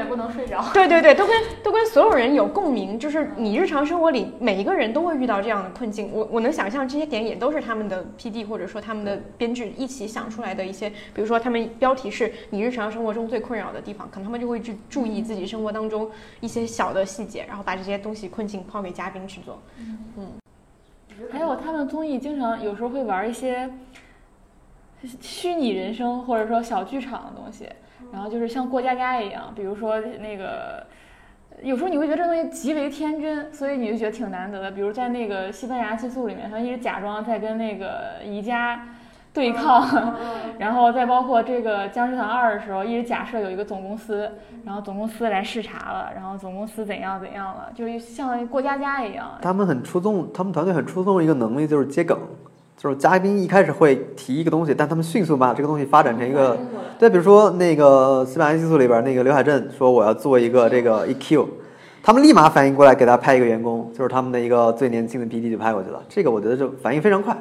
[0.04, 0.64] 不能睡着。
[0.72, 6.10] 对对对，都跟都跟所有人有共鸣，就是你日常生活里每一个人都会遇到这样的困境。
[6.12, 16.10] 我我能想象这些点也都是他们的 PD 或者说他们的编剧一起想出来的一些，比如说他们标题是你日常生活中最困扰的地方，可能他们就会去注意自己生活当中
[16.40, 19.60] 一些小的细节，然后把这些东西困境抛给嘉宾去做。
[20.16, 20.26] 嗯
[21.30, 23.70] 还有他们综艺经常有时候会玩一些
[25.20, 27.68] 虚拟人生或者说小剧场的东西，
[28.14, 30.86] 然后就是像过家家一样，比如说那个。
[31.62, 34.70] 有时候你会觉得这东西极为天真，所以你就觉得挺难得的。
[34.72, 38.88] 比如在那个西班牙寄宿里面，他一直假装在跟那个宜家
[39.32, 39.86] 对抗，
[40.58, 44.28] 然后再包括这个《僵尸团二》的时候，一直假设有一个总公司，
[44.64, 49.38] 然后总公司来视察了，然后总公司怎样怎样了，就是像过家家一样。
[49.40, 52.18] 他们很出众，他们团队很出众一个能力就是接梗，
[52.76, 56.58] 就是嘉宾一开始会提一个东西，但他们迅速把这个东西发展成一个，
[56.98, 61.46] 对，比如说那个《西班牙激素》里边那个刘海镇说我要做一个这个 EQ，
[62.02, 67.36] 他们立马反应过来给他派一个员工，就是他们的一个最年轻的 PD 就派过去了，这个我觉得就反应非常快，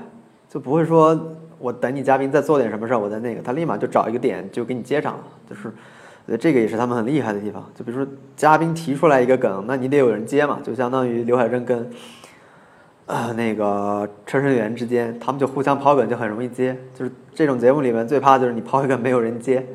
[0.49, 1.19] 就不会说
[1.59, 5.71] 我等你嘉宾再做点什么事儿，我再那个，他立马就找一个点就给你接上了，就是。
[6.25, 11.85] 我觉得这个也是他们很厉害的地方，就比如说嘉宾提出来一个梗，那你得有人接嘛，就相当于刘海镇跟
[13.05, 16.77] 呃，那个车身员之间，他们就互相抛梗，就很容易接。
[16.93, 19.65] 就是这种节目里面最怕就是你抛一个没有人接，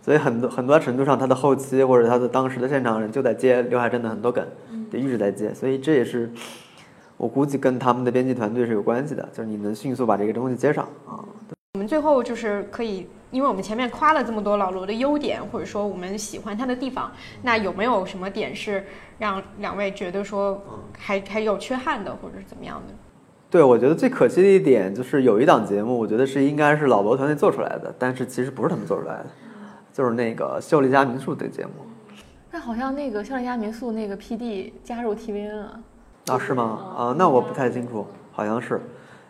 [0.00, 4.42] 所以很多很多程度上，他的后期或者他的当时的现场人就在接刘海镇的很多梗，
[4.90, 5.52] 就一直在接。
[5.52, 6.30] 所以这也是
[7.18, 11.20] 我估计跟他们的编辑团队是有关系的，就是你能迅速把这个东西接上啊。
[11.74, 17.12] 我们最后就是可以，因为我们前面夸了这么多老罗的优点，或者说我们喜欢他的地方，
[17.42, 18.84] 那有没有什么点是
[19.18, 20.62] 让两位觉得说
[20.98, 22.94] 还还有缺憾的，或者是怎么样的？
[23.50, 29.26] 对，我觉得最可惜的一点就是有一档节目，我觉得是应该是老罗团队做出来的，但是其实不是他们做出来的，
[29.92, 31.72] 就是那个《秀丽家民宿》的节目
[32.52, 35.80] 那好像那个秀丽家民宿那个 PD 加入 TVN 了，
[36.26, 36.94] 啊，是吗？
[36.96, 38.80] 啊，那我不太清楚，好像是。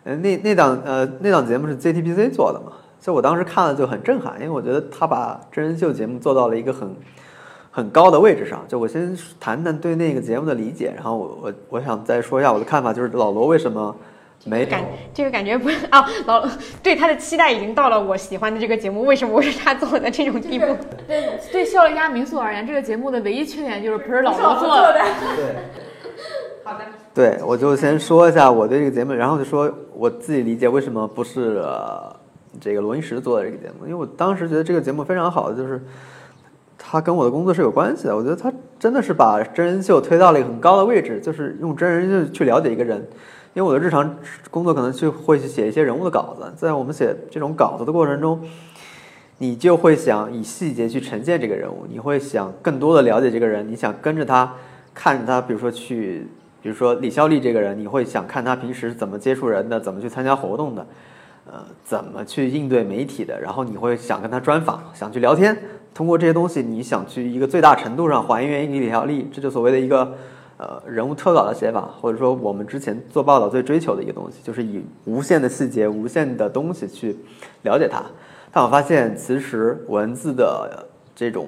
[0.03, 6.95] 呃，那那档呃那档节目是 JTBC 做的嘛，所以我当时看了就很震撼，因为我觉得他把真人秀节目做到了一个很
[7.71, 8.63] 很高的位置上。
[8.67, 13.95] 就我先谈谈对那个节目的理解，然后我我我想再说一下我的看法，就是老罗为什么
[14.45, 14.83] 没感
[15.13, 16.47] 这个感觉不是啊，老
[16.83, 20.65] 对他的期待已经到了我喜欢的这个节目，为什么会是他做的这种地步？
[21.07, 24.93] 对对笑一家民宿而言，这个节目的唯一缺点就是不是老罗做的。
[25.35, 25.55] 对。
[26.63, 32.15] 好的，对，我就先说一下我对这个节目，然后就说我自己理解为什么不是、呃、
[32.59, 35.81] 这个罗英石做的这个节目，因为我当时觉得这个节目非常好，就是
[36.77, 38.15] 他跟我的工作是有关系的。
[38.15, 42.97] 我觉得他真的是把真人秀推到了一个很高的位置，就是用真人秀去了解一个人。
[43.53, 44.17] 因为我的日常
[44.49, 48.41] 工作可能就会去写一些人物的稿子，在我们写这种稿子的过程中，
[49.37, 54.53] 你就会想以细节去呈现这个人物，你会想更多的了解这个人，你想跟着他，
[54.93, 56.27] 看着他，比如说去。
[56.63, 60.85] 比如说李孝利这个人，你会想看他平时怎么接触人的，怎么去参加活动的，
[61.45, 65.57] 呃，怎么去应对媒体的，然后你会想跟他专访，想去聊天。
[65.93, 70.15] 通过这些东西，你想去一个最大程度上还原你李条利，这就所谓的一个
[70.57, 77.17] 呃人物特稿的写法，或者说我们之前做报道最追求的一个东西，就是以无限的细节、无限的东西去
[77.63, 78.03] 了解他。
[78.51, 81.47] 但我发现，其实文字的这种。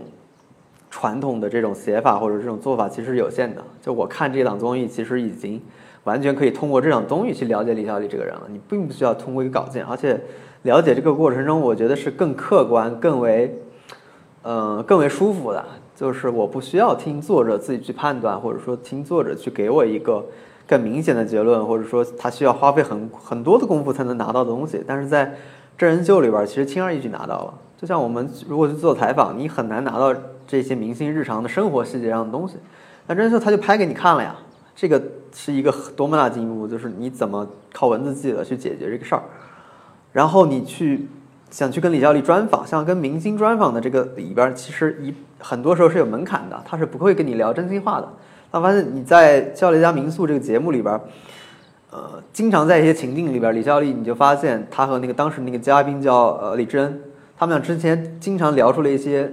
[0.95, 3.64] 传统的这种写法或者这种做法其实是有限的。
[3.82, 5.60] 就我看这档综艺，其实已经
[6.04, 8.42] 完全可以通过这档综艺去了解李小李这个人了。
[8.50, 10.20] 你并不需要通过一个稿件，而且
[10.64, 13.60] 了解这个过程中，我觉得是更客观、更为
[14.42, 15.64] 呃更为舒服的。
[15.96, 20.26] 就是我不需要听作者自己去判断，或者说听作者去给我一个
[20.68, 24.84] 更明显的结论，或者说他需要花费很很多的功夫才能拿到的东西。
[24.86, 25.34] 但是在
[25.78, 27.54] 真人秀里边，其实轻而易举拿到了。
[27.80, 30.14] 就像我们如果去做采访，你很难拿到。
[30.46, 32.58] 这些明星日常的生活细节上的东西，
[33.08, 34.36] 那真人秀他就拍给你看了呀。
[34.76, 35.02] 这个
[35.34, 39.24] 是一个多么大进步，就是你怎么靠文字记录去解决这个事儿。
[40.12, 41.08] 然后你去
[41.50, 48.08] 想去跟李孝利专访，像跟明星专访的这个里边，其实一很多时候是有门槛的，他是不会跟你聊真心话的。
[48.52, 51.00] 他发现你在《笑丽家民宿》这个节目里边，
[51.90, 57.02] 呃，经常在一些情境里边，李孝利你就发现他和那个当时那个嘉宾叫呃李智恩，
[57.38, 59.32] 他们俩之前经常聊出了一些。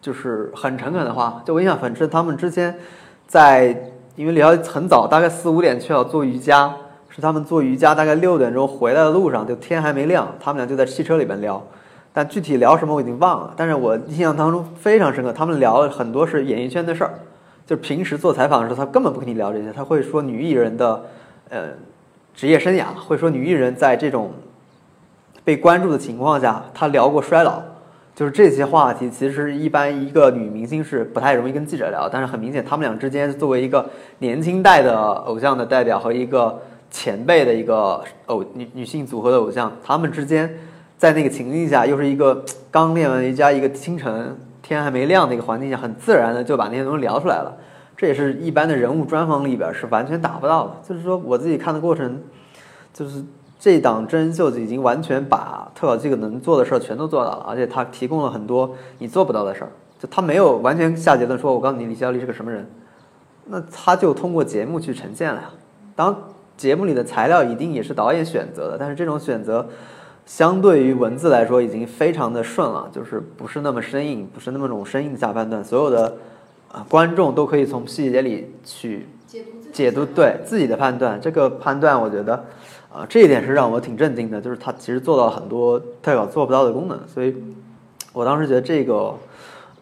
[0.00, 2.76] 就是很诚恳的话，就我印象很深，他们之前
[3.28, 6.72] 在因为李逍遥很早，大概四五点去要做瑜伽，
[7.08, 11.62] 是他们做瑜伽大概六点钟回来的路上，就天还没亮，他们俩就在汽车里边聊，
[12.12, 17.14] 但具体聊什么我已经忘了，但是我印象当中非常深刻，他们聊了很多是演艺圈的事儿，
[17.66, 21.04] 就平时做采访的时候，他根本不跟你聊这些，他会说女艺人的
[21.48, 21.68] 呃
[22.34, 24.32] 职业生涯，会说女艺人在这种
[25.42, 27.62] 被关注的情况下，他聊过衰老，
[28.14, 36.60] 就是这些话题，其实一般一个女明星是不太容易跟记者聊，但是很明显，他们俩之间作为一个年轻代的偶像的代表和一个
[36.90, 40.52] 前辈的一个偶女女性组合的偶像，他们之间
[40.98, 47.56] 在那个情境下，又是一个刚练完瑜伽，一个清晨天还没亮的一个环境下，很自然的就把那些东西聊出来了。
[47.96, 50.74] 这也是一般的人物专访里边是完全达不到的。
[50.86, 52.20] 就是说，我自己看的过程，
[52.92, 53.22] 就是
[53.62, 59.70] 这档真人秀已经完全把特稿这个能做的事儿全都做到了，而且他提供了很多你做不到的事儿。
[60.00, 62.68] 就他没有完全下结论说，我告诉你李孝利是个什么人，
[63.44, 65.48] 那他就通过节目去呈现了呀。
[65.94, 66.24] 当
[66.56, 69.64] 节目里的材料一定也是导演选择的，但是这种选择
[70.26, 76.16] 相对于文字来说已经非常的顺了，就是不是那么生硬，不是那么种生硬的下判断，所有的
[76.72, 79.06] 啊观众都可以从细节里去
[79.72, 81.20] 解读对自己的判断。
[81.20, 82.44] 这个判断，我觉得
[82.92, 87.34] 啊这一点是让我挺震惊的，就是他其实做到了很多特稿做不到的功能，所以
[88.12, 89.14] 我当时觉得这个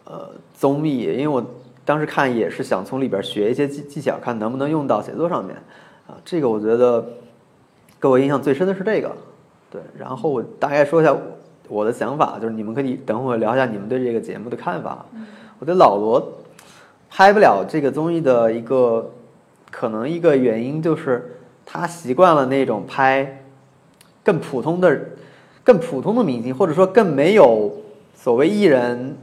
[0.04, 1.44] 呃综艺，因为我
[1.84, 5.56] 当时看也是想从里边学一些技技巧，看能不能用到写作上面
[6.06, 6.14] 啊。
[6.24, 7.04] 这个我觉得
[8.00, 9.10] 给我印象最深的是这个，
[9.70, 9.80] 对。
[9.98, 11.16] 然后我大概说一下
[11.66, 15.04] 我的想法，就是你们可以等会儿聊一下你们对这个节目的看法。
[15.58, 16.22] 我觉得老罗
[17.10, 19.10] 拍不了这个综艺的一个
[19.70, 21.39] 可能一个原因就是
[21.72, 23.42] 他习惯了那种拍
[24.24, 25.00] 更普通的、
[25.62, 27.72] 更普通的明星，或者说更没有
[28.12, 29.16] 所谓艺人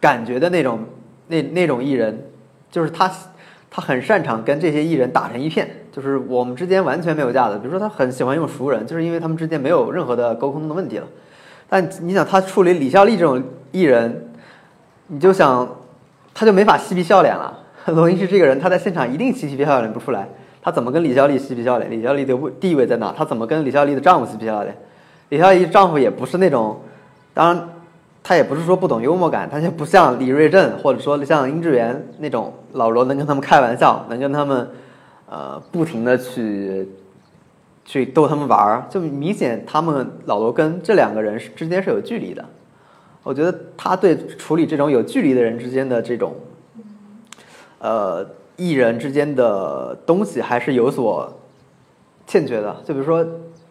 [0.00, 0.80] 感觉的那种
[1.28, 2.26] 那那种艺人，
[2.68, 3.08] 就是他
[3.70, 7.56] 他很擅长跟这些艺人打成一片，就是我们之间完全没有架子。
[7.58, 11.06] 比如说他很喜欢用熟人，就是因为他们之间没有任何的沟通的问题了。
[11.68, 13.40] 但你想他处理李孝利这种
[13.70, 14.32] 艺人，
[15.06, 15.76] 你就想
[16.34, 17.56] 他就没法嬉皮笑脸了。
[17.94, 20.28] 罗英是这个人，他在现场一定嬉皮笑脸不出来，
[20.68, 21.90] 他怎么跟李孝利嬉皮笑脸？
[21.90, 23.10] 李孝利的位地位在哪？
[23.16, 24.76] 他怎么跟李孝利的丈夫嬉皮笑脸？
[25.30, 26.78] 李孝利丈夫也不是那种，
[27.32, 27.68] 当然
[28.22, 34.68] 他也不是说不懂幽默感，他就不像李瑞镇或者说像殷志源那种老罗能跟他们开玩笑，能跟他们
[35.30, 36.86] 呃不停的去
[37.86, 42.44] 去逗他们玩儿，就明显他们老罗跟这两个人之间是有距离的。
[43.22, 46.34] 我觉得他对处理这种有距离的人之间的这种
[47.78, 48.26] 呃
[48.58, 51.32] 艺人之间的东西还是有所
[52.26, 52.76] 欠缺的。
[52.84, 53.26] 就比如说，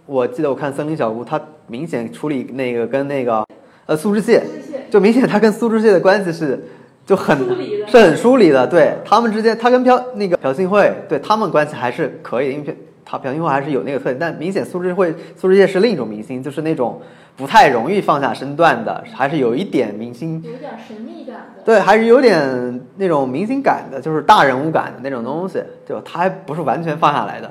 [0.07, 3.45] 我记得我看《森林小屋》，他明显处理那个跟那个
[3.85, 4.41] 呃苏志燮，
[4.89, 6.67] 就明显他跟苏志燮的关系是
[7.05, 7.37] 就很
[7.85, 8.65] 是很疏离的。
[8.65, 17.01] 对他们之间，他跟朴那个朴信惠对他们关系还是可以，因为他朴信惠还是有那个特点，但明显苏志慧苏志燮是另一种明星，就是那种
[17.37, 21.61] 不太容易放下身段的，还是有一点明星有点神秘感的。
[21.63, 27.49] 对，还是有点那种明星感的，就是大人物感的那种东西，就他还不是完全放下来的。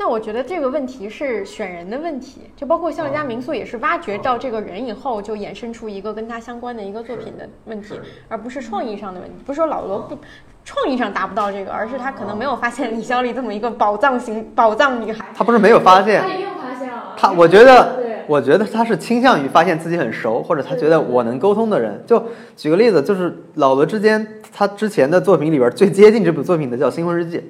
[0.00, 9.36] 那我觉得这个问题是选人的问题，就包括像一家民宿也是挖掘到这个人以后，就衍生出一个跟他相关的一个作品的问题，而不是创意上的问题。
[9.44, 10.16] 不是说老罗不
[10.64, 15.24] 创意上达不到这个，而是他可能没有发现李孝利这么一个宝藏型宝藏女孩。
[15.34, 17.14] 他不是没有发现他，一定发现了。
[17.16, 22.00] 他我觉得对，我觉得他是倾向于发现自己很熟，或者他觉得我能沟通的人。
[22.06, 22.22] 就
[22.54, 27.38] 举个例子，就是老罗之间，他之前的作品里边最接近这部作品的叫《新婚日记》，《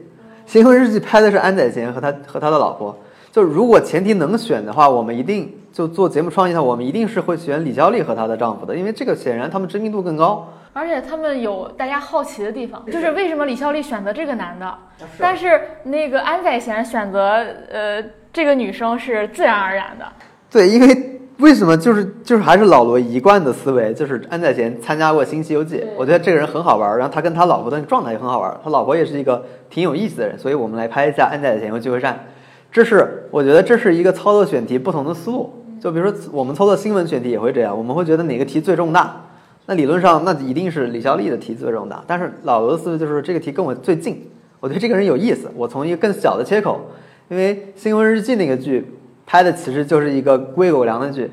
[0.47, 2.97] 新婚日记》拍的是安宰贤和他和他的老婆。
[3.33, 10.49] 就如果前提能选的话，我们一定就做节目创意上，我们一定是会选李孝利和她的丈夫的，因为这个显然他们知名度更高。
[10.73, 14.79] 而且他们有大家好奇的地方，就是为什么李孝利选择这个男的，
[15.19, 18.03] 但是那个安宰贤选择呃
[18.33, 20.07] 这个女生是自然而然的。
[20.51, 32.27] 对，因为为什么就是就是还是老罗一贯的思维，就是安宰贤参加过《新西游记》，我觉得这个人很好玩儿，然后他跟他老婆的状态也很好玩儿，他老婆也是一个挺有意思的人，所以我们来拍一下安宰贤和聚会站。
[32.73, 35.53] 这是我觉得这是一个操作选题不同的思路。
[35.81, 39.25] 就比如说我们操作新闻选题也会这样，我们会觉得哪个题最重大，
[39.67, 42.03] 那理论上那一定是李孝利的题最重大。
[42.05, 46.81] 但是老罗的思维就是这个题跟我最近，我觉得这个人有意思，我从一个更小的切口，
[47.29, 48.85] 因为《新闻日记》那个剧
[49.29, 51.31] 拍的其实就是一个喂狗粮的剧，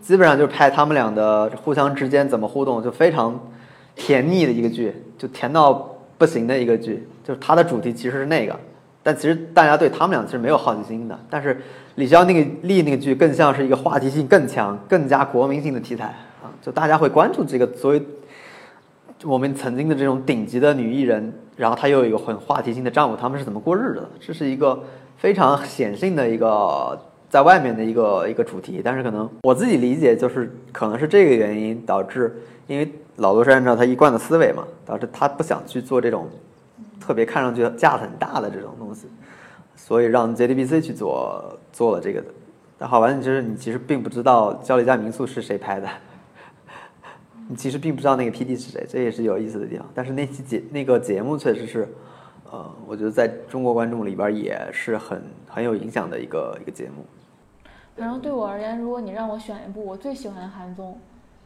[0.00, 3.36] 基本上就是拍他们俩的互相之间怎么互动，就非常
[3.96, 5.72] 甜腻的一个剧，就甜到
[6.16, 7.04] 不行的一个剧。
[7.24, 8.56] 就是它的主题其实是那个，
[9.02, 11.18] 但其实大家对他们俩其实没有好奇心的。
[11.28, 11.60] 但是
[11.96, 16.04] 李逍那个丽那个剧更像是一个话题性更强、更加国民性的题材
[16.40, 18.00] 啊，就大家会关注这个作为
[19.24, 24.10] 我们曾经的这种顶级的女艺人，然后她又有一个很话题性的丈夫，他们是怎么过日子的？
[24.20, 24.80] 这是一个
[25.16, 26.96] 非常显性的一个
[27.28, 28.80] 在外面的一个一个主题。
[28.84, 32.34] 但是可能我自己理解就是可能是这个原因导致，
[32.66, 36.28] 因为老罗是按照他一贯的思维嘛，导致他不想去做这种
[37.00, 39.06] 特别看上去架子很大的这种东西，
[39.74, 42.26] 所以让 JDBC 去做做了这个的。
[42.78, 45.88] 但好玩的就是你其实并不知道《焦丽家民宿》是谁拍的。
[47.48, 49.86] 你其实并不知道那个 PD 是谁，这也是有意思的地方。
[49.94, 51.88] 但是那期节那个节目确实是，
[52.50, 57.06] 呃，我觉得在中国观众里边也是很很有影响的一个一个节目。
[57.96, 60.98] 反正对我而言，如果你让我选一部我最喜欢的韩综，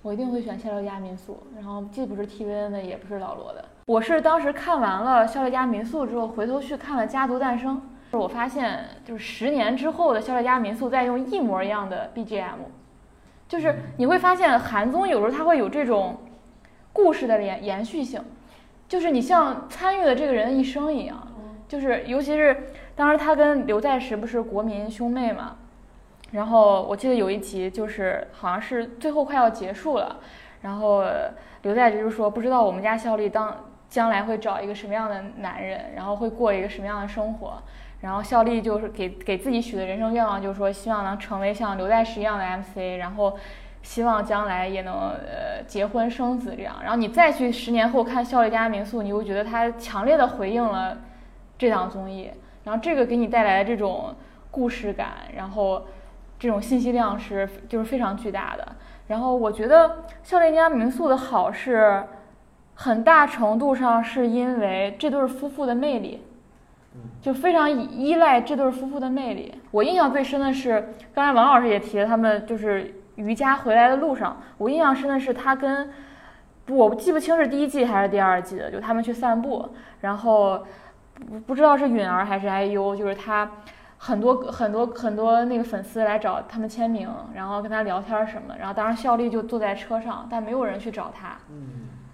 [0.03, 1.35] 我一定会选《夏洛家民宿》。
[1.57, 3.65] 然后既不是 TVN 的，也不是老罗的。
[3.87, 7.81] 我是当时看完了《夏洛家民宿》之后，回头去看了《家族诞生》，
[8.19, 12.59] 我发现就是十年之后的《夏洛家民宿》在用一模一样的 BGM。
[13.49, 16.19] 就是你会发现韩综有时候它会有这种
[16.93, 18.21] 故事的延延续性，
[18.89, 21.27] 就是你像参与了这个人的一生一样，
[21.69, 25.57] 就是尤其是当时他跟刘在石不是国民兄妹嘛，
[26.33, 30.17] 然后我记得有一集就是好像是最后快要结束了，
[30.63, 31.05] 然后
[31.63, 37.63] 刘在石就说不知道我们家孝利当将来会找一个什么样的男人，然后会过一个什么样的生活。
[38.01, 43.37] 然后孝利就是给给自己许的人生愿望，就是说希望能成为像刘在石一样的 MC，然后
[43.83, 46.77] 希望将来也能呃结婚生子这样。
[46.81, 50.97] 然后你再去十年后看《孝利家民宿》，你会觉得他强烈的回应了
[51.59, 52.31] 这档综艺，
[52.65, 54.15] 然后这个给你带来的这种
[54.51, 55.85] 故事感，然后
[56.41, 58.67] 这种信息量是就是非常巨大的。
[59.07, 59.89] 然后我觉得
[60.25, 62.03] 《孝利家民宿》的好是
[62.75, 66.25] 很大程度上是因为这对夫妇的魅力。
[67.23, 69.55] 就非常依依赖这对夫妇的魅力。
[69.71, 75.89] 我印象最深的是，刚才王老师也提了，他们就是瑜伽回来的路上，我印象深的是他跟，
[76.69, 79.69] 我记不清是第一季还是第二季的，就他们去散步，
[80.01, 80.67] 然后
[81.15, 83.49] 不不知道是允儿还是 IU，就是他
[84.03, 91.37] 很多很多很多那个粉丝来找他们签名，然后跟他聊天什么，然后当时孝利就坐在车上，但没有人去找他，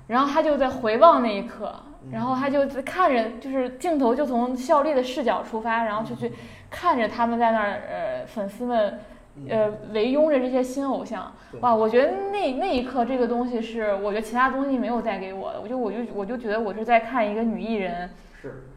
[0.09, 1.73] 然后他就在回望那一刻。
[2.13, 6.33] 然后他就看着，就是镜头就从孝利的视角出发，然后就去
[6.71, 9.01] 看着他们在那儿，呃，粉丝们，
[9.49, 11.33] 呃，围拥着这些新偶像，
[11.63, 11.75] 哇！
[11.75, 18.09] 我觉得那那一刻这个东西是，我觉得其他东西没有带给我的，我就我就我就觉得我是在看一个女艺人，
[18.41, 18.69] 是，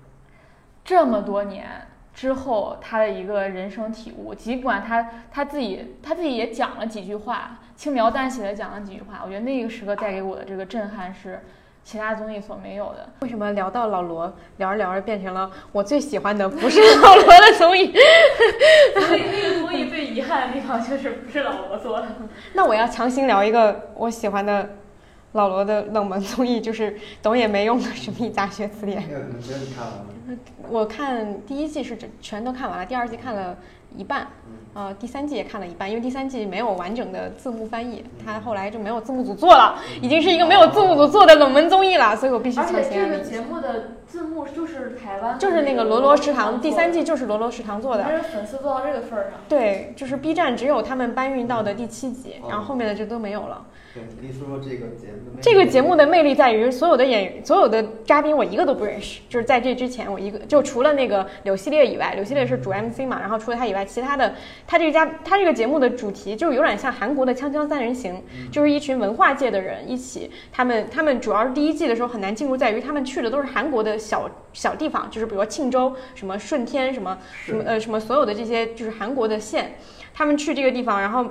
[0.83, 1.69] 这么多年
[2.13, 11.41] 之后他的一个人生体悟，尽管他他自己他自己也讲了几句话，轻描淡写的讲了几句话，我觉得那个时刻带给我的这个震撼是。
[11.81, 13.09] 其他综艺所没有的。
[13.21, 17.91] 为什么聊到老罗，聊着聊着变成了我最喜欢的不是老罗的综艺？
[18.93, 22.07] 那那个综艺最遗憾的地方就是不是老罗做的。
[22.53, 24.69] 那我要强行聊一个我喜欢的
[25.33, 29.01] 老罗的冷门综艺，就是懂也没用的《神秘大学词典》。
[29.05, 30.05] 你看完了。
[30.67, 33.57] 我看第一季是整全都看完了，第二季看了
[33.95, 34.27] 一半，
[34.79, 48.15] 呃，第三季也看了一半，因为第三季没有完整的字幕翻译，它后来就没有字幕组做了，已经是一个没有字幕组做的冷门综艺了，所以我必须而且强行安利这个节目的字幕就是台湾就是那个罗罗食堂，第三季就是罗罗食堂做的但。
[48.15, 49.33] 是粉丝做到这个份儿上。
[49.49, 53.65] 对，就是 B 站只有他们搬运到的第七集，然后后面的就都没有了。
[53.93, 59.19] 对，你说说这个节目的这个节目的魅力在于，所有的演员、所有的嘉宾我一个都不认识。
[59.27, 64.33] 就是在这之前，我一个就除了那个柳系列以外，柳系列是主 MC 嘛，然后除了他以外，其他的
[64.69, 68.21] 他这个家他这个节目的主题就有点像韩国的《锵锵三人行》，
[68.53, 79.71] 就是一群文化界的人一起，他们他们主要是第一季的时候很难进入，在于他们去的都是韩国的小小地方，就是比如说庆州、什么顺天、什么什么呃什么所有的这些就是韩国的县，
[80.13, 81.25] 他们去这个地方，然后。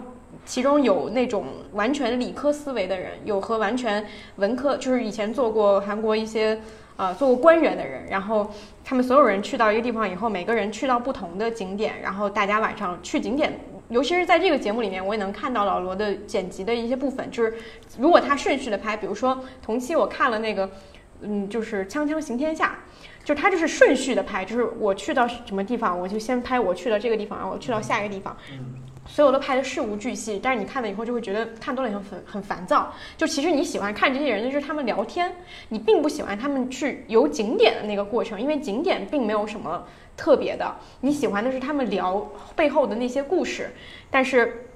[0.44, 4.04] 其中有那种完全理科思维的人，有和完全
[4.36, 6.58] 文科，就是以前做过韩国一些
[6.98, 8.52] 呃做过官员的人，然后
[8.84, 13.58] 他们所有人去到一个地方以后，每个人去到不同的景点，然后大家晚上去景点，
[13.88, 17.54] 尤其是在这个节目里面，我也能看到老罗的剪辑的一些部分，就是
[17.98, 20.68] 如果他顺序的拍，比如说同期我看了那个，
[21.22, 22.66] 嗯，就是《锵锵行天下》。
[23.24, 28.34] 就他就是顺序的拍，就是我去到什么地方，我就先拍我去到这个地方，然后我去到下一个地方，
[29.08, 30.38] 所有都拍的事无巨细。
[30.40, 32.92] 但是你看了以后就会觉得看多了以后很很烦躁。
[33.16, 35.34] 就其实你喜欢看这些人，就是他们聊天，
[35.70, 39.84] 你并不喜欢他们去游景点的那个过程，因为景点并没有什么
[40.16, 40.76] 特别的。
[41.00, 43.70] 你喜欢的是他们聊背后的那些故事。
[44.10, 44.67] 但是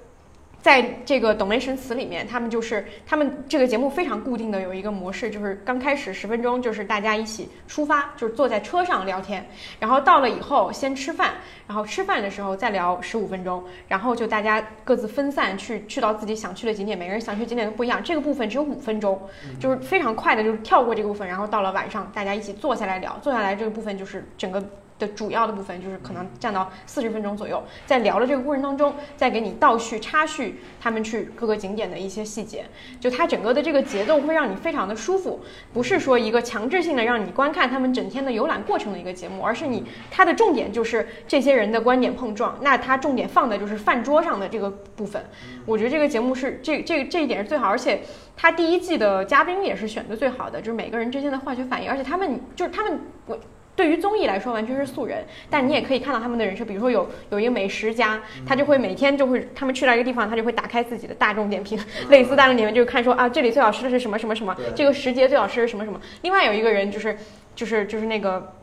[0.63, 9.45] 在这个懂雷神词里面，他们就是他们这个节目非常固定的有一个模式，就是刚开始十分钟就是大家一起出发，就是坐在车上聊天，
[9.77, 11.33] 然后到了以后先吃饭，
[11.67, 18.01] 然后吃饭的时候再聊十五分钟，然后就大家各自分散去去到自己想去的景点，每个人想去景点都不一样。
[18.01, 19.21] 这个部分只有五分钟，
[19.59, 24.63] 就是非常快的，就是跳过这个部分，然后到了晚上大家一起坐下来聊，坐下来这个部分就是整个。
[24.99, 32.65] 的主要的部分就是可能占到四十分钟左右，在聊的这个过程当中，再给你倒叙、插叙他们去各个景点的一些细节，
[32.99, 35.41] 就它整个的这个节奏会让你非常的舒服，
[35.73, 45.23] 不是说一个强制性的让你观看他们整天的游览过程的一个节目，而是你它的重点就是这些人的观点碰撞，那它重点放的就是饭桌上的这个部分。
[45.65, 48.01] 我觉得这个节目是这这这一点是最好，而且
[48.37, 53.37] 它第一季的嘉宾也是选的最好的，就是每个人之间的化学反应，而且他们就是他们我。
[53.75, 56.63] 对于综艺来说，完全是素人，但你也可以看到他们的人设。
[56.63, 61.79] 比如说有有一个美食家，他就会每天就会，他们去到一个地方，他就会打开自己的大众点评，
[62.09, 65.99] 类似大众点评，就是看说啊，这里最好吃的是什么什么什么，这个时节最好吃的是什么什么。
[66.21, 67.17] 另外有一个人就是
[67.55, 68.53] 就是就是那个。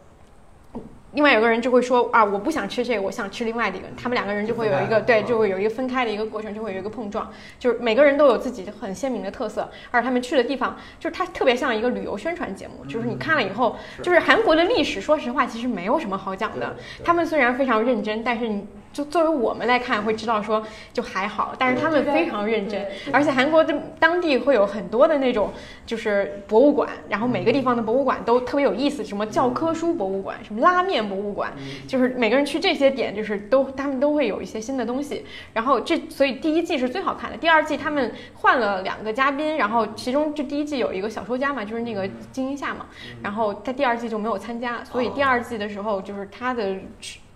[1.13, 3.87] 另外有个人就会说啊，我不想吃这个，我想吃另外的一个。
[3.97, 7.29] 他们两个人就会有一个对，就会有一个分开的一个过程，就会有一个碰撞。
[7.59, 12.85] 就是每个人都有自己很鲜明的特色，而他们去的地方，就是它特别像一个旅游宣传节目。
[12.87, 16.77] 就是你看了以后，就是韩国的历史，说实话其实没有什么好讲的。
[17.05, 20.63] 他们虽然非常认真，但是你就作为我们来看，会知道说
[20.93, 21.55] 就还好。
[21.59, 25.53] 但是他们非常认真，而且韩国的当地会有很多的那种
[25.87, 31.53] 就是博物馆，然后每个地方的博物馆都特别有意思，什么教科书博物馆，什么拉面博物馆，
[31.87, 35.25] 就是每个人去这些点，就是都他们都会有一些新的东西。
[35.53, 42.87] 然后这所以第一季是最好看的，第二季他们换了两个嘉宾，然后其中就第一季有一个小说家嘛，就是那个金英夏嘛，
[43.23, 46.77] 然后他第二季就没有参加，所以第二季的时候就是他的。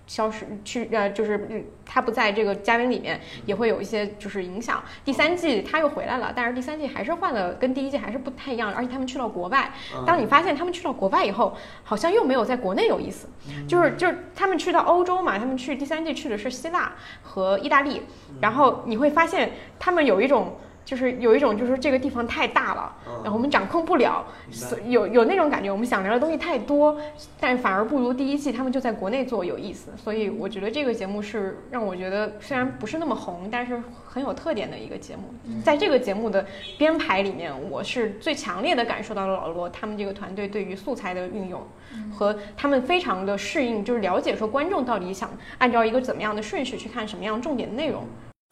[0.07, 4.83] 消失去呃，就是嗯，他不在这个嘉宾里面，也会有一些就是影响。
[5.05, 9.73] 第三季他又回来了，但是第三季还是换了，跟第一季还是不太一样，而且他们去了国外。
[10.07, 13.29] 当你发现他们去了国外以后，好像又没有在国内有意思，
[13.67, 18.03] 就是就是他们去到欧洲嘛，他们去第三季去的是希腊和意大利，
[18.41, 20.57] 然后你会发现他们有一种。
[20.85, 25.70] 就是有一种，就是这个地方太大了，然后我们掌控不了，所有有那种感觉。
[25.70, 26.97] 我们想聊的东西太多，
[27.40, 29.90] 但反而不如第一季他们就在国内做有意思。
[29.97, 35.23] 所以我觉得这个节目是让我觉得虽然不是那么红，但是很有特点的一个节目。
[35.62, 36.44] 在这个节目的
[36.77, 41.66] 编排里面，我是最强烈的感受到了老罗他们这个团队对于素材的运用，
[42.12, 48.05] 和他们非常的适应，就是了解说观众到底想按照一个怎么样的顺序去看什么样重点的内容。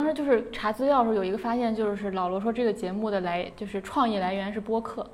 [0.03, 5.09] 当时就是查资料的时候有一个发现，就是老罗说这个节目的来就是创意来源是播客，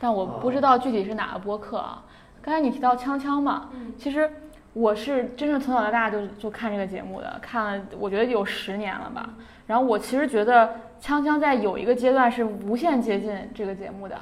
[0.00, 2.02] 但我不知道具体是哪个播客啊。
[2.40, 4.28] 刚才你提到锵锵嘛，其实
[4.72, 9.30] 我是真正从小到大就就看这个节目的，看了我觉得有十年了吧。
[9.68, 14.18] 然后我其实觉得锵锵在有一个阶段是无限接近这个节目的，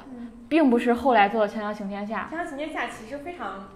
[0.47, 2.29] 并不是后来做的《锵锵行天下》。
[2.39, 3.71] 《锵锵行天下》其实非常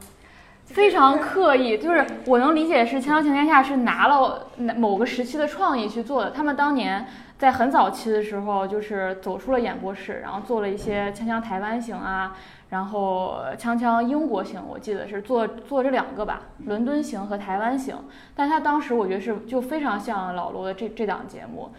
[0.66, 6.32] 非常刻意，就是我能理解是《锵锵行天下》是拿了某个时期的创意去做的。
[6.32, 7.06] 他们当年
[7.38, 12.36] 在很早期的时候，就是走出了演播室，然后做了一些锵锵台湾行啊，
[12.70, 17.96] 然后锵锵英国行，我记得是做做这两个吧，伦敦行和台湾行。
[18.36, 21.70] 但他当时我觉得是就非常像老罗的这这档节目，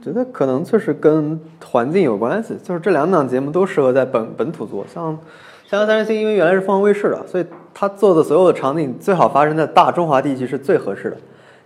[0.00, 4.86] 觉得可能就是跟环境有关系，就是这两档节目都适合在本本土做。
[4.86, 5.12] 像
[5.68, 7.46] 《锵锵三人行》，因为原来是凤凰卫视的，所以
[7.78, 11.16] 他做的所有的场景最好发生在大中华地区是最合适的。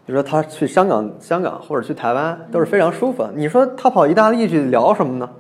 [0.05, 3.31] 比如说他去香港、香港或者去台湾都是非常舒服的。
[3.37, 5.31] 你说他跑意大利去聊什么呢？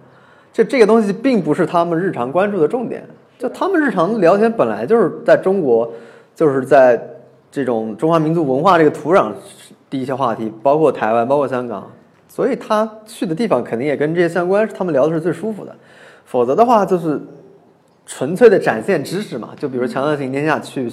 [0.53, 3.05] 这这个东西并不是他们日常关注的重点。
[3.37, 5.91] 就他们日常聊天本来就是在中国，
[6.37, 7.05] 就是在
[7.51, 9.33] 这种中华民族文化这个土壤
[9.89, 11.91] 第一些话题，包括台湾，包括香港。
[12.29, 15.75] 所以他去的地方肯定也跟这些相关，他们聊的是最舒服的。
[16.27, 17.21] 否则的话，就是
[18.13, 19.51] 纯粹的展现知识嘛。
[19.57, 20.91] 就比如《强盗行天下》去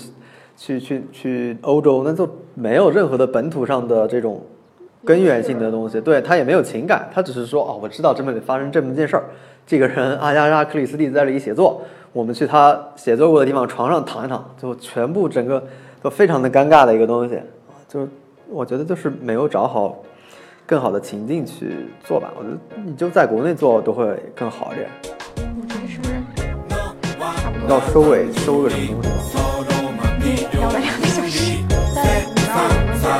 [0.55, 4.39] 去去去欧洲，那就没有任何的本土上的这种
[5.03, 5.99] 根源性的东西。
[5.99, 9.23] 对他也没有情感，他只是说哦，我知道这么发生这么件事儿，
[9.65, 11.81] 这个人阿加莎·克里斯蒂在这里写作，
[12.13, 15.63] 我们去他写作过的地方床上躺一躺，就全部整个
[16.03, 17.39] 都非常的尴尬的一个东西。
[17.89, 18.07] 就
[18.47, 19.97] 我觉得就是没有找好。
[20.69, 24.89] 更好的情境去做吧，我觉得你就在国内做都会更好一点。
[27.69, 29.35] 要收尾，收个什么东西
[29.97, 30.03] 吗？
[30.53, 31.61] 聊了两个小时？
[31.93, 33.17] 在你让我们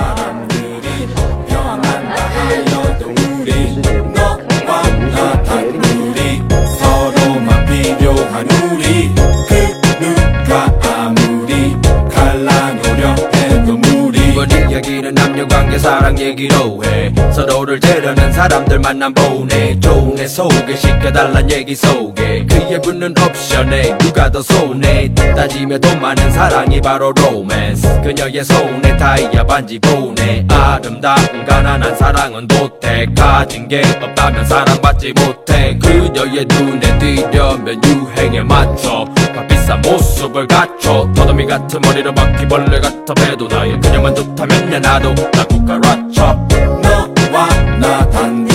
[15.78, 17.14] 계 사랑 얘기로 해.
[17.32, 24.41] 서로를 재려는 사람들 만남 보내 좋네 속에 시켜달란 얘기 속에 그의 붙는 옵션에 누가 더
[24.41, 25.14] 손해?
[25.14, 28.02] 따지며 돈 많은 사랑이 바로 로맨스.
[28.02, 30.44] 그녀의 손에 다이아 반지 보내.
[30.49, 35.78] 아름다운 가난한 사랑은 도태 가진 게 없다면 사랑받지 못해.
[35.78, 39.06] 그녀의 눈에 띄려면 유행에 맞춰.
[39.36, 41.08] 값비싼 모습을 갖춰.
[41.16, 43.14] 더듬이 같은 머리로 바퀴벌레 같아.
[43.14, 46.49] 배도 나의 그녀만 좋다면 야 나도 나 carrot chop.
[46.52, 48.47] No, one not?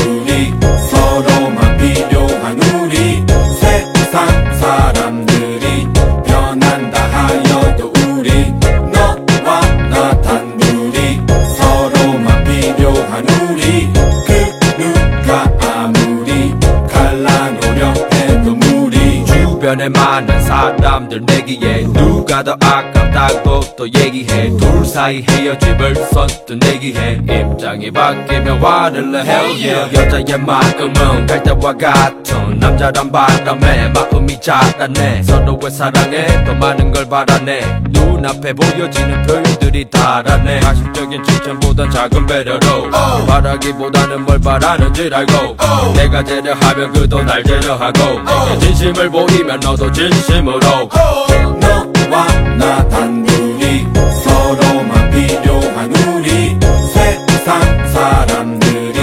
[19.73, 24.55] 주변에 많은 사람들 내기에 누가 더 아깝다고 또 얘기해.
[24.59, 27.21] 둘 사이 헤어짐을 선뜻 내기해.
[27.23, 29.21] 입장이 바뀌면 화를 내.
[29.21, 29.97] Hell yeah.
[29.97, 35.23] 여자의 마음은 갈대와 같은 남자란 바람에 마음이 자라네.
[35.23, 37.83] 서로의 사랑에 더 많은 걸 바라네.
[37.89, 40.61] 눈앞에 보여지는 표현들이 다라네.
[40.61, 42.91] 가식적인 칭찬보단 작은 배려로
[43.27, 45.57] 바라기보다는 뭘 바라는지 알고.
[45.95, 48.21] 내가 재려하면 그도 날 재려하고.
[48.23, 52.27] 내게 진심을 보이면 너도 진심으로 너와
[52.59, 53.87] 나 단둘이
[54.25, 56.59] 서로만 필요한 우리
[56.93, 59.01] 세상 사람들이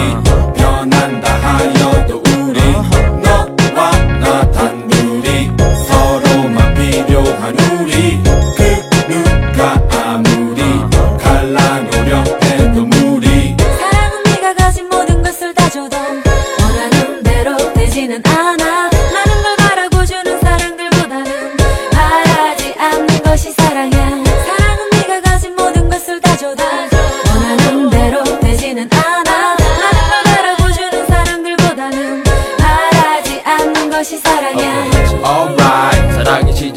[0.56, 2.60] 변한다 하여도 우리
[3.22, 5.50] 너와 나 단둘이
[5.88, 8.22] 서로만 필요한 우리
[8.58, 10.62] 그 누가 아무리
[11.20, 13.56] 갈라놓으려 해도 무리.
[13.58, 15.96] 사랑은 네가 가진 모든 것을 다 줘도
[16.62, 18.49] 원하는 대로 되지는 않아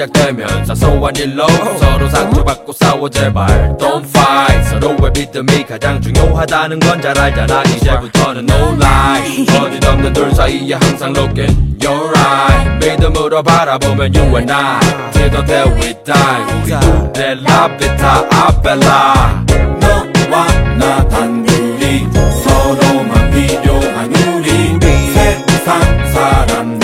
[0.03, 1.47] 시작되면 사소한 일로
[1.79, 3.47] 서로 상처받고 싸워 제발.
[3.79, 4.69] Don't fight.
[4.71, 7.63] 서로의 믿음이 가장 중요하다는 건 잘 알잖아.
[7.65, 9.47] 이제부터는 no lie.
[9.47, 12.87] 거짓 없는 둘 사이에 항상 looking You're right.
[12.91, 14.81] 믿음으로 바라보면 you and I
[15.13, 16.43] Till the day we die.
[16.63, 19.45] 우리 둘의 라비타 아벨라
[19.81, 20.47] 너와
[20.79, 22.07] 나 단둘이
[22.45, 24.79] 서로만 필요한 우리.
[25.13, 26.79] 세상 사람